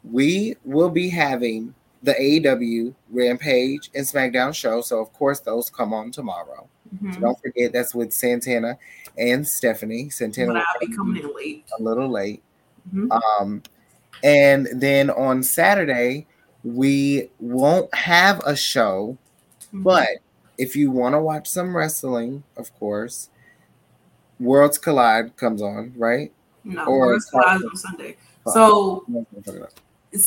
we 0.03 0.55
will 0.65 0.89
be 0.89 1.09
having 1.09 1.73
the 2.03 2.13
AEW 2.19 2.93
Rampage 3.11 3.91
and 3.93 4.05
SmackDown 4.05 4.53
show. 4.53 4.81
So 4.81 4.99
of 4.99 5.13
course, 5.13 5.39
those 5.41 5.69
come 5.69 5.93
on 5.93 6.11
tomorrow. 6.11 6.67
Mhm. 6.95 7.13
So 7.13 7.19
don't 7.21 7.39
forget 7.39 7.71
that's 7.71 7.93
with 7.95 8.11
Santana 8.11 8.77
and 9.17 9.47
Stephanie. 9.47 10.09
Santana 10.09 10.53
will 10.53 10.57
I'll 10.57 10.79
be 10.79 10.93
coming 10.95 11.23
in 11.23 11.33
late. 11.35 11.65
a 11.77 11.81
little 11.81 12.09
late. 12.09 12.41
Mhm. 12.93 13.09
Um, 13.39 13.61
and 14.23 14.67
then 14.73 15.09
on 15.09 15.43
Saturday, 15.43 16.27
we 16.63 17.29
won't 17.39 17.93
have 17.95 18.39
a 18.45 18.55
show, 18.55 19.17
Mhm. 19.73 19.83
but 19.83 20.07
if 20.57 20.75
you 20.75 20.91
want 20.91 21.13
to 21.15 21.19
watch 21.19 21.47
some 21.49 21.75
wrestling, 21.75 22.43
of 22.57 22.73
course, 22.77 23.29
Worlds 24.39 24.77
Collide 24.77 25.35
comes 25.37 25.61
on, 25.61 25.93
right? 25.97 26.31
no, 26.63 26.85
or 26.85 27.07
World's 27.07 27.25
Collide 27.25 27.63
on 27.63 27.75
Sunday. 27.75 28.15
So 28.47 29.03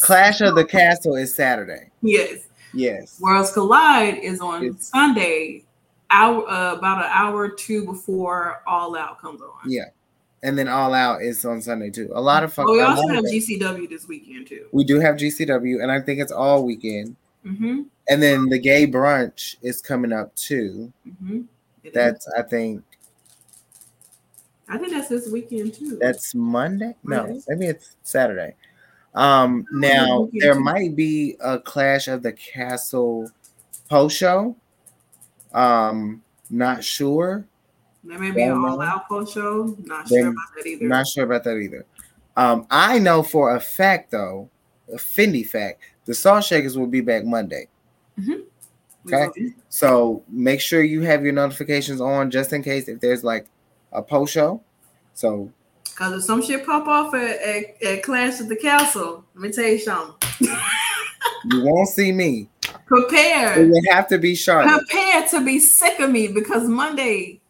Clash 0.01 0.41
of 0.41 0.55
the 0.57 0.65
Castle 0.65 1.15
is 1.17 1.35
Saturday. 1.35 1.91
yes, 2.03 2.41
Yes. 2.73 3.21
Worlds 3.21 3.53
Collide 3.53 4.19
is 4.19 4.41
on 4.41 4.65
It's- 4.65 4.89
Sunday, 4.89 5.65
hour 6.11 6.49
uh, 6.51 6.75
about 6.75 7.05
an 7.05 7.11
hour 7.13 7.43
or 7.43 7.49
two 7.51 7.85
before 7.85 8.63
All 8.67 8.97
Out 8.97 9.21
comes 9.21 9.41
on. 9.41 9.71
Yeah. 9.71 9.85
And 10.45 10.57
then 10.59 10.69
All 10.69 10.95
Out 10.95 11.23
is 11.23 11.45
on 11.45 11.61
Sunday 11.63 11.91
too. 11.91 12.13
A 12.15 12.21
lot 12.21 12.45
of 12.45 12.53
fun. 12.53 12.67
Oh, 12.69 12.73
we 12.73 12.83
also 12.83 13.09
have 13.09 13.25
GCW 13.25 13.89
this 13.89 14.07
weekend 14.07 14.47
too. 14.47 14.67
we 14.73 14.85
do 14.85 15.01
have 15.01 15.17
GCW, 15.17 15.83
and 15.83 15.91
I 15.91 16.01
think 16.01 16.21
it's 16.21 16.31
all 16.31 16.65
weekend. 16.65 17.17
Mm-hmm. 17.45 17.83
And 18.09 18.23
then 18.23 18.49
the 18.51 18.59
gay 18.59 18.87
brunch 18.87 19.57
is 19.63 19.81
coming 19.81 20.13
up 20.13 20.35
too. 20.37 20.93
Mm-hmm. 21.09 21.41
That's 21.93 22.29
I 22.39 22.43
think 22.43 22.85
I 24.69 24.79
think 24.79 24.93
that's 24.93 25.09
this 25.09 25.29
weekend 25.31 25.75
too. 25.75 25.99
that's 26.01 26.35
Monday. 26.35 26.95
No, 27.03 27.23
Monday. 27.23 27.41
maybe 27.49 27.67
it's 27.67 27.97
Saturday. 28.03 28.55
Um 29.15 29.67
now 29.73 30.29
there 30.35 30.59
might 30.61 30.95
be 30.95 31.37
a 31.41 31.59
Clash 31.59 32.09
of 32.09 32.23
the 32.23 32.33
Castle 32.33 33.31
post 33.89 34.17
show. 34.17 34.57
Um, 35.53 36.23
not 36.51 36.83
sure. 36.85 37.47
There 38.05 38.19
may 38.19 38.31
be 38.31 38.43
an 38.43 38.53
All 38.53 39.01
post 39.09 39.35
show. 39.35 39.77
Not 39.85 40.09
sure 40.09 40.29
about 40.29 40.37
that 40.57 40.67
either. 40.67 40.85
Not 40.87 41.07
sure 41.07 41.25
about 41.25 41.45
that 41.45 41.57
either. 41.57 41.87
Um, 42.37 42.67
I 42.71 42.99
know 42.99 43.23
for 43.23 43.57
a 43.57 43.61
fact 43.61 44.11
though, 44.11 44.51
a 44.93 44.97
Fendi 44.97 45.47
fact, 45.47 45.81
the 46.05 46.15
Salt 46.15 46.45
Shakers 46.45 46.77
will 46.77 46.87
be 46.87 47.01
back 47.01 47.25
Monday. 47.25 47.69
We 48.17 48.45
okay. 49.13 49.55
So 49.69 50.23
make 50.29 50.61
sure 50.61 50.83
you 50.83 51.03
have 51.03 51.25
your 51.25 51.33
notifications 51.33 52.01
on 52.01 52.31
just 52.31 52.53
in 52.53 52.63
case 52.63 52.89
if 52.89 53.01
there's 53.01 53.25
like 53.25 53.47
a 53.93 54.03
post 54.03 54.33
show. 54.33 54.63
So 55.15 55.51
Cause 55.95 56.13
if 56.13 56.25
some 56.25 56.43
shit 56.43 56.67
pop 56.67 56.87
off 56.89 57.15
at, 57.15 57.41
at, 57.41 57.83
at 57.83 58.03
Clash 58.03 58.41
at 58.41 58.49
the 58.49 58.57
Castle, 58.57 59.25
let 59.35 59.43
me 59.43 59.53
tell 59.53 59.65
you 59.65 59.79
something. 59.79 60.15
you 61.45 61.65
won't 61.65 61.89
see 61.89 62.11
me. 62.11 62.49
It 62.65 62.71
Prepare, 62.87 63.67
would 63.69 63.85
have 63.91 64.09
to 64.09 64.19
be 64.19 64.35
Charlotte. 64.35 64.87
prepare 64.89 65.27
to 65.29 65.45
be 65.45 65.59
sick 65.59 66.01
of 66.01 66.11
me 66.11 66.29
because 66.29 66.69
Monday, 66.69 67.41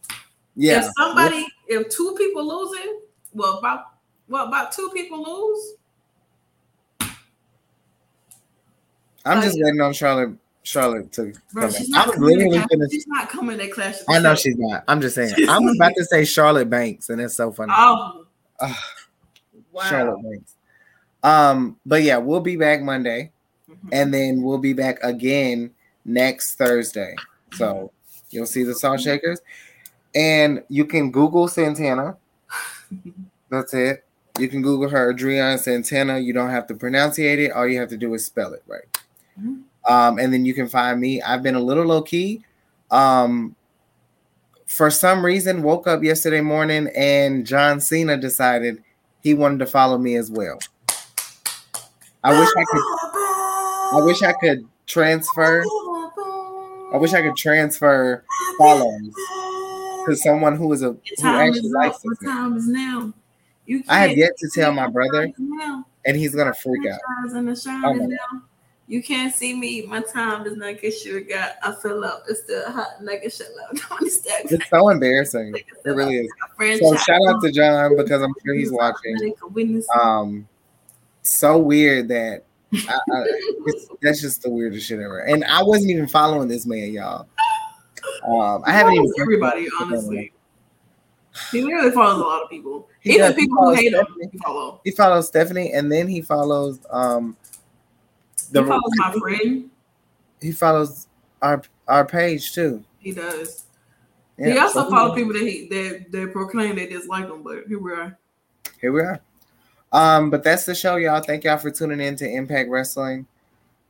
Yeah. 0.57 0.85
if 0.87 0.91
somebody, 0.99 1.47
if 1.69 1.89
two 1.89 2.15
people 2.17 2.47
losing, 2.47 3.01
well, 3.33 3.59
about 3.59 3.85
well, 4.29 4.47
about 4.47 4.73
two 4.73 4.91
people 4.95 5.23
lose. 5.23 5.75
I'm 9.25 9.43
just 9.43 9.59
waiting 9.61 9.81
on 9.81 9.93
Charlotte 9.93 10.37
Charlotte 10.63 11.13
to 11.13 11.33
Bro, 11.53 11.63
come 11.65 11.71
she's 11.73 11.87
in. 11.87 11.91
not 11.93 12.05
I 12.05 12.09
was 12.09 12.15
coming. 12.17 12.31
literally 12.39 12.59
To, 12.61 12.67
gonna 12.69 12.91
she's 12.91 13.07
not 13.07 13.29
coming 13.29 13.59
to 13.59 13.69
Clash. 13.69 13.97
I 14.09 14.19
know 14.19 14.35
she's 14.35 14.57
not. 14.57 14.85
I'm 14.89 15.01
just 15.01 15.15
saying. 15.15 15.35
I'm 15.49 15.67
about 15.69 15.93
to 15.97 16.05
say 16.05 16.25
Charlotte 16.25 16.71
Banks, 16.71 17.09
and 17.11 17.21
it's 17.21 17.35
so 17.35 17.51
funny. 17.53 17.73
Oh, 17.77 18.25
wow. 19.73 19.83
Charlotte 19.89 20.23
Banks. 20.23 20.55
Um, 21.23 21.77
but 21.87 22.03
yeah, 22.03 22.19
we'll 22.19 22.41
be 22.41 22.57
back 22.57 22.83
Monday, 22.83 23.33
Mhm. 23.71 23.89
and 23.93 24.13
then 24.13 24.43
we'll 24.43 24.59
be 24.59 24.73
back 24.75 24.99
again 25.03 25.71
next 26.05 26.57
Thursday. 26.57 27.15
So 27.55 27.93
you'll 28.31 28.47
see 28.47 28.63
the 28.63 28.75
Salt 28.75 29.01
Shakers, 29.01 29.41
and 30.15 30.63
you 30.69 30.85
can 30.85 31.11
Google 31.11 31.49
Santana. 31.49 32.17
That's 33.51 33.75
it. 33.75 34.05
You 34.39 34.49
can 34.49 34.63
Google 34.63 34.89
her, 34.89 35.13
Adriana 35.13 35.59
Santana. 35.59 36.19
You 36.19 36.33
don't 36.33 36.51
have 36.51 36.67
to 36.69 36.75
pronunciate 36.75 37.39
it. 37.39 37.53
All 37.53 37.69
you 37.69 37.79
have 37.79 37.89
to 37.91 37.97
do 37.97 38.13
is 38.15 38.27
spell 38.27 38.53
it 38.53 38.63
right. 38.67 39.03
Mhm. 39.41 39.63
Um, 39.89 40.19
and 40.19 40.33
then 40.33 40.45
you 40.45 40.55
can 40.55 40.69
find 40.69 41.01
me. 41.01 41.23
I've 41.23 41.43
been 41.43 41.55
a 41.55 41.61
little 41.61 41.85
low 41.85 42.03
key. 42.03 42.45
Um, 42.91 43.55
for 44.67 44.91
some 44.91 45.25
reason, 45.25 45.63
woke 45.63 45.87
up 45.87 46.03
yesterday 46.03 46.41
morning 46.41 46.89
and 46.97 47.47
John 47.47 47.81
Cena 47.81 48.17
decided 48.17 48.83
he 49.21 49.35
wanted 49.35 49.59
to 49.61 49.67
follow 49.67 49.99
me 49.99 50.17
as 50.17 50.31
well. 50.31 50.59
I 52.25 52.39
wish 52.39 52.49
I 52.57 52.65
could. 52.65 52.83
I 53.99 54.01
wish 54.05 54.23
I 54.23 54.33
could 54.33 54.67
transfer. 54.87 55.63
I 56.93 56.97
wish 56.97 57.13
I 57.13 57.23
could 57.23 57.37
transfer 57.37 58.25
follows 58.59 59.13
to 60.09 60.17
someone 60.17 60.57
who 60.57 60.73
is 60.73 60.83
a 60.83 60.97
who 61.21 61.27
actually 61.27 61.61
is 61.61 61.73
likes 61.73 61.97
up. 61.97 62.05
What 62.05 62.19
it, 62.21 62.27
time 62.27 62.57
is 62.57 62.69
now? 62.69 63.13
You 63.67 63.83
I 63.89 64.01
have 64.01 64.17
yet 64.17 64.33
to 64.39 64.51
tell 64.55 64.73
my 64.73 64.89
brother. 64.89 65.25
time 65.25 65.31
is 65.31 65.37
now? 65.39 65.87
and 66.05 66.17
he's 66.17 66.35
gonna 66.35 66.55
freak 66.55 66.87
out. 66.87 67.01
Sunshine 67.23 67.39
and 67.39 67.49
the 67.49 67.57
shine 67.57 67.85
I 67.85 67.93
is 67.93 68.01
know. 68.01 68.07
now. 68.07 68.43
You 68.87 69.03
can't 69.03 69.35
see 69.35 69.55
me. 69.55 69.83
My 69.87 70.03
time 70.03 70.47
is 70.47 70.57
not 70.57 70.79
get 70.79 70.93
sure 70.93 71.21
got. 71.23 71.53
I 71.63 71.75
fill 71.81 72.05
up. 72.05 72.25
It's 72.29 72.43
still 72.43 72.71
hot 72.71 73.03
like 73.03 73.23
a 73.25 73.31
shit 73.31 73.49
out. 73.63 73.75
Don't 73.89 73.93
understand. 73.93 74.53
It's 74.53 74.69
so 74.69 74.91
embarrassing. 74.91 75.55
It 75.57 75.89
really 75.89 76.17
is. 76.17 76.81
So 76.81 76.95
shout 76.97 77.21
out 77.29 77.41
to 77.43 77.51
John 77.51 77.97
because 77.97 78.21
I'm 78.21 78.35
sure 78.45 78.55
he's 78.55 78.71
watching. 78.71 79.35
Um, 80.03 80.47
so 81.23 81.57
weird 81.57 82.09
that 82.09 82.45
I, 82.75 82.99
I, 83.11 83.25
that's 84.03 84.21
just 84.21 84.43
the 84.43 84.51
weirdest 84.51 84.87
shit 84.87 85.01
ever. 85.01 85.21
And 85.21 85.45
I 85.45 85.63
wasn't 85.63 85.91
even 85.93 86.07
following 86.07 86.49
this 86.49 86.67
man, 86.67 86.93
y'all. 86.93 87.27
Um, 88.27 88.63
I 88.67 88.73
haven't 88.73 88.95
even 88.95 89.13
everybody 89.21 89.69
honestly. 89.81 90.33
He 91.51 91.63
literally 91.63 91.91
follows 91.91 92.21
a 92.21 92.25
lot 92.25 92.43
of 92.43 92.51
people. 92.51 92.89
He 93.01 93.15
Even 93.15 93.27
does. 93.27 93.35
People 93.35 93.57
who 93.57 93.65
follows 93.65 93.79
hate 93.79 93.93
him, 93.93 94.07
he 94.31 94.39
follow. 94.39 94.81
He 94.85 94.91
follows 94.93 95.29
Stephanie, 95.29 95.73
and 95.73 95.91
then 95.91 96.09
he 96.09 96.23
follows 96.23 96.79
um 96.91 97.37
the 98.53 98.63
he 98.63 98.69
follows 98.69 98.93
my 98.97 99.13
friend. 99.13 99.71
he 100.41 100.53
follows 100.53 101.07
our 101.43 101.63
our 101.89 102.07
page 102.07 102.53
too. 102.53 102.85
He 102.99 103.13
does. 103.13 103.65
Yeah, 104.39 104.53
he 104.53 104.59
also 104.59 104.85
so 104.85 104.91
follows 104.91 105.15
people 105.15 105.33
that 105.33 105.43
he 105.43 105.69
that 105.69 106.13
that 106.13 106.33
proclaim 106.33 106.77
they 106.77 106.87
dislike 106.87 107.29
him, 107.29 107.43
but 107.43 107.65
here 107.69 107.79
we 107.79 107.93
are. 107.93 108.19
Here 108.81 108.93
we 108.93 109.01
are. 109.01 109.21
Um, 109.93 110.31
but 110.31 110.43
that's 110.43 110.67
the 110.67 110.75
show, 110.75 110.97
y'all. 110.97 111.21
Thank 111.21 111.45
y'all 111.45 111.57
for 111.57 111.71
tuning 111.71 112.01
in 112.01 112.17
to 112.17 112.29
Impact 112.29 112.69
Wrestling 112.69 113.27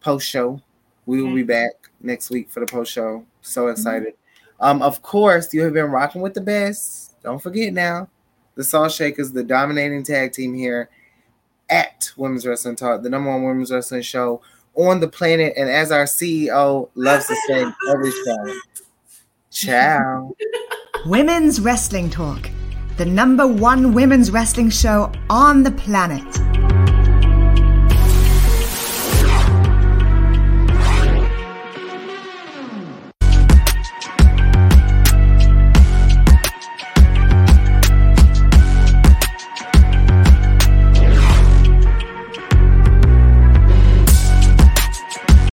post 0.01 0.29
show. 0.29 0.61
We 1.07 1.23
will 1.23 1.35
be 1.35 1.43
back 1.43 1.73
next 2.01 2.31
week 2.31 2.51
for 2.51 2.61
the 2.61 2.67
post 2.67 2.93
show. 2.93 3.25
So 3.43 3.69
excited. 3.69 4.15
Um, 4.61 4.83
of 4.83 5.03
course, 5.03 5.53
you 5.53 5.63
have 5.63 5.75
been 5.75 5.91
rocking 5.91 6.23
with 6.23 6.35
the 6.35 6.41
best. 6.41 7.21
Don't 7.23 7.43
forget 7.43 7.73
now, 7.73 8.09
the 8.55 8.65
Salt 8.65 8.93
Shakers, 8.93 9.33
the 9.33 9.43
dominating 9.43 10.03
tag 10.03 10.33
team 10.33 10.55
here 10.55 10.89
at 11.69 12.11
Women's 12.17 12.47
Wrestling 12.47 12.77
Talk, 12.77 13.03
the 13.03 13.11
number 13.11 13.31
one 13.31 13.45
women's 13.45 13.71
wrestling 13.71 14.03
show 14.03 14.41
on 14.77 15.01
the 15.01 15.09
planet. 15.09 15.55
And 15.57 15.69
as 15.69 15.91
our 15.91 16.05
CEO 16.05 16.89
loves 16.95 17.27
to 17.27 17.37
say 17.47 17.65
every 17.91 18.11
show, 18.11 18.61
ciao. 19.51 20.35
Women's 21.07 21.61
Wrestling 21.61 22.09
Talk, 22.09 22.49
the 22.97 23.05
number 23.05 23.47
one 23.47 23.93
women's 23.93 24.31
wrestling 24.31 24.71
show 24.71 25.13
on 25.29 25.63
the 25.63 25.73
planet. 25.73 26.25